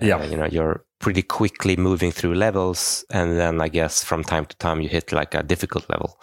Yeah, 0.00 0.16
uh, 0.16 0.26
you 0.26 0.36
know, 0.36 0.46
you're 0.46 0.84
pretty 1.00 1.22
quickly 1.22 1.76
moving 1.76 2.12
through 2.12 2.34
levels, 2.34 3.04
and 3.10 3.38
then 3.38 3.60
I 3.60 3.68
guess 3.68 4.04
from 4.04 4.24
time 4.24 4.46
to 4.46 4.56
time 4.56 4.80
you 4.80 4.88
hit 4.88 5.12
like 5.12 5.34
a 5.34 5.42
difficult 5.42 5.88
level. 5.88 6.18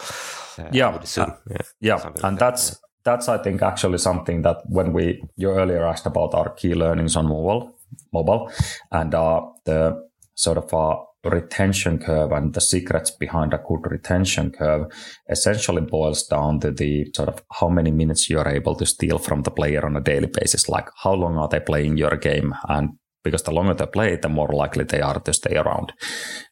Uh, 0.57 0.69
yeah. 0.71 0.99
Uh, 1.17 1.32
yeah, 1.49 1.57
yeah, 1.80 2.05
and 2.05 2.24
like 2.24 2.39
that's 2.39 2.71
yeah 2.71 2.78
that's 3.03 3.28
I 3.30 3.38
think 3.38 3.61
actually 3.61 3.97
something 3.97 4.41
that 4.43 4.57
when 4.67 4.93
we 4.93 5.24
you 5.36 5.49
earlier 5.51 5.86
asked 5.86 6.05
about 6.05 6.34
our 6.34 6.49
key 6.53 6.74
learnings 6.74 7.15
on 7.15 7.28
mobile 7.28 7.76
mobile 8.11 8.51
and 8.91 9.13
uh, 9.13 9.41
the 9.65 10.07
sort 10.36 10.57
of 10.57 10.74
uh, 10.74 10.97
retention 11.26 11.99
curve 11.99 12.32
and 12.32 12.53
the 12.53 12.61
secrets 12.61 13.11
behind 13.11 13.53
a 13.53 13.61
good 13.67 13.89
retention 13.89 14.51
curve 14.51 14.91
essentially 15.30 15.82
boils 15.82 16.24
down 16.28 16.59
to 16.59 16.71
the 16.71 17.07
sort 17.15 17.30
of 17.30 17.43
how 17.59 17.69
many 17.69 17.91
minutes 17.91 18.30
you're 18.30 18.47
able 18.47 18.76
to 18.76 18.86
steal 18.86 19.17
from 19.17 19.43
the 19.43 19.51
player 19.51 19.86
on 19.86 19.95
a 19.95 20.01
daily 20.01 20.28
basis 20.28 20.67
like 20.67 20.89
how 21.03 21.13
long 21.13 21.38
are 21.38 21.47
they 21.47 21.59
playing 21.59 21.97
your 21.97 22.15
game 22.17 22.53
and 22.69 22.89
because 23.24 23.43
the 23.43 23.51
longer 23.51 23.74
they 23.74 23.86
play 23.86 24.15
the 24.15 24.30
more 24.30 24.49
likely 24.49 24.84
they 24.84 25.01
are 25.01 25.19
to 25.19 25.34
stay 25.34 25.55
around 25.55 25.93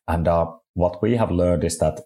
and 0.08 0.28
uh, 0.28 0.46
what 0.74 1.02
we 1.02 1.18
have 1.18 1.32
learned 1.32 1.64
is 1.64 1.78
that 1.80 2.00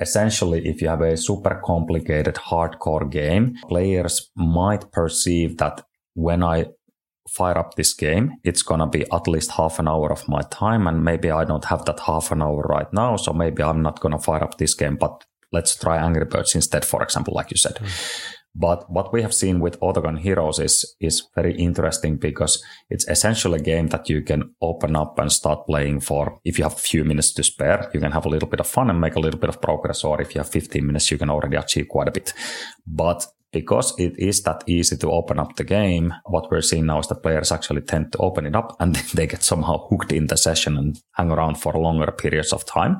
essentially, 0.00 0.66
if 0.66 0.82
you 0.82 0.88
have 0.88 1.00
a 1.00 1.16
super 1.16 1.60
complicated 1.64 2.34
hardcore 2.34 3.10
game, 3.10 3.54
players 3.68 4.30
might 4.36 4.90
perceive 4.92 5.58
that 5.58 5.82
when 6.14 6.42
I 6.42 6.66
fire 7.30 7.56
up 7.56 7.74
this 7.74 7.94
game, 7.94 8.32
it's 8.44 8.62
going 8.62 8.80
to 8.80 8.86
be 8.86 9.04
at 9.12 9.28
least 9.28 9.52
half 9.52 9.78
an 9.78 9.88
hour 9.88 10.10
of 10.12 10.28
my 10.28 10.42
time. 10.50 10.86
And 10.86 11.04
maybe 11.04 11.30
I 11.30 11.44
don't 11.44 11.64
have 11.66 11.84
that 11.84 12.00
half 12.00 12.32
an 12.32 12.42
hour 12.42 12.62
right 12.62 12.92
now. 12.92 13.16
So 13.16 13.32
maybe 13.32 13.62
I'm 13.62 13.82
not 13.82 14.00
going 14.00 14.12
to 14.12 14.18
fire 14.18 14.42
up 14.42 14.58
this 14.58 14.74
game, 14.74 14.96
but 14.96 15.24
let's 15.52 15.76
try 15.76 15.98
Angry 15.98 16.24
Birds 16.24 16.54
instead, 16.54 16.84
for 16.84 17.02
example, 17.02 17.34
like 17.34 17.50
you 17.50 17.56
said. 17.56 17.76
Mm. 17.76 18.34
But 18.54 18.90
what 18.90 19.12
we 19.12 19.22
have 19.22 19.32
seen 19.32 19.60
with 19.60 19.80
Autogun 19.80 20.18
Heroes 20.18 20.58
is, 20.58 20.94
is 21.00 21.26
very 21.34 21.56
interesting 21.56 22.16
because 22.16 22.62
it's 22.90 23.08
essentially 23.08 23.58
a 23.58 23.62
game 23.62 23.88
that 23.88 24.10
you 24.10 24.20
can 24.20 24.54
open 24.60 24.94
up 24.94 25.18
and 25.18 25.32
start 25.32 25.66
playing 25.66 26.00
for. 26.00 26.38
If 26.44 26.58
you 26.58 26.64
have 26.64 26.74
a 26.74 26.76
few 26.76 27.04
minutes 27.04 27.32
to 27.34 27.42
spare, 27.42 27.90
you 27.94 28.00
can 28.00 28.12
have 28.12 28.26
a 28.26 28.28
little 28.28 28.48
bit 28.48 28.60
of 28.60 28.66
fun 28.66 28.90
and 28.90 29.00
make 29.00 29.16
a 29.16 29.20
little 29.20 29.40
bit 29.40 29.48
of 29.48 29.62
progress. 29.62 30.04
Or 30.04 30.20
if 30.20 30.34
you 30.34 30.40
have 30.40 30.50
15 30.50 30.86
minutes, 30.86 31.10
you 31.10 31.16
can 31.16 31.30
already 31.30 31.56
achieve 31.56 31.88
quite 31.88 32.08
a 32.08 32.12
bit. 32.12 32.34
But 32.86 33.26
because 33.52 33.94
it 33.98 34.18
is 34.18 34.42
that 34.42 34.64
easy 34.66 34.96
to 34.96 35.10
open 35.10 35.38
up 35.38 35.56
the 35.56 35.64
game, 35.64 36.12
what 36.24 36.50
we're 36.50 36.62
seeing 36.62 36.86
now 36.86 36.98
is 36.98 37.06
that 37.08 37.22
players 37.22 37.52
actually 37.52 37.82
tend 37.82 38.10
to 38.10 38.18
open 38.18 38.46
it 38.46 38.56
up 38.56 38.74
and 38.80 38.94
they 39.14 39.26
get 39.26 39.42
somehow 39.42 39.86
hooked 39.88 40.12
in 40.12 40.26
the 40.26 40.36
session 40.36 40.76
and 40.78 41.00
hang 41.12 41.30
around 41.30 41.56
for 41.56 41.74
longer 41.74 42.10
periods 42.10 42.52
of 42.52 42.64
time. 42.64 42.98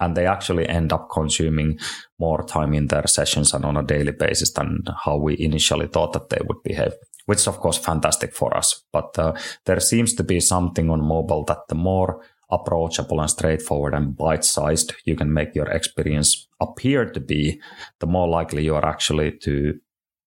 And 0.00 0.16
they 0.16 0.26
actually 0.26 0.66
end 0.68 0.92
up 0.92 1.08
consuming 1.12 1.78
more 2.18 2.42
time 2.42 2.72
in 2.72 2.86
their 2.86 3.06
sessions 3.06 3.52
and 3.52 3.64
on 3.64 3.76
a 3.76 3.82
daily 3.82 4.12
basis 4.12 4.52
than 4.52 4.82
how 5.04 5.18
we 5.18 5.36
initially 5.38 5.86
thought 5.86 6.14
that 6.14 6.30
they 6.30 6.40
would 6.46 6.62
behave, 6.62 6.92
which 7.26 7.40
is 7.40 7.46
of 7.46 7.58
course 7.58 7.76
fantastic 7.76 8.34
for 8.34 8.56
us. 8.56 8.82
But 8.92 9.18
uh, 9.18 9.34
there 9.66 9.80
seems 9.80 10.14
to 10.14 10.24
be 10.24 10.40
something 10.40 10.88
on 10.88 11.06
mobile 11.06 11.44
that 11.44 11.68
the 11.68 11.74
more 11.74 12.22
approachable 12.50 13.20
and 13.20 13.30
straightforward 13.30 13.94
and 13.94 14.16
bite 14.16 14.44
sized 14.44 14.92
you 15.04 15.14
can 15.14 15.32
make 15.32 15.54
your 15.54 15.68
experience 15.68 16.48
appear 16.60 17.04
to 17.08 17.20
be, 17.20 17.60
the 18.00 18.06
more 18.06 18.28
likely 18.28 18.64
you 18.64 18.74
are 18.74 18.84
actually 18.84 19.30
to 19.30 19.78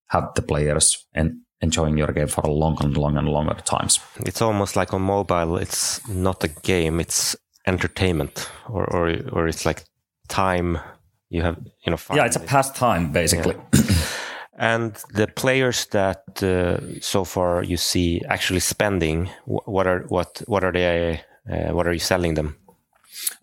have 0.07 0.33
the 0.35 0.41
players 0.41 1.05
and 1.13 1.39
enjoying 1.61 1.97
your 1.97 2.11
game 2.11 2.27
for 2.27 2.41
a 2.41 2.51
long 2.51 2.77
and 2.83 2.97
long 2.97 3.17
and 3.17 3.27
longer 3.27 3.55
times. 3.65 3.99
It's 4.25 4.41
almost 4.41 4.75
like 4.75 4.93
on 4.93 5.01
mobile, 5.01 5.57
it's 5.57 6.07
not 6.07 6.43
a 6.43 6.49
game, 6.49 6.99
it's 6.99 7.35
entertainment, 7.65 8.49
or 8.69 8.83
or, 8.93 9.15
or 9.31 9.47
it's 9.47 9.65
like 9.65 9.83
time 10.27 10.77
you 11.29 11.41
have, 11.41 11.57
you 11.85 11.91
know. 11.91 11.97
Yeah, 12.13 12.25
it's 12.25 12.35
a 12.35 12.41
pastime 12.41 13.11
basically. 13.11 13.55
Yeah. 13.73 13.83
and 14.57 14.95
the 15.13 15.27
players 15.27 15.87
that 15.87 16.43
uh, 16.43 16.99
so 17.01 17.23
far 17.23 17.63
you 17.63 17.77
see 17.77 18.21
actually 18.27 18.59
spending, 18.59 19.29
what 19.45 19.87
are 19.87 20.05
what 20.09 20.41
what 20.47 20.63
are 20.63 20.71
they? 20.71 21.21
Uh, 21.49 21.73
what 21.73 21.87
are 21.87 21.93
you 21.93 21.99
selling 21.99 22.35
them? 22.35 22.55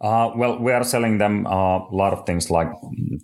Uh, 0.01 0.31
well, 0.37 0.59
we 0.59 0.72
are 0.72 0.85
selling 0.85 1.18
them 1.18 1.47
uh, 1.47 1.78
a 1.78 1.95
lot 1.95 2.12
of 2.12 2.26
things 2.26 2.51
like 2.51 2.68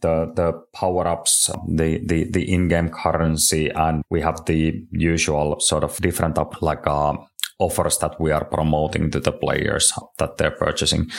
the 0.03 0.33
the 0.35 0.53
power 0.73 1.07
ups, 1.07 1.51
the, 1.69 1.99
the 2.05 2.31
the 2.31 2.53
in 2.53 2.69
game 2.69 2.91
currency, 2.91 3.71
and 3.71 4.03
we 4.11 4.21
have 4.21 4.45
the 4.47 4.85
usual 4.93 5.59
sort 5.61 5.85
of 5.85 5.97
different 5.99 6.39
up 6.39 6.61
like 6.63 6.87
uh, 6.87 7.15
offers 7.59 7.99
that 7.99 8.21
we 8.21 8.31
are 8.31 8.45
promoting 8.45 9.11
to 9.11 9.21
the 9.21 9.33
players 9.33 9.93
that 10.19 10.37
they're 10.37 10.51
purchasing. 10.51 11.11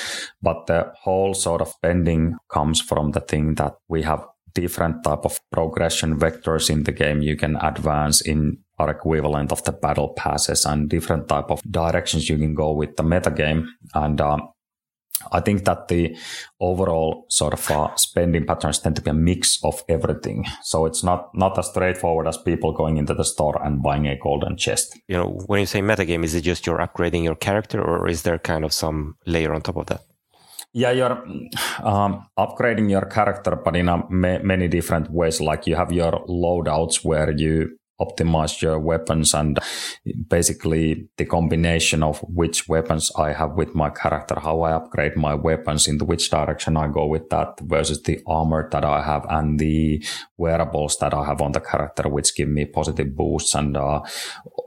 But 0.42 0.68
the 0.68 0.92
whole 1.02 1.34
sort 1.34 1.62
of 1.62 1.70
spending 1.70 2.36
comes 2.52 2.82
from 2.82 3.12
the 3.12 3.22
thing 3.22 3.56
that 3.56 3.76
we 3.88 4.04
have 4.04 4.26
different 4.54 5.04
type 5.04 5.24
of 5.24 5.40
progression 5.52 6.18
vectors 6.18 6.70
in 6.70 6.84
the 6.84 6.92
game 6.92 7.22
you 7.22 7.36
can 7.36 7.56
advance 7.58 8.22
in 8.22 8.58
our 8.80 8.90
equivalent 8.90 9.52
of 9.52 9.64
the 9.66 9.72
battle 9.72 10.10
passes 10.18 10.66
and 10.66 10.90
different 10.90 11.28
type 11.28 11.52
of 11.52 11.62
directions 11.70 12.28
you 12.28 12.38
can 12.38 12.56
go 12.56 12.72
with 12.72 12.96
the 12.96 13.04
metagame 13.04 13.68
and 13.94 14.20
um, 14.20 14.50
I 15.32 15.40
think 15.40 15.66
that 15.66 15.88
the 15.88 16.16
overall 16.60 17.26
sort 17.30 17.54
of 17.54 17.72
uh, 17.72 17.96
spending 17.96 18.46
patterns 18.46 18.80
tend 18.80 18.96
to 18.98 19.02
be 19.02 19.10
a 19.10 19.14
mix 19.14 19.60
of 19.64 19.84
everything. 19.90 20.46
So 20.64 20.86
it's 20.86 21.04
not 21.04 21.30
not 21.34 21.58
as 21.58 21.68
straightforward 21.68 22.28
as 22.28 22.38
people 22.38 22.72
going 22.72 22.98
into 22.98 23.14
the 23.14 23.26
store 23.26 23.62
and 23.64 23.82
buying 23.82 24.08
a 24.08 24.18
golden 24.18 24.58
chest. 24.58 24.98
You 25.08 25.18
know, 25.18 25.40
when 25.48 25.60
you 25.60 25.66
say 25.66 25.82
metagame, 25.82 26.24
is 26.24 26.36
it 26.36 26.42
just 26.42 26.66
you're 26.66 26.78
upgrading 26.78 27.24
your 27.24 27.36
character, 27.36 27.82
or 27.82 28.08
is 28.08 28.22
there 28.22 28.38
kind 28.40 28.64
of 28.64 28.74
some 28.74 29.16
layer 29.26 29.54
on 29.54 29.62
top 29.62 29.78
of 29.78 29.88
that? 29.88 30.02
Yeah, 30.74 30.92
you're 30.92 31.24
um, 31.84 32.28
upgrading 32.38 32.90
your 32.92 33.06
character, 33.06 33.56
but 33.56 33.76
in 33.76 33.90
a, 33.90 33.98
ma- 34.10 34.44
many 34.44 34.68
different 34.68 35.10
ways. 35.10 35.42
Like 35.42 35.66
you 35.66 35.76
have 35.76 35.92
your 35.92 36.24
loadouts 36.28 37.04
where 37.04 37.32
you 37.32 37.78
optimize 38.00 38.62
your 38.62 38.80
weapons 38.80 39.34
and 39.34 39.60
basically 40.30 41.08
the 41.18 41.26
combination 41.26 42.04
of 42.04 42.20
which 42.20 42.68
weapons 42.68 43.12
I 43.18 43.34
have 43.34 43.54
with 43.54 43.74
my 43.74 43.90
character, 43.90 44.40
how 44.40 44.62
I 44.62 44.74
upgrade 44.74 45.16
my 45.16 45.34
weapons, 45.34 45.88
into 45.88 46.06
which 46.06 46.30
direction 46.30 46.78
I 46.78 46.88
go 46.88 47.06
with 47.08 47.30
that 47.30 47.60
versus 47.62 48.04
the 48.04 48.22
armor 48.28 48.70
that 48.72 48.86
I 48.86 49.02
have 49.02 49.26
and 49.30 49.60
the 49.60 50.04
wearables 50.38 50.98
that 50.98 51.14
I 51.14 51.26
have 51.26 51.42
on 51.42 51.54
the 51.54 51.60
character, 51.60 52.08
which 52.08 52.36
give 52.36 52.50
me 52.50 52.66
positive 52.66 53.16
boosts 53.16 53.56
and 53.56 53.76
uh, 53.76 54.02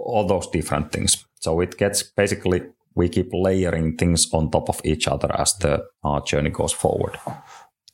all 0.00 0.26
those 0.26 0.48
different 0.48 0.92
things. 0.92 1.24
So 1.40 1.60
it 1.60 1.78
gets 1.78 2.02
basically 2.02 2.62
we 2.94 3.08
keep 3.08 3.30
layering 3.32 3.96
things 3.96 4.28
on 4.32 4.50
top 4.50 4.68
of 4.68 4.80
each 4.84 5.06
other 5.06 5.30
as 5.38 5.54
the 5.54 5.84
uh, 6.02 6.20
journey 6.20 6.50
goes 6.50 6.72
forward. 6.72 7.18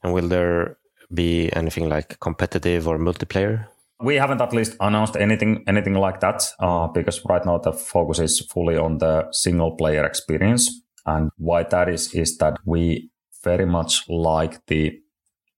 And 0.03 0.15
will 0.15 0.29
there 0.29 0.79
be 1.13 1.51
anything 1.53 1.89
like 1.89 2.19
competitive 2.21 2.89
or 2.89 2.99
multiplayer 2.99 3.67
we 4.01 4.17
haven't 4.17 4.41
at 4.41 4.53
least 4.53 4.77
announced 4.81 5.17
anything 5.17 5.65
anything 5.67 5.95
like 5.95 6.21
that 6.21 6.43
uh, 6.61 6.87
because 6.89 7.25
right 7.25 7.45
now 7.45 7.59
the 7.59 7.73
focus 7.73 8.19
is 8.19 8.41
fully 8.41 8.77
on 8.77 8.99
the 8.99 9.27
single 9.33 9.77
player 9.77 10.05
experience. 10.05 10.83
And 11.07 11.31
why 11.39 11.63
that 11.65 11.89
is 11.89 12.13
is 12.15 12.37
that 12.39 12.59
we 12.65 13.11
very 13.43 13.67
much 13.67 14.05
like 14.09 14.67
the 14.67 14.99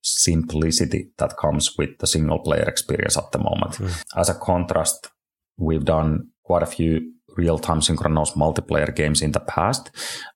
simplicity 0.02 1.10
that 1.18 1.36
comes 1.36 1.76
with 1.76 1.98
the 1.98 2.06
single 2.06 2.38
player 2.38 2.68
experience 2.68 3.16
at 3.16 3.32
the 3.32 3.38
moment. 3.38 3.72
Mm. 3.74 4.04
As 4.16 4.28
a 4.28 4.34
contrast, 4.34 5.10
we've 5.56 5.84
done 5.84 6.28
quite 6.44 6.62
a 6.62 6.66
few 6.66 7.12
real 7.36 7.58
time 7.58 7.80
synchronous 7.82 8.32
multiplayer 8.32 8.94
games 8.94 9.22
in 9.22 9.32
the 9.32 9.40
past. 9.40 9.90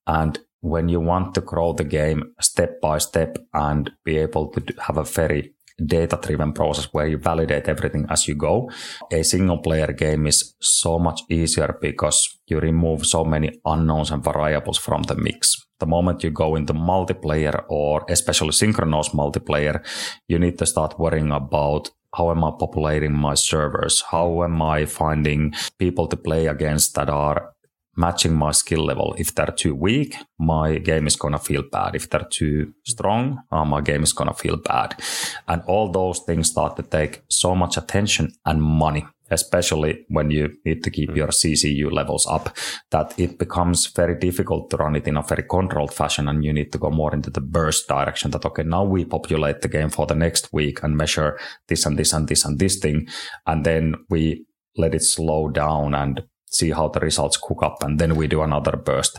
And 0.07 0.39
when 0.61 0.89
you 0.89 1.01
want 1.01 1.35
to 1.35 1.41
grow 1.41 1.73
the 1.73 1.85
game 1.85 2.35
step 2.41 2.81
by 2.81 2.99
step 2.99 3.37
and 3.53 3.91
be 4.05 4.17
able 4.17 4.49
to 4.49 4.63
have 4.81 4.97
a 4.97 5.05
very 5.05 5.55
data 5.79 6.19
driven 6.21 6.53
process 6.53 6.89
where 6.93 7.07
you 7.07 7.19
validate 7.19 7.69
everything 7.69 8.07
as 8.09 8.29
you 8.29 8.35
go. 8.35 8.71
A 9.11 9.23
single 9.23 9.59
player 9.59 9.93
game 9.93 10.27
is 10.27 10.55
so 10.61 10.99
much 10.99 11.23
easier 11.29 11.79
because 11.81 12.39
you 12.47 12.61
remove 12.61 13.07
so 13.07 13.25
many 13.25 13.61
unknowns 13.65 14.11
and 14.11 14.25
variables 14.25 14.79
from 14.79 15.03
the 15.05 15.15
mix. 15.15 15.57
The 15.81 15.87
moment 15.87 16.23
you 16.23 16.31
go 16.31 16.55
into 16.55 16.75
multiplayer 16.75 17.65
or 17.69 18.05
especially 18.09 18.53
synchronous 18.53 19.09
multiplayer, 19.11 19.85
you 20.29 20.39
need 20.39 20.59
to 20.59 20.67
start 20.67 20.99
worrying 20.99 21.33
about 21.33 21.91
how 22.15 22.31
am 22.31 22.45
I 22.45 22.51
populating 22.59 23.15
my 23.15 23.35
servers? 23.35 24.03
How 24.11 24.45
am 24.45 24.61
I 24.61 24.85
finding 24.85 25.55
people 25.79 26.07
to 26.09 26.17
play 26.17 26.47
against 26.47 26.95
that 26.95 27.09
are 27.09 27.52
matching 27.97 28.35
my 28.35 28.53
skill 28.53 28.85
level. 28.85 29.15
If 29.19 29.35
they're 29.35 29.47
too 29.47 29.75
weak, 29.75 30.17
my 30.39 30.79
game 30.79 31.07
is 31.07 31.17
going 31.17 31.33
to 31.33 31.39
feel 31.39 31.63
bad. 31.71 31.95
If 31.95 32.09
they're 32.09 32.27
too 32.31 32.73
strong, 32.85 33.43
uh, 33.51 33.65
my 33.65 33.81
game 33.81 34.03
is 34.03 34.13
going 34.13 34.29
to 34.29 34.35
feel 34.35 34.57
bad. 34.57 35.01
And 35.47 35.63
all 35.67 35.91
those 35.91 36.21
things 36.21 36.49
start 36.49 36.77
to 36.77 36.83
take 36.83 37.23
so 37.29 37.55
much 37.55 37.77
attention 37.77 38.33
and 38.47 38.63
money, 38.63 39.07
especially 39.31 40.07
when 40.09 40.31
you 40.31 40.57
need 40.65 40.83
to 40.85 40.91
keep 40.91 41.11
mm. 41.11 41.17
your 41.17 41.29
CCU 41.29 41.93
levels 41.93 42.27
up, 42.27 42.57
that 42.91 43.13
it 43.19 43.39
becomes 43.39 43.87
very 43.89 44.19
difficult 44.19 44.71
to 44.71 44.79
run 44.79 44.97
it 44.97 45.07
in 45.07 45.19
a 45.19 45.23
very 45.23 45.43
controlled 45.43 45.93
fashion. 45.93 46.29
And 46.29 46.43
you 46.45 46.53
need 46.53 46.73
to 46.73 46.79
go 46.79 46.91
more 46.91 47.15
into 47.15 47.31
the 47.31 47.43
burst 47.43 47.89
direction 47.89 48.31
that, 48.31 48.47
okay, 48.47 48.63
now 48.63 48.85
we 48.85 49.05
populate 49.05 49.61
the 49.61 49.69
game 49.69 49.91
for 49.91 50.07
the 50.07 50.15
next 50.15 50.51
week 50.53 50.83
and 50.83 50.97
measure 50.97 51.39
this 51.69 51.85
and 51.85 51.99
this 51.99 52.15
and 52.15 52.27
this 52.27 52.45
and 52.47 52.59
this 52.59 52.79
thing. 52.79 53.07
And 53.47 53.67
then 53.67 53.97
we 54.09 54.47
let 54.77 54.95
it 54.95 55.03
slow 55.03 55.51
down 55.51 55.95
and 55.95 56.23
see 56.53 56.71
how 56.71 56.89
the 56.89 57.01
results 57.01 57.37
cook 57.37 57.63
up, 57.63 57.83
and 57.83 57.99
then 57.99 58.17
we 58.17 58.27
do 58.27 58.43
another 58.43 58.77
burst, 58.77 59.19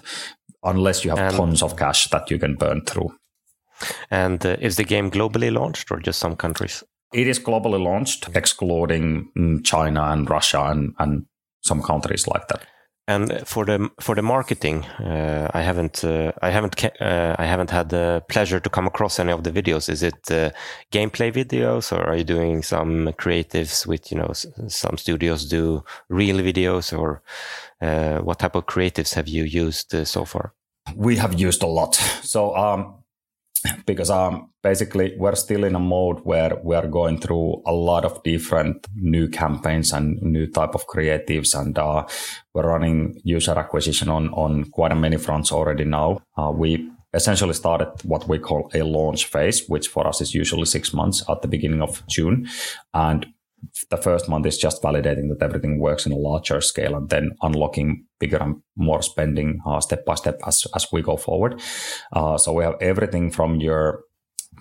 unless 0.64 1.04
you 1.04 1.12
have 1.12 1.20
and, 1.20 1.36
tons 1.36 1.62
of 1.62 1.76
cash 1.76 2.10
that 2.10 2.30
you 2.32 2.40
can 2.40 2.56
burn 2.56 2.82
through. 2.82 3.14
And 4.10 4.46
uh, 4.46 4.58
is 4.60 4.78
the 4.78 4.84
game 4.84 5.12
globally 5.12 5.52
launched 5.52 5.92
or 5.92 6.00
just 6.00 6.20
some 6.20 6.36
countries? 6.36 6.84
It 7.14 7.28
is 7.28 7.40
globally 7.40 7.84
launched, 7.84 8.30
excluding 8.34 9.30
mm, 9.38 9.64
China 9.64 10.04
and 10.06 10.30
Russia 10.30 10.64
and, 10.64 10.96
and 11.00 11.26
some 11.62 11.82
countries 11.82 12.28
like 12.28 12.48
that. 12.48 12.66
And 13.06 13.46
for 13.46 13.66
the 13.66 13.90
for 14.00 14.16
the 14.16 14.22
marketing, 14.22 14.86
uh, 14.86 15.52
I 15.54 15.62
haven't 15.62 16.06
uh, 16.06 16.32
I 16.42 16.52
haven't 16.52 16.82
uh, 16.86 17.36
I 17.38 17.46
haven't 17.46 17.70
had 17.70 17.90
the 17.90 18.24
pleasure 18.30 18.62
to 18.62 18.70
come 18.70 18.88
across 18.88 19.20
any 19.20 19.34
of 19.34 19.44
the 19.44 19.52
videos. 19.52 19.90
Is 19.90 20.04
it 20.04 20.32
uh, 20.32 20.52
gameplay 20.90 21.34
videos, 21.34 21.92
or 21.92 22.02
are 22.06 22.16
you 22.16 22.24
doing 22.24 22.64
some 22.64 23.12
creatives 23.20 23.86
with 23.86 24.10
you 24.10 24.18
know 24.18 24.32
some 24.70 24.98
studios 24.98 25.46
do 25.50 25.84
real 26.08 26.38
videos, 26.38 26.98
or 26.98 27.22
uh, 27.82 28.20
what 28.20 28.40
type 28.40 28.56
of 28.56 28.68
creatives 28.68 29.14
have 29.16 29.28
you 29.28 29.44
used 29.44 29.94
uh, 29.94 30.06
so 30.06 30.24
far? 30.24 30.54
We 30.96 31.18
have 31.18 31.38
used 31.38 31.62
a 31.62 31.68
lot. 31.68 31.96
So 32.24 32.56
um, 32.56 33.03
because 33.86 34.10
um, 34.10 34.50
basically 34.62 35.14
we're 35.18 35.36
still 35.36 35.64
in 35.64 35.76
a 35.76 35.80
mode 35.80 36.20
where 36.24 36.58
we 36.64 36.76
are 36.76 36.88
going 36.88 37.18
through 37.20 37.62
a 37.66 37.74
lot 37.74 38.06
of 38.06 38.22
different 38.24 38.88
new 38.96 39.28
campaigns 39.28 39.94
and 39.94 40.22
new 40.22 40.48
type 40.48 40.76
of 40.76 40.88
creatives 40.88 41.60
and 41.60 41.78
uh, 41.78 42.06
we're 42.54 42.68
running 42.68 43.20
user 43.24 43.58
acquisition 43.58 44.10
on, 44.10 44.30
on 44.30 44.66
quite 44.66 44.92
a 44.92 44.96
many 44.96 45.18
fronts 45.18 45.52
already 45.52 45.86
now. 45.86 46.22
Uh, 46.38 46.52
we 46.54 46.90
essentially 47.14 47.54
started 47.54 47.90
what 48.04 48.28
we 48.28 48.40
call 48.40 48.70
a 48.74 48.82
launch 48.82 49.26
phase, 49.26 49.68
which 49.68 49.88
for 49.88 50.08
us 50.08 50.22
is 50.22 50.34
usually 50.34 50.66
six 50.66 50.94
months 50.94 51.24
at 51.30 51.42
the 51.42 51.48
beginning 51.48 51.82
of 51.82 52.06
June. 52.08 52.48
And 52.94 53.28
the 53.90 53.98
first 53.98 54.30
month 54.30 54.46
is 54.46 54.58
just 54.58 54.82
validating 54.82 55.30
that 55.30 55.42
everything 55.42 55.80
works 55.80 56.06
in 56.06 56.12
a 56.12 56.18
larger 56.18 56.62
scale 56.62 56.96
and 56.96 57.10
then 57.10 57.32
unlocking 57.42 58.06
bigger 58.20 58.38
and 58.38 58.56
more 58.76 59.02
spending 59.02 59.60
uh, 59.66 59.80
step 59.80 60.06
by 60.06 60.16
step 60.16 60.40
as, 60.46 60.66
as 60.76 60.88
we 60.92 61.02
go 61.02 61.18
forward. 61.18 61.62
Uh, 62.12 62.38
so 62.38 62.54
we 62.54 62.64
have 62.64 62.76
everything 62.82 63.32
from 63.32 63.60
your 63.60 64.04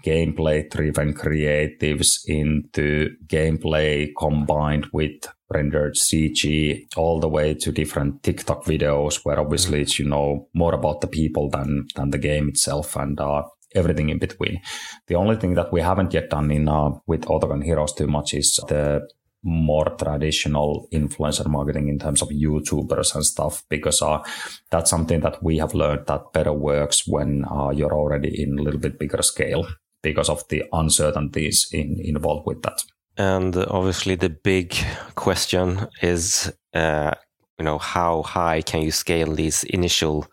gameplay 0.04 0.68
driven 0.70 1.14
creatives 1.14 2.18
into 2.26 3.10
gameplay 3.26 4.10
combined 4.18 4.86
with 4.92 5.28
rendered 5.50 5.94
CG 5.94 6.86
all 6.96 7.20
the 7.20 7.28
way 7.28 7.54
to 7.54 7.70
different 7.70 8.22
TikTok 8.22 8.64
videos 8.64 9.20
where 9.24 9.38
obviously 9.38 9.82
it's, 9.82 9.98
you 9.98 10.08
know, 10.08 10.48
more 10.54 10.74
about 10.74 11.00
the 11.00 11.06
people 11.06 11.50
than, 11.50 11.86
than 11.94 12.10
the 12.10 12.18
game 12.18 12.48
itself. 12.48 12.96
And, 12.96 13.20
uh, 13.20 13.42
everything 13.74 14.10
in 14.10 14.18
between. 14.18 14.60
The 15.06 15.16
only 15.16 15.36
thing 15.36 15.54
that 15.54 15.72
we 15.72 15.80
haven't 15.80 16.14
yet 16.14 16.30
done 16.30 16.50
in 16.50 16.68
uh, 16.68 16.90
with 17.06 17.22
Autogun 17.26 17.64
Heroes 17.64 17.94
too 17.94 18.06
much 18.06 18.34
is 18.34 18.60
the 18.68 19.08
more 19.44 19.96
traditional 19.96 20.88
influencer 20.92 21.46
marketing 21.46 21.88
in 21.88 21.98
terms 21.98 22.22
of 22.22 22.28
YouTubers 22.28 23.14
and 23.14 23.24
stuff, 23.24 23.64
because 23.68 24.00
uh, 24.00 24.22
that's 24.70 24.90
something 24.90 25.20
that 25.20 25.42
we 25.42 25.58
have 25.58 25.74
learned 25.74 26.06
that 26.06 26.32
better 26.32 26.52
works 26.52 27.06
when 27.08 27.44
uh, 27.50 27.70
you're 27.70 27.94
already 27.94 28.42
in 28.42 28.58
a 28.58 28.62
little 28.62 28.80
bit 28.80 28.98
bigger 28.98 29.22
scale 29.22 29.66
because 30.02 30.28
of 30.28 30.46
the 30.48 30.64
uncertainties 30.72 31.68
in, 31.72 31.96
involved 32.00 32.46
with 32.46 32.62
that. 32.62 32.82
And 33.16 33.56
obviously, 33.56 34.14
the 34.14 34.30
big 34.30 34.74
question 35.16 35.86
is, 36.00 36.52
uh, 36.72 37.12
you 37.58 37.64
know, 37.64 37.78
how 37.78 38.22
high 38.22 38.62
can 38.62 38.82
you 38.82 38.90
scale 38.90 39.34
these 39.34 39.64
initial 39.64 40.26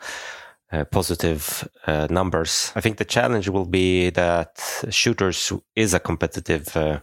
uh, 0.72 0.86
positive 0.86 1.68
uh, 1.88 2.08
numbers. 2.10 2.72
I 2.76 2.82
think 2.82 2.98
the 2.98 3.06
challenge 3.06 3.50
will 3.50 3.66
be 3.66 4.12
that 4.12 4.84
shooters 4.90 5.52
is 5.76 5.94
a 5.94 6.00
competitive 6.00 6.76
uh, 6.78 7.00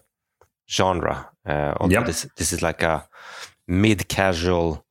genre. 0.70 1.30
Uh, 1.44 1.74
yep. 1.88 2.06
this 2.06 2.28
this 2.36 2.52
is 2.52 2.62
like 2.62 2.82
a 2.82 3.08
mid 3.66 4.08
casual 4.08 4.84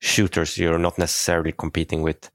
shooters. 0.00 0.56
You're 0.58 0.78
not 0.78 0.98
necessarily 0.98 1.52
competing 1.52 2.02
with 2.02 2.30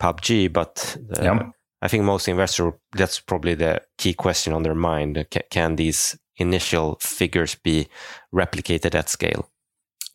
PUBG, 0.00 0.52
but 0.52 0.96
yep. 1.20 1.50
I 1.82 1.88
think 1.88 2.04
most 2.04 2.28
investors 2.28 2.74
that's 2.92 3.20
probably 3.20 3.54
the 3.54 3.82
key 3.98 4.14
question 4.14 4.52
on 4.52 4.62
their 4.62 4.74
mind. 4.74 5.26
Can, 5.30 5.42
can 5.50 5.76
these 5.76 6.18
initial 6.36 6.98
figures 7.00 7.54
be 7.54 7.88
replicated 8.34 8.94
at 8.94 9.08
scale? 9.08 9.50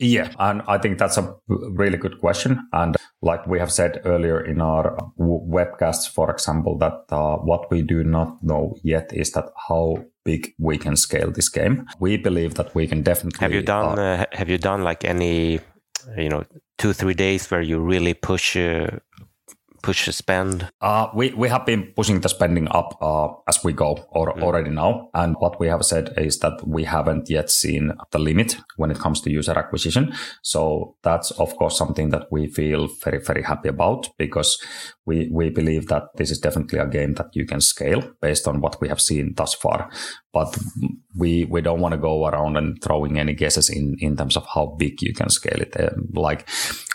Yeah, 0.01 0.31
and 0.39 0.63
I 0.67 0.79
think 0.79 0.97
that's 0.97 1.17
a 1.17 1.35
really 1.47 1.97
good 1.97 2.19
question. 2.19 2.67
And 2.73 2.97
like 3.21 3.45
we 3.45 3.59
have 3.59 3.71
said 3.71 4.01
earlier 4.03 4.43
in 4.43 4.59
our 4.59 4.97
webcasts, 5.19 6.09
for 6.09 6.31
example, 6.31 6.75
that 6.79 7.05
uh, 7.11 7.37
what 7.37 7.69
we 7.69 7.83
do 7.83 8.03
not 8.03 8.43
know 8.43 8.75
yet 8.83 9.11
is 9.13 9.31
that 9.33 9.45
how 9.69 10.03
big 10.25 10.53
we 10.57 10.79
can 10.79 10.95
scale 10.95 11.31
this 11.31 11.49
game. 11.49 11.87
We 11.99 12.17
believe 12.17 12.55
that 12.55 12.73
we 12.73 12.87
can 12.87 13.03
definitely. 13.03 13.45
Have 13.45 13.53
you 13.53 13.61
done? 13.61 13.99
Uh, 13.99 14.01
uh, 14.01 14.37
have 14.37 14.49
you 14.49 14.57
done 14.57 14.83
like 14.83 15.05
any, 15.05 15.59
you 16.17 16.29
know, 16.29 16.45
two 16.79 16.93
three 16.93 17.13
days 17.13 17.49
where 17.51 17.61
you 17.61 17.79
really 17.79 18.15
push 18.15 18.57
uh, 18.57 18.87
push 19.81 20.05
the 20.05 20.13
spend? 20.13 20.69
Uh, 20.81 21.07
we, 21.13 21.33
we 21.33 21.49
have 21.49 21.65
been 21.65 21.91
pushing 21.95 22.21
the 22.21 22.29
spending 22.29 22.67
up 22.69 22.97
uh, 23.01 23.29
as 23.47 23.63
we 23.63 23.73
go 23.73 24.05
or, 24.09 24.33
mm. 24.33 24.43
already 24.43 24.69
now. 24.69 25.09
And 25.13 25.35
what 25.39 25.59
we 25.59 25.67
have 25.67 25.83
said 25.85 26.13
is 26.17 26.39
that 26.39 26.67
we 26.67 26.83
haven't 26.83 27.29
yet 27.29 27.49
seen 27.49 27.93
the 28.11 28.19
limit 28.19 28.57
when 28.77 28.91
it 28.91 28.99
comes 28.99 29.21
to 29.21 29.31
user 29.31 29.57
acquisition. 29.57 30.13
So 30.41 30.95
that's, 31.03 31.31
of 31.31 31.55
course, 31.55 31.77
something 31.77 32.09
that 32.09 32.31
we 32.31 32.47
feel 32.47 32.87
very, 33.03 33.19
very 33.19 33.43
happy 33.43 33.69
about 33.69 34.09
because 34.17 34.61
we, 35.05 35.29
we 35.31 35.49
believe 35.49 35.87
that 35.87 36.03
this 36.15 36.31
is 36.31 36.39
definitely 36.39 36.79
a 36.79 36.87
game 36.87 37.15
that 37.15 37.29
you 37.33 37.45
can 37.45 37.61
scale 37.61 38.03
based 38.21 38.47
on 38.47 38.61
what 38.61 38.79
we 38.81 38.87
have 38.87 39.01
seen 39.01 39.33
thus 39.35 39.53
far. 39.53 39.89
But 40.33 40.57
we, 41.17 41.45
we 41.45 41.61
don't 41.61 41.81
want 41.81 41.91
to 41.93 41.97
go 41.97 42.25
around 42.25 42.55
and 42.55 42.81
throwing 42.81 43.19
any 43.19 43.33
guesses 43.33 43.69
in, 43.69 43.97
in 43.99 44.15
terms 44.15 44.37
of 44.37 44.45
how 44.47 44.75
big 44.77 45.01
you 45.01 45.13
can 45.13 45.29
scale 45.29 45.61
it. 45.61 45.75
Um, 45.79 46.07
like 46.13 46.47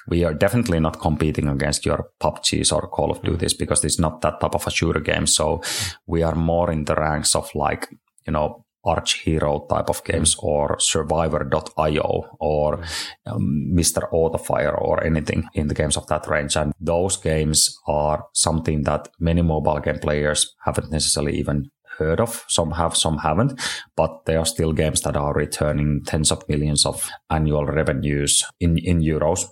we 0.08 0.24
are 0.24 0.32
definitely 0.32 0.80
not 0.80 1.00
competing 1.00 1.48
against 1.48 1.84
your 1.84 2.10
PUBGs 2.20 2.72
or 2.72 2.88
Call 2.88 3.10
of 3.10 3.22
Duties 3.22 3.54
because 3.54 3.84
it's 3.84 3.98
not 3.98 4.20
that 4.22 4.40
type 4.40 4.54
of 4.54 4.66
a 4.66 4.70
shooter 4.70 5.00
game. 5.00 5.26
So 5.26 5.62
we 6.06 6.22
are 6.22 6.34
more 6.34 6.72
in 6.72 6.84
the 6.84 6.94
ranks 6.94 7.34
of 7.34 7.54
like, 7.54 7.88
you 8.26 8.32
know, 8.32 8.64
Archero 8.86 9.68
type 9.68 9.90
of 9.90 10.04
games 10.04 10.36
mm. 10.36 10.44
or 10.44 10.78
survivor.io 10.78 12.36
or 12.38 12.80
um, 13.26 13.72
Mr. 13.74 14.08
Autofire 14.12 14.80
or 14.80 15.02
anything 15.04 15.48
in 15.54 15.66
the 15.66 15.74
games 15.74 15.96
of 15.96 16.06
that 16.06 16.26
range. 16.28 16.56
And 16.56 16.72
those 16.80 17.16
games 17.16 17.76
are 17.88 18.26
something 18.32 18.84
that 18.84 19.08
many 19.18 19.42
mobile 19.42 19.80
game 19.80 19.98
players 19.98 20.54
haven't 20.64 20.92
necessarily 20.92 21.36
even 21.38 21.70
heard 21.98 22.20
of. 22.20 22.44
Some 22.48 22.72
have, 22.72 22.96
some 22.96 23.18
haven't, 23.18 23.60
but 23.96 24.24
there 24.26 24.38
are 24.38 24.46
still 24.46 24.72
games 24.72 25.00
that 25.02 25.16
are 25.16 25.34
returning 25.34 26.02
tens 26.06 26.30
of 26.30 26.48
millions 26.48 26.86
of 26.86 27.08
annual 27.30 27.66
revenues 27.66 28.44
in, 28.60 28.78
in 28.78 29.00
euros 29.00 29.46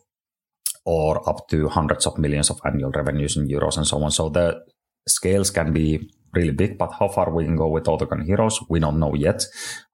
or 0.85 1.27
up 1.29 1.49
to 1.49 1.69
hundreds 1.69 2.07
of 2.07 2.19
millions 2.19 2.51
of 2.51 2.61
annual 2.65 2.91
revenues 2.91 3.37
in 3.37 3.49
euros 3.49 3.77
and 3.77 3.87
so 3.87 4.03
on. 4.03 4.11
So 4.11 4.29
the 4.29 4.63
scales 5.07 5.51
can 5.51 5.73
be 5.73 6.11
really 6.35 6.53
big, 6.53 6.79
but 6.79 6.93
how 6.99 7.09
far 7.09 7.33
we 7.33 7.45
can 7.45 7.57
go 7.57 7.69
with 7.69 7.85
Autogun 7.85 8.25
Heroes, 8.25 8.61
we 8.69 8.81
don't 8.81 8.99
know 8.99 9.15
yet. 9.15 9.45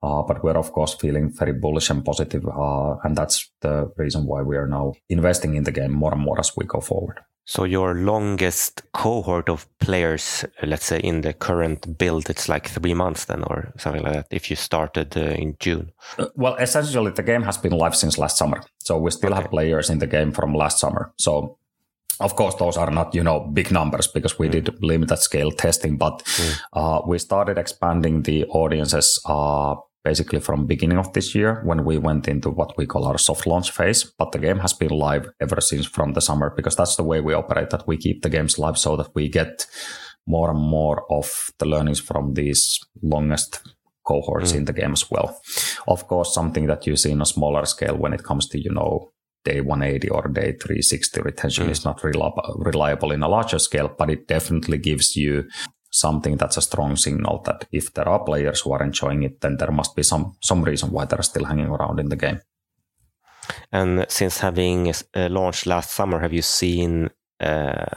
Uh, 0.03 0.23
but 0.23 0.43
we're 0.43 0.57
of 0.57 0.73
course 0.73 0.95
feeling 0.95 1.31
very 1.33 1.53
bullish 1.53 1.91
and 1.91 2.05
positive, 2.05 2.47
uh, 2.47 2.97
and 3.05 3.17
that's 3.17 3.51
the 3.61 3.91
reason 3.97 4.27
why 4.27 4.43
we 4.43 4.57
are 4.57 4.67
now 4.67 4.95
investing 5.09 5.55
in 5.55 5.65
the 5.65 5.73
game 5.73 5.93
more 5.93 6.13
and 6.13 6.23
more 6.23 6.39
as 6.39 6.53
we 6.57 6.65
go 6.65 6.81
forward. 6.81 7.21
So 7.45 7.65
your 7.65 7.95
longest 7.95 8.83
cohort 8.93 9.49
of 9.49 9.67
players, 9.79 10.45
let's 10.63 10.85
say 10.85 11.01
in 11.01 11.23
the 11.23 11.33
current 11.33 11.99
build, 11.99 12.31
it's 12.31 12.49
like 12.49 12.69
three 12.69 12.95
months 12.95 13.25
then, 13.25 13.43
or 13.43 13.73
something 13.77 14.03
like 14.03 14.13
that. 14.13 14.27
If 14.31 14.51
you 14.51 14.57
started 14.57 15.17
uh, 15.17 15.33
in 15.33 15.57
June. 15.59 15.91
Uh, 16.19 16.27
well, 16.37 16.55
essentially, 16.57 17.11
the 17.11 17.23
game 17.23 17.43
has 17.43 17.59
been 17.59 17.73
live 17.73 17.97
since 17.97 18.19
last 18.19 18.39
summer, 18.39 18.63
so 18.79 18.99
we 18.99 19.11
still 19.11 19.33
okay. 19.33 19.43
have 19.43 19.51
players 19.51 19.91
in 19.91 19.99
the 19.99 20.07
game 20.07 20.33
from 20.33 20.55
last 20.55 20.79
summer. 20.79 21.13
So, 21.17 21.59
of 22.21 22.37
course, 22.37 22.55
those 22.55 22.77
are 22.77 22.91
not 22.91 23.15
you 23.15 23.25
know 23.25 23.41
big 23.41 23.73
numbers 23.73 24.07
because 24.07 24.39
we 24.39 24.49
mm. 24.49 24.53
did 24.53 24.83
limited 24.83 25.19
scale 25.19 25.51
testing, 25.51 25.97
but 25.97 26.23
mm. 26.25 26.61
uh, 26.73 27.03
we 27.07 27.19
started 27.19 27.59
expanding 27.59 28.23
the 28.23 28.45
audiences 28.47 29.21
uh, 29.25 29.75
basically 30.05 30.41
from 30.41 30.67
beginning 30.67 30.99
of 30.99 31.13
this 31.13 31.35
year 31.35 31.61
when 31.65 31.85
we 31.85 31.99
went 31.99 32.27
into 32.29 32.51
what 32.51 32.77
we 32.77 32.87
call 32.87 33.05
our 33.05 33.19
soft 33.19 33.47
launch 33.47 33.71
phase 33.71 34.05
but 34.19 34.33
the 34.33 34.39
game 34.39 34.59
has 34.59 34.73
been 34.73 34.91
live 34.91 35.29
ever 35.41 35.61
since 35.61 35.87
from 35.87 36.13
the 36.13 36.21
summer 36.21 36.53
because 36.57 36.77
that's 36.77 36.97
the 36.97 37.03
way 37.03 37.21
we 37.21 37.35
operate 37.35 37.71
that 37.71 37.87
we 37.87 37.97
keep 37.97 38.23
the 38.23 38.31
games 38.31 38.59
live 38.59 38.79
so 38.79 38.97
that 38.97 39.15
we 39.15 39.29
get 39.29 39.67
more 40.27 40.51
and 40.51 40.61
more 40.61 41.05
of 41.11 41.51
the 41.59 41.67
learnings 41.67 42.01
from 42.01 42.35
these 42.35 42.79
longest 43.03 43.61
cohorts 44.07 44.53
mm. 44.53 44.57
in 44.57 44.65
the 44.65 44.73
game 44.73 44.93
as 44.93 45.11
well 45.11 45.41
of 45.87 46.07
course 46.07 46.35
something 46.35 46.67
that 46.67 46.87
you 46.87 46.97
see 46.97 47.11
in 47.11 47.21
a 47.21 47.27
smaller 47.27 47.67
scale 47.67 47.97
when 47.97 48.13
it 48.13 48.25
comes 48.25 48.49
to 48.49 48.59
you 48.59 48.73
know 48.73 49.11
day 49.45 49.61
180 49.61 50.09
or 50.11 50.29
day 50.29 50.53
360 50.53 51.21
retention 51.23 51.67
mm. 51.67 51.71
is 51.71 51.85
not 51.85 52.03
reliable 52.03 53.13
in 53.13 53.23
a 53.23 53.29
larger 53.29 53.59
scale 53.59 53.95
but 53.99 54.11
it 54.11 54.27
definitely 54.27 54.79
gives 54.79 55.17
you 55.17 55.45
something 55.91 56.37
that's 56.37 56.57
a 56.57 56.63
strong 56.63 56.97
signal 56.97 57.43
that 57.45 57.67
if 57.73 57.93
there 57.95 58.09
are 58.09 58.25
players 58.25 58.61
who 58.61 58.73
are 58.73 58.83
enjoying 58.83 59.23
it, 59.25 59.41
then 59.41 59.57
there 59.57 59.73
must 59.73 59.95
be 59.97 60.03
some 60.03 60.37
some 60.41 60.63
reason 60.63 60.91
why 60.91 61.05
they're 61.05 61.23
still 61.23 61.45
hanging 61.45 61.67
around 61.67 62.01
in 62.01 62.09
the 62.09 62.17
game. 62.17 62.41
And 63.73 64.07
since 64.09 64.39
having 64.39 64.93
uh, 65.15 65.29
launched 65.29 65.67
last 65.67 65.91
summer, 65.91 66.21
have 66.21 66.33
you 66.33 66.43
seen 66.43 67.11
uh, 67.41 67.97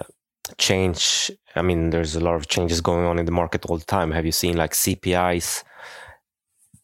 change? 0.58 1.32
I 1.56 1.62
mean, 1.62 1.92
there's 1.92 2.16
a 2.16 2.20
lot 2.20 2.36
of 2.36 2.48
changes 2.48 2.82
going 2.82 3.06
on 3.06 3.20
in 3.20 3.26
the 3.26 3.32
market 3.32 3.66
all 3.66 3.78
the 3.78 3.86
time. 3.86 4.12
Have 4.12 4.26
you 4.26 4.32
seen 4.32 4.58
like 4.58 4.74
CPIs 4.74 5.64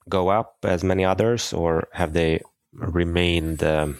go 0.07 0.29
up 0.29 0.57
as 0.63 0.83
many 0.83 1.05
others, 1.05 1.53
or 1.53 1.87
have 1.93 2.13
they 2.13 2.41
remained 2.73 3.63
um, 3.63 3.99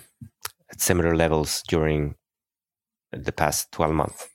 at 0.71 0.81
similar 0.81 1.15
levels 1.15 1.63
during 1.67 2.15
the 3.11 3.31
past 3.31 3.71
12 3.71 3.93
months? 3.93 4.28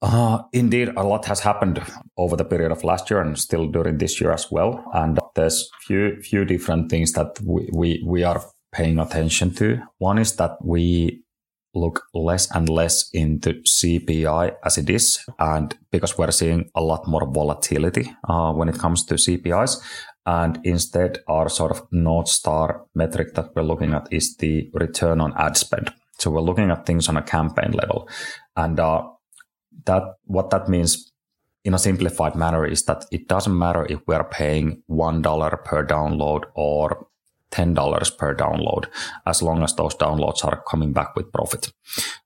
Uh, 0.00 0.42
indeed, 0.52 0.90
a 0.96 1.02
lot 1.02 1.24
has 1.24 1.40
happened 1.40 1.82
over 2.16 2.36
the 2.36 2.44
period 2.44 2.70
of 2.70 2.84
last 2.84 3.10
year 3.10 3.20
and 3.20 3.38
still 3.38 3.66
during 3.66 3.98
this 3.98 4.20
year 4.20 4.32
as 4.32 4.50
well. 4.50 4.84
And 4.94 5.18
there's 5.34 5.68
few 5.86 6.20
few 6.22 6.44
different 6.44 6.90
things 6.90 7.12
that 7.12 7.38
we, 7.42 7.68
we, 7.72 8.04
we 8.06 8.22
are 8.22 8.42
paying 8.72 8.98
attention 8.98 9.54
to. 9.54 9.82
One 9.98 10.18
is 10.18 10.36
that 10.36 10.56
we 10.64 11.22
look 11.74 12.02
less 12.14 12.50
and 12.54 12.68
less 12.68 13.10
into 13.12 13.54
CPI 13.62 14.54
as 14.64 14.78
it 14.78 14.88
is, 14.88 15.24
and 15.38 15.76
because 15.90 16.16
we're 16.16 16.30
seeing 16.30 16.70
a 16.74 16.80
lot 16.80 17.06
more 17.06 17.30
volatility 17.30 18.12
uh, 18.28 18.52
when 18.52 18.68
it 18.68 18.78
comes 18.78 19.04
to 19.04 19.14
CPIs. 19.14 19.78
And 20.26 20.60
instead, 20.64 21.20
our 21.26 21.48
sort 21.48 21.70
of 21.70 21.86
North 21.90 22.28
Star 22.28 22.84
metric 22.94 23.34
that 23.34 23.54
we're 23.56 23.62
looking 23.62 23.94
at 23.94 24.08
is 24.12 24.36
the 24.36 24.70
return 24.74 25.20
on 25.20 25.32
ad 25.36 25.56
spend. 25.56 25.92
So 26.18 26.30
we're 26.30 26.40
looking 26.40 26.70
at 26.70 26.84
things 26.84 27.08
on 27.08 27.16
a 27.16 27.22
campaign 27.22 27.72
level. 27.72 28.08
And 28.56 28.78
uh, 28.78 29.08
that 29.84 30.02
what 30.24 30.50
that 30.50 30.68
means 30.68 31.12
in 31.64 31.74
a 31.74 31.78
simplified 31.78 32.34
manner 32.34 32.66
is 32.66 32.84
that 32.84 33.04
it 33.10 33.28
doesn't 33.28 33.58
matter 33.58 33.86
if 33.88 34.00
we 34.06 34.14
are 34.14 34.24
paying 34.24 34.82
one 34.86 35.22
dollar 35.22 35.56
per 35.64 35.84
download 35.84 36.44
or 36.54 37.08
$10 37.50 38.18
per 38.18 38.34
download 38.34 38.86
as 39.26 39.42
long 39.42 39.62
as 39.62 39.74
those 39.74 39.94
downloads 39.94 40.44
are 40.44 40.62
coming 40.68 40.92
back 40.92 41.16
with 41.16 41.32
profit. 41.32 41.72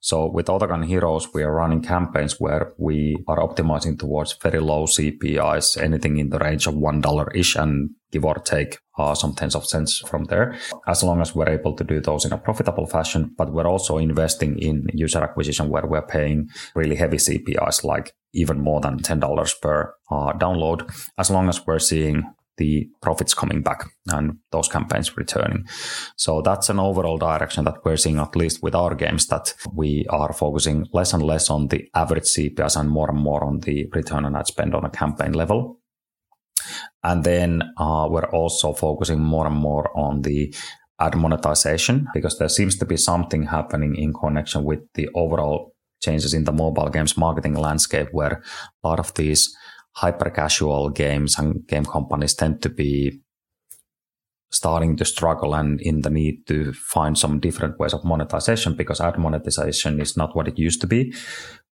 So 0.01 0.27
with 0.27 0.47
Autogun 0.47 0.85
Heroes, 0.85 1.33
we 1.33 1.43
are 1.43 1.55
running 1.55 1.83
campaigns 1.83 2.41
where 2.41 2.73
we 2.77 3.23
are 3.29 3.39
optimizing 3.39 3.99
towards 3.99 4.33
very 4.35 4.59
low 4.59 4.87
CPIs, 4.87 5.81
anything 5.81 6.19
in 6.19 6.31
the 6.31 6.39
range 6.39 6.67
of 6.67 6.75
$1 6.75 7.37
ish 7.37 7.57
and 7.57 7.91
give 8.13 8.25
or 8.25 8.35
take 8.35 8.79
uh, 8.99 9.15
some 9.15 9.35
tens 9.35 9.55
of 9.55 9.67
cents 9.67 9.99
from 9.99 10.25
there, 10.25 10.55
as 10.87 11.03
long 11.03 11.21
as 11.21 11.35
we're 11.35 11.49
able 11.49 11.75
to 11.75 11.85
do 11.85 12.01
those 12.01 12.25
in 12.25 12.33
a 12.33 12.39
profitable 12.39 12.87
fashion. 12.87 13.35
But 13.37 13.53
we're 13.53 13.67
also 13.67 13.99
investing 13.99 14.59
in 14.59 14.87
user 14.93 15.23
acquisition 15.23 15.71
where 15.71 15.87
we're 15.87 16.07
paying 16.07 16.49
really 16.75 16.97
heavy 16.97 17.17
CPIs, 17.17 17.85
like 17.85 18.13
even 18.35 18.61
more 18.61 18.81
than 18.81 18.99
$10 18.99 19.61
per 19.61 19.95
uh, 20.11 20.33
download, 20.35 20.91
as 21.19 21.31
long 21.31 21.49
as 21.49 21.67
we're 21.67 21.79
seeing 21.79 22.25
the 22.59 22.89
profits 23.01 23.35
coming 23.35 23.63
back 23.63 23.89
and 24.09 24.37
those 24.51 24.69
campaigns 24.69 25.17
returning. 25.17 25.65
So 26.17 26.43
that's 26.43 26.69
an 26.69 26.79
overall 26.79 27.19
direction 27.19 27.65
that 27.65 27.85
we're 27.85 27.97
seeing, 27.97 28.19
at 28.19 28.37
least 28.37 28.63
with 28.63 28.75
our 28.75 28.95
games, 28.95 29.27
that 29.29 29.55
we 29.73 30.07
are 30.11 30.33
focusing 30.33 30.87
less 30.93 31.13
and 31.13 31.23
less 31.23 31.51
on 31.51 31.69
the 31.69 31.89
average 31.95 32.25
CPS 32.25 32.79
and 32.79 32.91
more 32.91 33.11
and 33.11 33.19
more 33.19 33.43
on 33.43 33.61
the 33.61 33.89
return 33.93 34.25
on 34.25 34.37
ad 34.37 34.47
spend 34.47 34.75
on 34.75 34.85
a 34.85 34.91
campaign 34.91 35.33
level. 35.33 35.81
And 37.03 37.25
then 37.25 37.63
uh, 37.77 38.07
we're 38.11 38.31
also 38.31 38.73
focusing 38.73 39.21
more 39.21 39.47
and 39.47 39.57
more 39.57 39.97
on 39.97 40.23
the 40.23 40.55
ad 41.01 41.17
monetization 41.17 42.07
because 42.15 42.39
there 42.39 42.49
seems 42.49 42.77
to 42.79 42.85
be 42.85 42.97
something 42.97 43.45
happening 43.45 43.97
in 43.97 44.13
connection 44.13 44.65
with 44.65 44.81
the 44.95 45.09
overall 45.15 45.73
changes 46.01 46.35
in 46.35 46.45
the 46.45 46.53
mobile 46.53 46.89
games 46.89 47.17
marketing 47.17 47.55
landscape 47.55 48.09
where 48.13 48.43
a 48.85 48.89
lot 48.89 48.99
of 48.99 49.15
these 49.15 49.55
hyper 49.97 50.31
casual 50.31 50.91
games 50.91 51.39
and 51.39 51.67
game 51.67 51.85
companies 51.85 52.35
tend 52.35 52.63
to 52.63 52.69
be 52.69 53.21
starting 54.51 54.97
to 54.97 55.05
struggle 55.05 55.55
and 55.55 55.81
in 55.81 56.03
the 56.03 56.11
need 56.11 56.47
to 56.47 56.73
find 56.75 57.19
some 57.19 57.41
different 57.41 57.79
ways 57.79 57.95
of 57.95 58.05
monetization 58.05 58.75
because 58.75 59.01
ad 59.01 59.19
monetization 59.19 60.01
is 60.01 60.17
not 60.17 60.37
what 60.37 60.47
it 60.47 60.59
used 60.59 60.81
to 60.81 60.87
be. 60.87 61.13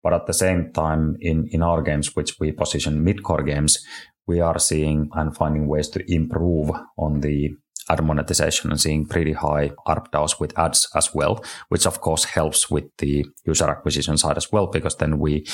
But 0.02 0.14
at 0.14 0.26
the 0.26 0.32
same 0.32 0.72
time, 0.72 1.16
in, 1.20 1.46
in 1.52 1.62
our 1.62 1.82
games, 1.82 2.16
which 2.16 2.40
we 2.40 2.52
position 2.52 3.04
mid-core 3.04 3.42
games, 3.42 3.84
we 4.26 4.40
are 4.40 4.58
seeing 4.58 5.08
and 5.14 5.36
finding 5.36 5.66
ways 5.66 5.88
to 5.90 6.12
improve 6.12 6.70
on 6.96 7.20
the 7.20 7.50
ad 7.90 8.04
monetization 8.04 8.70
and 8.70 8.80
seeing 8.80 9.06
pretty 9.06 9.32
high 9.32 9.70
ARPDAUs 9.86 10.38
with 10.38 10.56
ads 10.58 10.88
as 10.94 11.14
well, 11.14 11.44
which 11.68 11.86
of 11.86 12.00
course 12.00 12.24
helps 12.24 12.70
with 12.70 12.84
the 12.98 13.24
user 13.44 13.68
acquisition 13.68 14.16
side 14.16 14.36
as 14.36 14.52
well, 14.52 14.66
because 14.66 14.96
then 14.96 15.18
we 15.18 15.46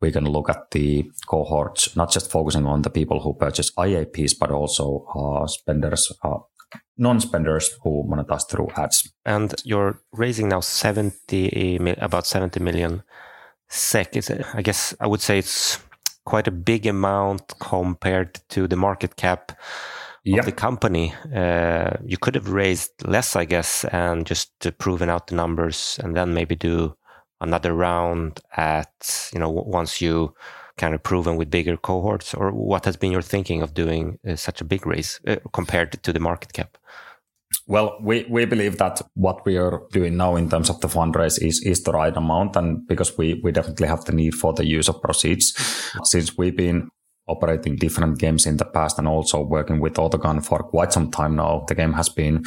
we 0.00 0.10
can 0.10 0.24
look 0.24 0.50
at 0.50 0.70
the 0.72 1.10
cohorts, 1.26 1.96
not 1.96 2.10
just 2.10 2.30
focusing 2.30 2.66
on 2.66 2.82
the 2.82 2.90
people 2.90 3.20
who 3.20 3.34
purchase 3.34 3.70
IAPs, 3.78 4.38
but 4.38 4.50
also 4.50 5.06
uh, 5.14 5.46
spenders, 5.46 6.12
uh, 6.22 6.38
non-spenders 6.98 7.78
who 7.82 8.04
monetize 8.08 8.48
through 8.48 8.68
ads. 8.76 9.12
And 9.24 9.54
you're 9.64 10.00
raising 10.12 10.48
now 10.48 10.60
70, 10.60 11.96
about 12.00 12.26
70 12.26 12.60
million 12.60 13.02
SEK 13.68 14.16
Is 14.16 14.30
I 14.30 14.62
guess 14.62 14.94
I 15.00 15.06
would 15.06 15.20
say 15.20 15.38
it's 15.38 15.78
quite 16.24 16.48
a 16.48 16.52
big 16.52 16.86
amount 16.86 17.54
compared 17.58 18.40
to 18.48 18.66
the 18.66 18.76
market 18.76 19.16
cap 19.16 19.52
yep. 20.24 20.40
of 20.40 20.46
the 20.46 20.52
company. 20.52 21.14
Uh, 21.34 21.90
you 22.04 22.16
could 22.16 22.34
have 22.34 22.48
raised 22.48 22.92
less, 23.04 23.36
I 23.36 23.44
guess, 23.44 23.84
and 23.84 24.26
just 24.26 24.50
proven 24.78 25.08
out 25.08 25.26
the 25.26 25.34
numbers, 25.34 25.98
and 26.02 26.16
then 26.16 26.34
maybe 26.34 26.56
do 26.56 26.96
another 27.40 27.74
round 27.74 28.40
at 28.56 29.30
you 29.32 29.38
know 29.38 29.50
once 29.50 30.00
you 30.00 30.34
kind 30.76 30.94
of 30.94 31.02
proven 31.02 31.36
with 31.36 31.50
bigger 31.50 31.76
cohorts. 31.76 32.34
Or 32.34 32.50
what 32.50 32.84
has 32.84 32.96
been 32.96 33.12
your 33.12 33.22
thinking 33.22 33.62
of 33.62 33.74
doing 33.74 34.18
uh, 34.26 34.36
such 34.36 34.60
a 34.60 34.64
big 34.64 34.86
raise 34.86 35.20
uh, 35.26 35.36
compared 35.52 36.02
to 36.02 36.12
the 36.12 36.20
market 36.20 36.52
cap? 36.52 36.78
Well, 37.66 37.96
we, 38.02 38.26
we 38.28 38.44
believe 38.44 38.76
that 38.78 39.00
what 39.14 39.44
we 39.46 39.56
are 39.56 39.82
doing 39.90 40.16
now 40.16 40.36
in 40.36 40.50
terms 40.50 40.68
of 40.68 40.80
the 40.80 40.88
fundraise 40.88 41.40
is, 41.40 41.62
is 41.64 41.82
the 41.82 41.92
right 41.92 42.14
amount. 42.14 42.56
And 42.56 42.86
because 42.86 43.16
we, 43.16 43.40
we 43.42 43.52
definitely 43.52 43.88
have 43.88 44.04
the 44.04 44.12
need 44.12 44.34
for 44.34 44.52
the 44.52 44.66
use 44.66 44.88
of 44.88 45.00
proceeds, 45.00 45.54
since 46.04 46.36
we've 46.36 46.56
been 46.56 46.90
operating 47.26 47.76
different 47.76 48.18
games 48.18 48.46
in 48.46 48.56
the 48.56 48.64
past 48.64 48.98
and 48.98 49.08
also 49.08 49.40
working 49.40 49.80
with 49.80 49.94
Autogun 49.94 50.44
for 50.44 50.58
quite 50.58 50.92
some 50.92 51.10
time 51.10 51.36
now. 51.36 51.64
The 51.68 51.74
game 51.74 51.94
has 51.94 52.08
been 52.08 52.44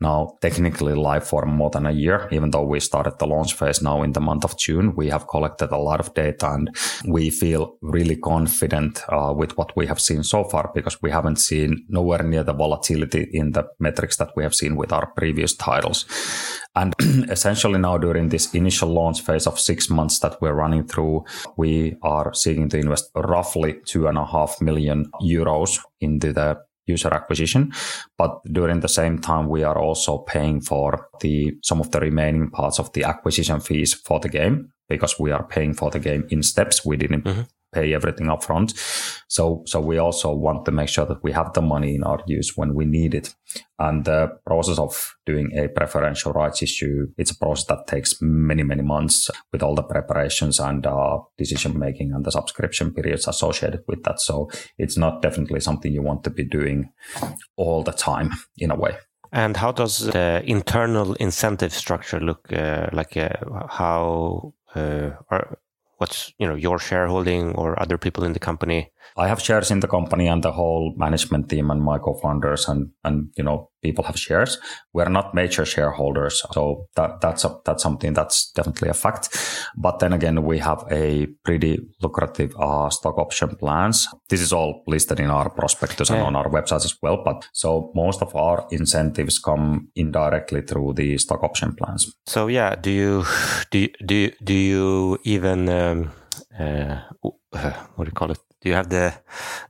now 0.00 0.36
technically 0.40 0.94
live 0.94 1.26
for 1.26 1.44
more 1.46 1.70
than 1.70 1.86
a 1.86 1.90
year, 1.90 2.28
even 2.30 2.50
though 2.50 2.64
we 2.64 2.80
started 2.80 3.18
the 3.18 3.26
launch 3.26 3.54
phase 3.54 3.82
now 3.82 4.02
in 4.02 4.12
the 4.12 4.20
month 4.20 4.44
of 4.44 4.56
June. 4.56 4.94
We 4.94 5.08
have 5.08 5.28
collected 5.28 5.72
a 5.72 5.76
lot 5.76 6.00
of 6.00 6.14
data 6.14 6.50
and 6.52 6.74
we 7.06 7.30
feel 7.30 7.76
really 7.82 8.16
confident 8.16 9.02
uh, 9.08 9.34
with 9.36 9.56
what 9.58 9.76
we 9.76 9.86
have 9.86 10.00
seen 10.00 10.22
so 10.22 10.44
far 10.44 10.70
because 10.74 11.02
we 11.02 11.10
haven't 11.10 11.36
seen 11.36 11.84
nowhere 11.88 12.22
near 12.22 12.44
the 12.44 12.52
volatility 12.52 13.28
in 13.32 13.52
the 13.52 13.64
metrics 13.78 14.16
that 14.16 14.30
we 14.36 14.42
have 14.42 14.54
seen 14.54 14.76
with 14.76 14.92
our 14.92 15.06
previous 15.12 15.54
titles. 15.54 16.06
And 16.76 16.94
essentially 17.30 17.78
now 17.78 17.98
during 17.98 18.28
this 18.28 18.54
initial 18.54 18.88
launch 18.88 19.22
phase 19.22 19.46
of 19.46 19.58
six 19.58 19.90
months 19.90 20.20
that 20.20 20.40
we're 20.40 20.54
running 20.54 20.86
through, 20.86 21.24
we 21.56 21.96
are 22.02 22.32
seeking 22.32 22.68
to 22.70 22.78
invest 22.78 23.10
roughly 23.14 23.80
two 23.84 24.06
and 24.06 24.19
a 24.20 24.26
half 24.26 24.60
million 24.60 25.10
euros 25.22 25.78
into 26.00 26.32
the 26.32 26.56
user 26.86 27.14
acquisition. 27.14 27.72
But 28.18 28.40
during 28.52 28.80
the 28.80 28.88
same 28.88 29.18
time, 29.18 29.48
we 29.48 29.64
are 29.64 29.78
also 29.78 30.18
paying 30.18 30.60
for 30.60 31.08
the 31.20 31.56
some 31.62 31.80
of 31.80 31.90
the 31.90 32.00
remaining 32.00 32.50
parts 32.50 32.78
of 32.78 32.92
the 32.92 33.04
acquisition 33.04 33.60
fees 33.60 33.94
for 33.94 34.20
the 34.20 34.28
game 34.28 34.72
because 34.88 35.18
we 35.18 35.30
are 35.30 35.44
paying 35.44 35.74
for 35.74 35.90
the 35.90 36.00
game 36.00 36.26
in 36.30 36.42
steps. 36.42 36.84
We 36.84 36.96
didn't 36.96 37.24
mm-hmm. 37.24 37.42
Pay 37.72 37.94
everything 37.94 38.30
up 38.30 38.42
front. 38.44 38.74
So, 39.28 39.62
so 39.66 39.80
we 39.80 39.98
also 39.98 40.34
want 40.34 40.64
to 40.64 40.72
make 40.72 40.88
sure 40.88 41.06
that 41.06 41.22
we 41.22 41.32
have 41.32 41.52
the 41.52 41.62
money 41.62 41.94
in 41.94 42.02
our 42.02 42.20
use 42.26 42.56
when 42.56 42.74
we 42.74 42.84
need 42.84 43.14
it. 43.14 43.34
And 43.78 44.04
the 44.04 44.28
process 44.46 44.78
of 44.78 45.14
doing 45.26 45.56
a 45.56 45.68
preferential 45.68 46.32
rights 46.32 46.62
issue, 46.62 47.06
it's 47.16 47.30
a 47.30 47.38
process 47.38 47.66
that 47.66 47.86
takes 47.86 48.14
many, 48.20 48.62
many 48.62 48.82
months 48.82 49.30
with 49.52 49.62
all 49.62 49.74
the 49.74 49.82
preparations 49.82 50.58
and 50.60 50.86
uh, 50.86 51.18
decision 51.38 51.78
making 51.78 52.12
and 52.12 52.24
the 52.24 52.32
subscription 52.32 52.92
periods 52.92 53.28
associated 53.28 53.80
with 53.86 54.02
that. 54.04 54.20
So 54.20 54.50
it's 54.78 54.96
not 54.96 55.22
definitely 55.22 55.60
something 55.60 55.92
you 55.92 56.02
want 56.02 56.24
to 56.24 56.30
be 56.30 56.44
doing 56.44 56.90
all 57.56 57.82
the 57.82 57.92
time 57.92 58.30
in 58.58 58.70
a 58.70 58.76
way. 58.76 58.96
And 59.32 59.56
how 59.56 59.70
does 59.70 59.98
the 59.98 60.42
internal 60.44 61.14
incentive 61.14 61.72
structure 61.72 62.18
look 62.18 62.52
uh, 62.52 62.88
like? 62.92 63.16
Uh, 63.16 63.30
how 63.68 64.54
uh, 64.74 65.10
are, 65.30 65.58
what's 66.00 66.32
you 66.38 66.48
know 66.48 66.56
your 66.56 66.78
shareholding 66.80 67.54
or 67.56 67.80
other 67.82 67.98
people 67.98 68.24
in 68.24 68.34
the 68.34 68.40
company? 68.40 68.92
I 69.16 69.28
have 69.28 69.40
shares 69.40 69.70
in 69.70 69.80
the 69.80 69.88
company 69.88 70.26
and 70.28 70.42
the 70.42 70.52
whole 70.52 70.94
management 70.96 71.48
team 71.48 71.70
and 71.70 71.82
my 71.82 71.98
co-founders 71.98 72.68
and 72.68 72.90
and 73.04 73.30
you 73.36 73.44
know 73.44 73.70
people 73.82 74.04
have 74.04 74.18
shares. 74.18 74.58
We're 74.92 75.08
not 75.08 75.34
major 75.34 75.64
shareholders, 75.64 76.42
so 76.52 76.86
that 76.96 77.20
that's 77.20 77.44
a, 77.44 77.56
that's 77.64 77.82
something 77.82 78.12
that's 78.12 78.50
definitely 78.52 78.88
a 78.88 78.94
fact. 78.94 79.28
But 79.76 79.98
then 79.98 80.12
again, 80.12 80.42
we 80.44 80.58
have 80.58 80.84
a 80.90 81.26
pretty 81.44 81.78
lucrative 82.02 82.54
uh, 82.58 82.90
stock 82.90 83.18
option 83.18 83.56
plans. 83.56 84.08
This 84.28 84.40
is 84.40 84.52
all 84.52 84.82
listed 84.86 85.20
in 85.20 85.30
our 85.30 85.50
prospectus 85.50 86.10
yeah. 86.10 86.16
and 86.16 86.26
on 86.26 86.36
our 86.36 86.50
website 86.50 86.84
as 86.84 86.96
well. 87.02 87.22
But 87.24 87.48
so 87.52 87.92
most 87.94 88.22
of 88.22 88.34
our 88.36 88.66
incentives 88.70 89.38
come 89.38 89.88
indirectly 89.96 90.62
through 90.62 90.94
the 90.94 91.18
stock 91.18 91.42
option 91.42 91.74
plans. 91.74 92.12
So 92.26 92.46
yeah, 92.48 92.74
do 92.74 92.90
you 92.90 93.24
do 93.70 93.78
you, 93.78 93.88
do 94.04 94.14
you, 94.14 94.32
do 94.44 94.54
you 94.54 95.18
even 95.24 95.68
um, 95.68 96.10
uh, 96.58 97.00
what 97.94 98.04
do 98.04 98.08
you 98.08 98.12
call 98.12 98.30
it? 98.30 98.38
Do 98.60 98.68
you 98.68 98.74
have 98.74 98.90
the 98.90 99.14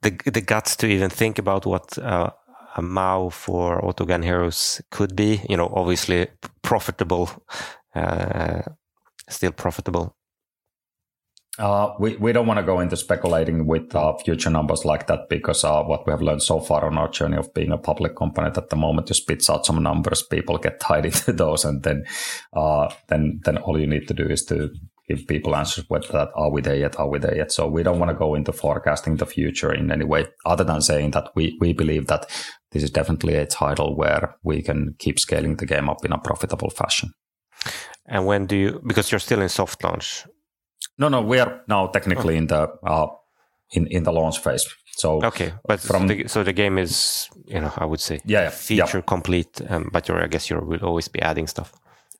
the 0.03 0.11
the 0.31 0.41
guts 0.41 0.77
to 0.77 0.87
even 0.87 1.11
think 1.11 1.39
about 1.39 1.67
what 1.67 1.99
uh, 1.99 2.31
a 2.77 2.83
MAU 2.83 3.31
for 3.31 3.81
Autogun 3.81 4.25
Heroes 4.25 4.83
could 4.91 5.15
be? 5.15 5.43
You 5.49 5.57
know, 5.57 5.73
obviously 5.75 6.27
profitable, 6.63 7.31
uh, 7.95 8.63
still 9.29 9.53
profitable. 9.53 10.17
Uh, 11.59 11.95
we, 11.99 12.17
we 12.17 12.33
don't 12.33 12.47
want 12.47 12.59
to 12.59 12.65
go 12.65 12.81
into 12.81 12.97
speculating 12.97 13.67
with 13.67 13.95
uh, 13.95 14.17
future 14.17 14.49
numbers 14.49 14.85
like 14.87 15.07
that 15.09 15.29
because 15.29 15.63
uh, 15.63 15.83
what 15.83 16.07
we 16.07 16.11
have 16.11 16.23
learned 16.23 16.43
so 16.43 16.59
far 16.59 16.87
on 16.87 16.97
our 16.97 17.09
journey 17.11 17.37
of 17.37 17.53
being 17.53 17.71
a 17.71 17.77
public 17.77 18.17
company 18.17 18.49
that 18.51 18.71
the 18.71 18.77
moment 18.77 19.11
you 19.11 19.15
spits 19.15 19.51
out 19.51 19.67
some 19.67 19.83
numbers, 19.83 20.23
people 20.23 20.57
get 20.57 20.81
tied 20.81 21.05
into 21.11 21.33
those, 21.33 21.65
and 21.65 21.83
then 21.83 22.05
uh, 22.55 22.89
then 23.09 23.41
then 23.45 23.59
all 23.59 23.79
you 23.79 23.87
need 23.87 24.09
to 24.09 24.15
do 24.15 24.25
is 24.25 24.45
to 24.45 24.71
give 25.11 25.27
people 25.27 25.57
answers 25.57 25.85
whether 25.89 26.13
that 26.13 26.29
are 26.35 26.51
we 26.51 26.61
there 26.61 26.77
yet, 26.77 26.99
are 26.99 27.09
we 27.09 27.19
there 27.19 27.37
yet. 27.37 27.53
So 27.53 27.67
we 27.67 27.83
don't 27.83 27.99
want 27.99 28.11
to 28.11 28.17
go 28.25 28.35
into 28.35 28.53
forecasting 28.53 29.17
the 29.17 29.27
future 29.27 29.73
in 29.73 29.91
any 29.91 30.05
way, 30.05 30.27
other 30.47 30.65
than 30.65 30.81
saying 30.81 31.11
that 31.13 31.31
we, 31.35 31.57
we 31.61 31.73
believe 31.73 32.07
that 32.07 32.27
this 32.73 32.83
is 32.83 32.91
definitely 32.91 33.35
a 33.35 33.47
title 33.47 33.97
where 33.97 34.37
we 34.43 34.63
can 34.63 34.95
keep 34.99 35.19
scaling 35.19 35.57
the 35.57 35.67
game 35.67 35.89
up 35.89 36.05
in 36.05 36.13
a 36.13 36.19
profitable 36.19 36.71
fashion. 36.71 37.11
And 38.07 38.27
when 38.27 38.47
do 38.47 38.57
you, 38.57 38.81
because 38.87 39.11
you're 39.11 39.21
still 39.21 39.43
in 39.43 39.49
soft 39.49 39.83
launch? 39.85 40.27
No, 40.99 41.09
no, 41.09 41.23
we 41.23 41.41
are 41.41 41.63
now 41.69 41.89
technically 41.89 42.35
oh. 42.35 42.39
in 42.39 42.47
the 42.47 42.69
uh, 42.87 43.07
in 43.73 43.87
in 43.87 44.03
the 44.03 44.13
launch 44.13 44.39
phase. 44.39 44.67
So 44.97 45.23
okay, 45.25 45.53
but 45.67 45.81
from 45.81 46.09
the, 46.09 46.29
so 46.29 46.43
the 46.43 46.53
game 46.53 46.79
is 46.79 47.29
you 47.47 47.61
know 47.61 47.73
I 47.77 47.85
would 47.85 48.01
say 48.01 48.21
yeah, 48.25 48.43
yeah 48.43 48.51
feature 48.51 48.99
yeah. 48.99 49.05
complete, 49.07 49.61
um, 49.69 49.89
but 49.93 50.09
you're 50.09 50.23
I 50.23 50.29
guess 50.29 50.51
you 50.51 50.59
will 50.59 50.85
always 50.85 51.09
be 51.09 51.21
adding 51.23 51.47
stuff. 51.47 51.73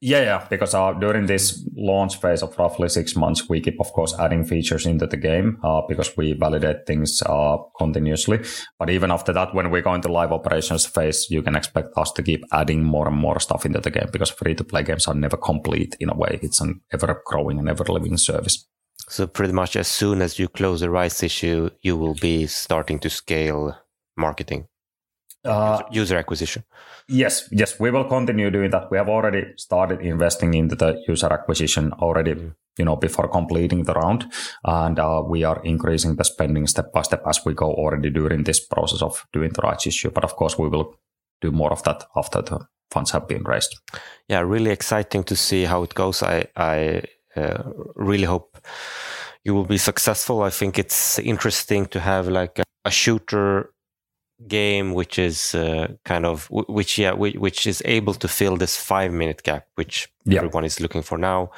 Yeah, 0.03 0.23
yeah, 0.23 0.47
because 0.49 0.73
uh, 0.73 0.95
during 0.95 1.27
this 1.27 1.63
launch 1.77 2.17
phase 2.23 2.43
of 2.43 2.59
roughly 2.59 2.89
six 2.89 3.15
months, 3.17 3.51
we 3.51 3.61
keep, 3.61 3.79
of 3.79 3.93
course, 3.93 4.19
adding 4.19 4.47
features 4.47 4.87
into 4.87 5.07
the 5.07 5.19
game 5.19 5.59
uh, 5.63 5.83
because 5.87 6.17
we 6.17 6.33
validate 6.33 6.87
things 6.87 7.21
uh, 7.27 7.59
continuously. 7.77 8.41
But 8.79 8.89
even 8.89 9.11
after 9.11 9.35
that, 9.35 9.55
when 9.55 9.71
we 9.71 9.83
go 9.83 9.93
into 9.93 10.11
live 10.11 10.33
operations 10.33 10.87
phase, 10.87 11.27
you 11.29 11.43
can 11.43 11.55
expect 11.55 11.89
us 11.99 12.13
to 12.13 12.23
keep 12.23 12.43
adding 12.51 12.83
more 12.83 13.09
and 13.09 13.17
more 13.17 13.41
stuff 13.41 13.67
into 13.67 13.81
the 13.81 13.91
game 13.91 14.09
because 14.11 14.31
free 14.31 14.55
to 14.55 14.65
play 14.65 14.83
games 14.85 15.07
are 15.07 15.15
never 15.15 15.37
complete 15.37 15.97
in 16.01 16.09
a 16.09 16.17
way. 16.17 16.39
It's 16.41 16.63
an 16.63 16.81
ever 16.91 17.21
growing 17.27 17.59
and 17.59 17.69
ever 17.69 17.85
living 17.85 18.17
service. 18.17 18.67
So, 19.07 19.27
pretty 19.27 19.53
much 19.53 19.77
as 19.77 19.89
soon 19.89 20.23
as 20.23 20.39
you 20.39 20.49
close 20.49 20.81
the 20.81 20.89
rights 20.89 21.23
issue, 21.23 21.71
you 21.83 21.99
will 21.99 22.15
be 22.15 22.47
starting 22.47 23.01
to 23.01 23.11
scale 23.11 23.77
marketing. 24.17 24.69
Uh, 25.43 25.83
user 25.91 26.19
acquisition. 26.19 26.63
Yes, 27.09 27.49
yes, 27.51 27.81
we 27.81 27.91
will 27.91 28.05
continue 28.05 28.51
doing 28.51 28.71
that. 28.71 28.91
We 28.91 28.99
have 28.99 29.09
already 29.09 29.55
started 29.57 30.01
investing 30.01 30.53
into 30.53 30.77
the 30.77 31.03
user 31.09 31.33
acquisition 31.33 31.93
already, 31.95 32.35
mm. 32.35 32.55
you 32.79 32.85
know, 32.85 32.97
before 32.97 33.27
completing 33.27 33.85
the 33.85 33.95
round, 33.95 34.27
and 34.65 34.99
uh, 34.99 35.23
we 35.27 35.43
are 35.45 35.63
increasing 35.65 36.17
the 36.17 36.25
spending 36.25 36.67
step 36.67 36.93
by 36.93 37.03
step 37.03 37.23
as 37.27 37.41
we 37.47 37.55
go 37.55 37.73
already 37.73 38.11
during 38.11 38.45
this 38.45 38.61
process 38.61 39.01
of 39.01 39.27
doing 39.33 39.51
the 39.53 39.63
rights 39.63 39.87
issue. 39.87 40.11
But 40.11 40.25
of 40.25 40.37
course, 40.37 40.59
we 40.59 40.69
will 40.69 40.95
do 41.41 41.51
more 41.51 41.73
of 41.73 41.83
that 41.85 42.05
after 42.15 42.43
the 42.43 42.59
funds 42.91 43.13
have 43.13 43.27
been 43.27 43.43
raised. 43.45 43.81
Yeah, 44.29 44.41
really 44.41 44.71
exciting 44.71 45.25
to 45.25 45.37
see 45.37 45.65
how 45.65 45.83
it 45.83 45.95
goes. 45.95 46.23
I 46.23 46.45
I 46.55 47.03
uh, 47.35 47.63
really 47.97 48.27
hope 48.27 48.59
you 49.45 49.55
will 49.55 49.67
be 49.67 49.79
successful. 49.79 50.43
I 50.43 50.51
think 50.51 50.79
it's 50.79 51.19
interesting 51.19 51.87
to 51.87 52.01
have 52.01 52.29
like 52.29 52.59
a, 52.59 52.65
a 52.85 52.91
shooter 52.91 53.73
game 54.49 54.93
which 54.95 55.19
is 55.19 55.55
uh, 55.55 55.89
kind 56.05 56.25
of 56.25 56.49
which 56.51 56.99
yeah 56.99 57.13
which, 57.13 57.67
is 57.67 57.83
able 57.85 58.15
to 58.15 58.29
fill 58.29 58.57
this 58.57 58.77
five 58.77 59.13
minute 59.13 59.43
gap 59.43 59.67
which 59.75 60.09
everyone 60.31 60.65
is 60.65 60.81
looking 60.81 61.03
for 61.03 61.19
now. 61.19 61.51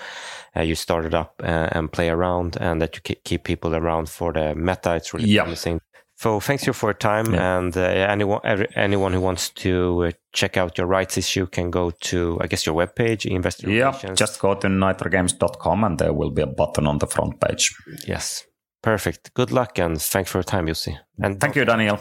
Uh, 0.56 0.60
you 0.62 0.74
start 0.74 1.04
it 1.04 1.14
up 1.14 1.40
uh, 1.42 1.68
and 1.72 1.92
play 1.92 2.08
around 2.08 2.56
and 2.60 2.82
that 2.82 2.96
you 2.96 3.16
keep 3.24 3.44
people 3.44 3.74
around 3.74 4.08
for 4.08 4.32
the 4.32 4.54
meta. 4.54 4.94
It's 4.96 5.14
really 5.14 5.34
promising. 5.36 5.80
So 6.16 6.38
thanks 6.38 6.66
you 6.66 6.72
for 6.72 6.90
your 6.90 6.94
time 6.94 7.34
yeah. 7.34 7.58
and 7.58 7.76
uh, 7.76 7.80
anyone 7.80 8.40
every, 8.44 8.68
anyone 8.76 9.12
who 9.12 9.20
wants 9.20 9.48
to 9.50 10.04
uh, 10.04 10.10
check 10.32 10.56
out 10.56 10.78
your 10.78 10.86
rights 10.86 11.18
issue 11.18 11.46
can 11.46 11.68
go 11.70 11.90
to 11.90 12.38
i 12.40 12.46
guess 12.46 12.64
your 12.64 12.76
webpage 12.76 13.28
investor 13.28 13.68
yeah. 13.68 13.90
Just 14.14 14.38
go 14.38 14.54
to 14.54 14.68
nitrogames.com 14.68 15.82
and 15.82 15.98
there 15.98 16.12
will 16.12 16.30
be 16.30 16.42
a 16.42 16.46
button 16.46 16.86
on 16.86 16.98
the 16.98 17.08
front 17.08 17.40
page. 17.40 17.74
Yes. 18.06 18.46
Perfect. 18.82 19.34
Good 19.34 19.50
luck 19.50 19.78
and 19.78 20.00
thanks 20.00 20.30
for 20.30 20.38
your 20.38 20.44
time 20.44 20.66
Jussi. 20.66 20.96
And 21.20 21.40
thank 21.40 21.56
you 21.56 21.64
daniel 21.64 21.98